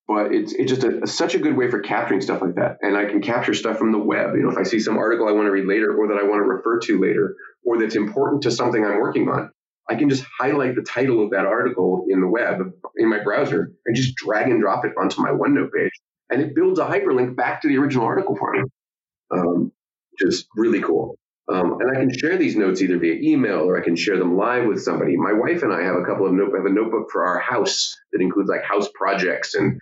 but 0.08 0.34
it's 0.34 0.54
it's 0.54 0.72
just 0.72 0.84
a, 0.84 1.08
such 1.08 1.34
a 1.34 1.40
good 1.40 1.58
way 1.58 1.70
for 1.70 1.80
capturing 1.80 2.22
stuff 2.22 2.42
like 2.42 2.56
that. 2.56 2.78
And 2.82 2.96
I 2.96 3.06
can 3.06 3.22
capture 3.22 3.56
stuff 3.56 3.78
from 3.78 3.92
the 3.92 3.98
web. 3.98 4.36
You 4.36 4.44
know, 4.44 4.52
if 4.52 4.58
I 4.58 4.64
see 4.64 4.80
some 4.80 4.98
article 4.98 5.28
I 5.28 5.32
want 5.32 5.48
to 5.48 5.52
read 5.52 5.66
later, 5.66 5.96
or 5.96 6.08
that 6.10 6.18
I 6.18 6.24
want 6.24 6.40
to 6.40 6.48
refer 6.48 6.80
to 6.80 7.02
later, 7.02 7.36
or 7.64 7.80
that's 7.80 7.96
important 7.96 8.44
to 8.44 8.52
something 8.52 8.86
I'm 8.86 9.00
working 9.00 9.28
on, 9.30 9.50
I 9.90 9.96
can 9.96 10.10
just 10.10 10.24
highlight 10.40 10.76
the 10.76 10.84
title 10.84 11.24
of 11.24 11.32
that 11.32 11.46
article 11.46 12.06
in 12.10 12.22
the 12.22 12.28
web 12.28 12.60
in 12.98 13.10
my 13.10 13.24
browser 13.24 13.72
and 13.86 13.96
just 13.96 14.16
drag 14.16 14.50
and 14.50 14.62
drop 14.62 14.86
it 14.86 14.94
onto 15.00 15.22
my 15.22 15.30
OneNote 15.30 15.72
page, 15.72 15.92
and 16.30 16.42
it 16.42 16.54
builds 16.54 16.80
a 16.80 16.86
hyperlink 16.86 17.36
back 17.36 17.62
to 17.62 17.68
the 17.68 17.78
original 17.78 18.06
article 18.06 18.36
for 18.36 18.52
me, 18.52 18.62
um, 19.32 19.72
which 20.12 20.30
is 20.30 20.46
really 20.56 20.82
cool. 20.82 21.18
Um, 21.48 21.78
and 21.80 21.92
I 21.92 22.00
can 22.00 22.18
share 22.18 22.38
these 22.38 22.56
notes 22.56 22.82
either 22.82 22.98
via 22.98 23.16
email 23.22 23.60
or 23.60 23.80
I 23.80 23.84
can 23.84 23.96
share 23.96 24.18
them 24.18 24.36
live 24.36 24.66
with 24.66 24.82
somebody. 24.82 25.16
My 25.16 25.34
wife 25.34 25.62
and 25.62 25.72
I 25.72 25.84
have 25.84 25.96
a 25.96 26.04
couple 26.04 26.26
of 26.26 26.34
note 26.34 26.56
have 26.56 26.66
a 26.66 26.72
notebook 26.72 27.12
for 27.12 27.26
our 27.26 27.40
house 27.40 27.96
that 28.12 28.22
includes 28.22 28.50
like 28.50 28.64
house 28.64 28.90
projects 28.96 29.54
and 29.54 29.80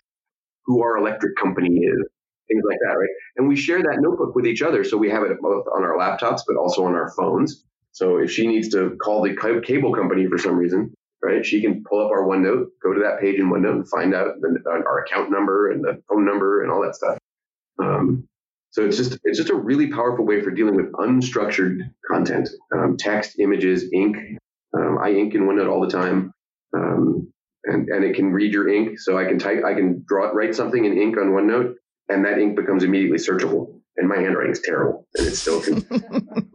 who 0.66 0.82
our 0.82 0.98
electric 0.98 1.38
company 1.38 1.70
is, 1.70 2.08
things 2.50 2.64
like 2.68 2.78
that, 2.86 2.98
right? 2.98 3.10
And 3.38 3.48
we 3.48 3.56
share 3.56 3.82
that 3.82 4.00
notebook 4.02 4.36
with 4.36 4.46
each 4.46 4.62
other. 4.62 4.84
So 4.84 4.98
we 4.98 5.10
have 5.10 5.24
it 5.24 5.40
both 5.40 5.66
on 5.74 5.84
our 5.84 5.98
laptops, 5.98 6.42
but 6.46 6.58
also 6.58 6.86
on 6.86 6.96
our 6.96 7.12
phones. 7.12 7.64
So 7.92 8.18
if 8.18 8.32
she 8.32 8.48
needs 8.48 8.70
to 8.70 8.98
call 9.02 9.22
the 9.22 9.62
cable 9.66 9.94
company 9.94 10.26
for 10.28 10.38
some 10.38 10.58
reason, 10.58 10.94
right, 11.22 11.46
she 11.46 11.62
can 11.62 11.84
pull 11.90 12.04
up 12.06 12.12
our 12.12 12.26
OneNote, 12.26 12.66
go 12.82 12.94
to 12.94 13.02
that 13.02 13.22
page 13.22 13.40
in 13.40 13.50
OneNote 13.50 13.72
and 13.72 13.90
find 13.90 14.14
out 14.14 14.42
the, 14.42 14.60
our 14.68 15.04
account 15.04 15.32
number 15.32 15.72
and 15.72 15.84
the 15.84 16.02
phone 16.10 16.26
number 16.26 16.64
and 16.64 16.72
all 16.72 16.82
that 16.82 16.96
stuff. 16.96 17.18
Um, 17.80 18.28
so 18.74 18.84
it's 18.84 18.98
just 18.98 19.20
it's 19.24 19.38
just 19.38 19.52
a 19.52 19.56
really 19.56 19.92
powerful 19.92 20.26
way 20.26 20.42
for 20.42 20.50
dealing 20.50 20.76
with 20.76 20.92
unstructured 20.94 21.78
content, 22.12 22.50
um, 22.76 22.98
text, 22.98 23.40
images, 23.40 23.86
ink. 23.94 24.18
Um, 24.76 24.98
I 24.98 25.12
ink 25.12 25.36
in 25.36 25.44
OneNote 25.44 25.72
all 25.72 25.82
the 25.82 25.92
time. 25.92 26.34
Um, 26.76 27.32
and, 27.66 27.88
and 27.88 28.04
it 28.04 28.16
can 28.16 28.34
read 28.34 28.52
your 28.52 28.68
ink. 28.68 29.00
So 29.00 29.16
I 29.16 29.26
can 29.26 29.38
type, 29.38 29.60
I 29.64 29.76
can 29.76 30.04
draw, 30.08 30.32
write 30.32 30.56
something 30.56 30.84
in 30.84 30.98
ink 30.98 31.18
on 31.18 31.28
OneNote, 31.28 31.76
and 32.10 32.26
that 32.26 32.40
ink 32.40 32.56
becomes 32.56 32.84
immediately 32.84 33.20
searchable. 33.20 33.80
And 33.96 34.10
my 34.10 34.16
handwriting 34.16 34.54
is 34.54 34.62
terrible, 34.62 35.08
and 35.16 35.28
it's 35.28 35.38
still. 35.38 35.62
Can 35.62 35.86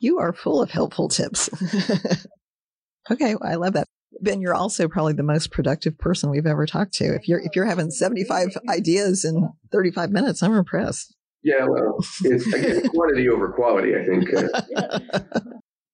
You 0.00 0.18
are 0.18 0.32
full 0.32 0.60
of 0.60 0.72
helpful 0.72 1.08
tips. 1.08 1.48
okay, 3.12 3.36
well, 3.36 3.48
I 3.48 3.54
love 3.54 3.74
that. 3.74 3.86
Ben, 4.20 4.40
you're 4.40 4.54
also 4.54 4.88
probably 4.88 5.12
the 5.12 5.22
most 5.22 5.50
productive 5.50 5.96
person 5.98 6.30
we've 6.30 6.46
ever 6.46 6.66
talked 6.66 6.94
to. 6.94 7.14
If 7.14 7.28
you're 7.28 7.40
if 7.40 7.54
you're 7.54 7.66
having 7.66 7.90
75 7.90 8.56
ideas 8.68 9.24
in 9.24 9.48
35 9.72 10.10
minutes, 10.10 10.42
I'm 10.42 10.54
impressed. 10.54 11.14
Yeah, 11.42 11.66
well, 11.66 11.98
it's 12.24 12.46
again 12.52 12.88
quantity 12.94 13.28
over 13.28 13.52
quality. 13.52 13.92
I 13.94 14.04
think. 14.04 14.34
Uh, 14.34 15.40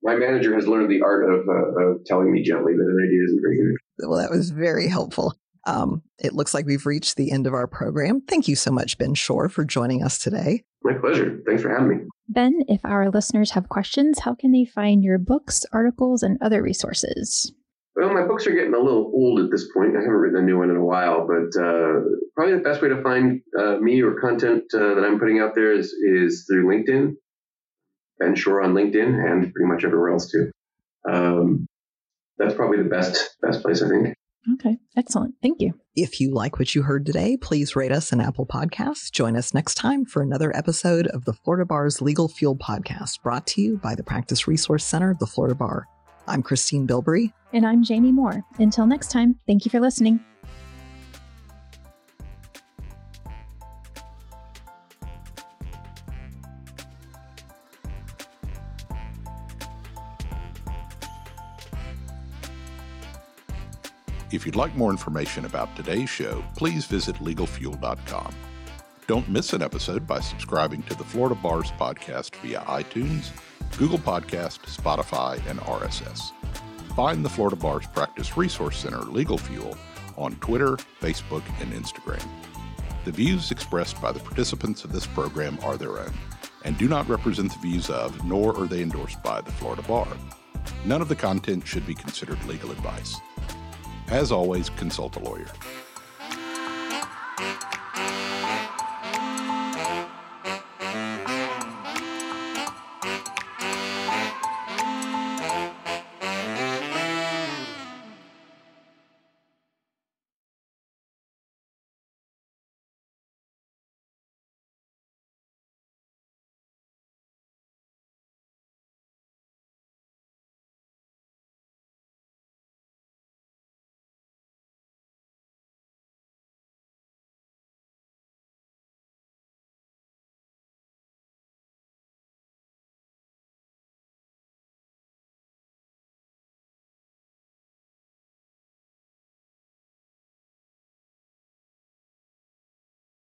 my 0.02 0.14
manager 0.14 0.54
has 0.54 0.68
learned 0.68 0.90
the 0.90 1.02
art 1.02 1.28
of, 1.28 1.40
uh, 1.48 1.82
of 1.82 2.04
telling 2.04 2.32
me 2.32 2.42
gently 2.42 2.72
that 2.72 2.80
an 2.80 3.04
idea 3.04 3.24
isn't 3.24 3.40
very 3.42 3.56
good. 3.56 4.08
Well, 4.08 4.18
that 4.18 4.30
was 4.30 4.50
very 4.50 4.88
helpful. 4.88 5.34
Um, 5.66 6.02
it 6.18 6.32
looks 6.32 6.54
like 6.54 6.64
we've 6.64 6.86
reached 6.86 7.16
the 7.16 7.32
end 7.32 7.46
of 7.46 7.54
our 7.54 7.66
program. 7.66 8.20
Thank 8.20 8.46
you 8.46 8.54
so 8.54 8.70
much, 8.70 8.98
Ben 8.98 9.14
Schorr, 9.14 9.48
for 9.48 9.64
joining 9.64 10.04
us 10.04 10.18
today. 10.18 10.62
My 10.84 10.94
pleasure. 10.94 11.40
Thanks 11.44 11.62
for 11.62 11.70
having 11.70 11.88
me. 11.88 12.04
Ben, 12.28 12.62
if 12.68 12.84
our 12.84 13.10
listeners 13.10 13.50
have 13.50 13.68
questions, 13.68 14.20
how 14.20 14.34
can 14.34 14.52
they 14.52 14.64
find 14.64 15.02
your 15.02 15.18
books, 15.18 15.66
articles, 15.72 16.22
and 16.22 16.38
other 16.40 16.62
resources? 16.62 17.52
Well, 17.96 18.12
my 18.12 18.26
books 18.26 18.46
are 18.46 18.52
getting 18.52 18.74
a 18.74 18.78
little 18.78 19.10
old 19.14 19.40
at 19.40 19.50
this 19.50 19.66
point. 19.72 19.96
I 19.96 20.00
haven't 20.00 20.12
written 20.12 20.38
a 20.38 20.44
new 20.44 20.58
one 20.58 20.68
in 20.68 20.76
a 20.76 20.84
while, 20.84 21.26
but 21.26 21.58
uh, 21.58 22.00
probably 22.34 22.54
the 22.56 22.62
best 22.62 22.82
way 22.82 22.90
to 22.90 23.02
find 23.02 23.40
uh, 23.58 23.76
me 23.78 24.02
or 24.02 24.20
content 24.20 24.64
uh, 24.74 24.94
that 24.94 25.04
I'm 25.04 25.18
putting 25.18 25.40
out 25.40 25.54
there 25.54 25.72
is, 25.72 25.92
is 25.92 26.46
through 26.46 26.66
LinkedIn. 26.66 27.12
Ben 28.18 28.34
Schorr 28.34 28.62
on 28.62 28.74
LinkedIn 28.74 29.06
and 29.06 29.52
pretty 29.52 29.66
much 29.66 29.84
everywhere 29.84 30.10
else 30.10 30.30
too. 30.30 30.50
Um, 31.10 31.66
that's 32.38 32.54
probably 32.54 32.78
the 32.78 32.88
best 32.88 33.36
best 33.40 33.62
place, 33.62 33.82
I 33.82 33.88
think. 33.88 34.14
Okay, 34.54 34.78
excellent. 34.96 35.34
Thank 35.42 35.60
you. 35.60 35.74
If 35.94 36.20
you 36.20 36.32
like 36.32 36.58
what 36.58 36.74
you 36.74 36.82
heard 36.82 37.04
today, 37.04 37.36
please 37.36 37.74
rate 37.74 37.92
us 37.92 38.12
in 38.12 38.20
Apple 38.20 38.46
Podcasts. 38.46 39.10
Join 39.10 39.36
us 39.36 39.52
next 39.52 39.74
time 39.74 40.04
for 40.04 40.22
another 40.22 40.54
episode 40.54 41.08
of 41.08 41.24
the 41.24 41.32
Florida 41.32 41.64
Bar's 41.64 42.00
Legal 42.00 42.28
Fuel 42.28 42.56
Podcast, 42.56 43.22
brought 43.22 43.46
to 43.48 43.60
you 43.60 43.78
by 43.78 43.94
the 43.94 44.04
Practice 44.04 44.46
Resource 44.46 44.84
Center 44.84 45.10
of 45.10 45.18
the 45.18 45.26
Florida 45.26 45.54
Bar. 45.56 45.86
I'm 46.28 46.42
Christine 46.42 46.86
Bilbrey. 46.86 47.32
And 47.52 47.66
I'm 47.66 47.82
Jamie 47.82 48.12
Moore. 48.12 48.44
Until 48.58 48.86
next 48.86 49.10
time, 49.10 49.38
thank 49.46 49.64
you 49.64 49.70
for 49.70 49.80
listening. 49.80 50.20
If 64.32 64.44
you'd 64.44 64.56
like 64.56 64.74
more 64.76 64.90
information 64.90 65.44
about 65.44 65.74
today's 65.76 66.10
show, 66.10 66.44
please 66.56 66.84
visit 66.84 67.16
legalfuel.com. 67.16 68.34
Don't 69.06 69.28
miss 69.28 69.52
an 69.52 69.62
episode 69.62 70.06
by 70.06 70.18
subscribing 70.18 70.82
to 70.84 70.94
the 70.96 71.04
Florida 71.04 71.36
Bars 71.36 71.70
podcast 71.78 72.34
via 72.42 72.60
iTunes, 72.62 73.30
Google 73.78 73.98
Podcast, 73.98 74.60
Spotify, 74.74 75.44
and 75.48 75.60
RSS. 75.60 76.32
Find 76.94 77.24
the 77.24 77.28
Florida 77.28 77.56
Bars 77.56 77.86
Practice 77.88 78.36
Resource 78.36 78.78
Center 78.78 79.00
Legal 79.00 79.38
Fuel 79.38 79.76
on 80.16 80.36
Twitter, 80.36 80.76
Facebook, 81.00 81.42
and 81.60 81.72
Instagram. 81.72 82.26
The 83.04 83.12
views 83.12 83.50
expressed 83.50 84.00
by 84.00 84.12
the 84.12 84.20
participants 84.20 84.84
of 84.84 84.92
this 84.92 85.06
program 85.06 85.58
are 85.62 85.76
their 85.76 85.98
own 85.98 86.12
and 86.66 86.76
do 86.76 86.88
not 86.88 87.08
represent 87.08 87.52
the 87.52 87.58
views 87.60 87.88
of, 87.88 88.24
nor 88.24 88.60
are 88.60 88.66
they 88.66 88.82
endorsed 88.82 89.22
by, 89.22 89.40
the 89.40 89.52
Florida 89.52 89.82
Bar. 89.82 90.08
None 90.84 91.00
of 91.00 91.08
the 91.08 91.14
content 91.14 91.64
should 91.64 91.86
be 91.86 91.94
considered 91.94 92.44
legal 92.44 92.72
advice. 92.72 93.20
As 94.08 94.32
always, 94.32 94.68
consult 94.70 95.14
a 95.14 95.20
lawyer. 95.20 95.46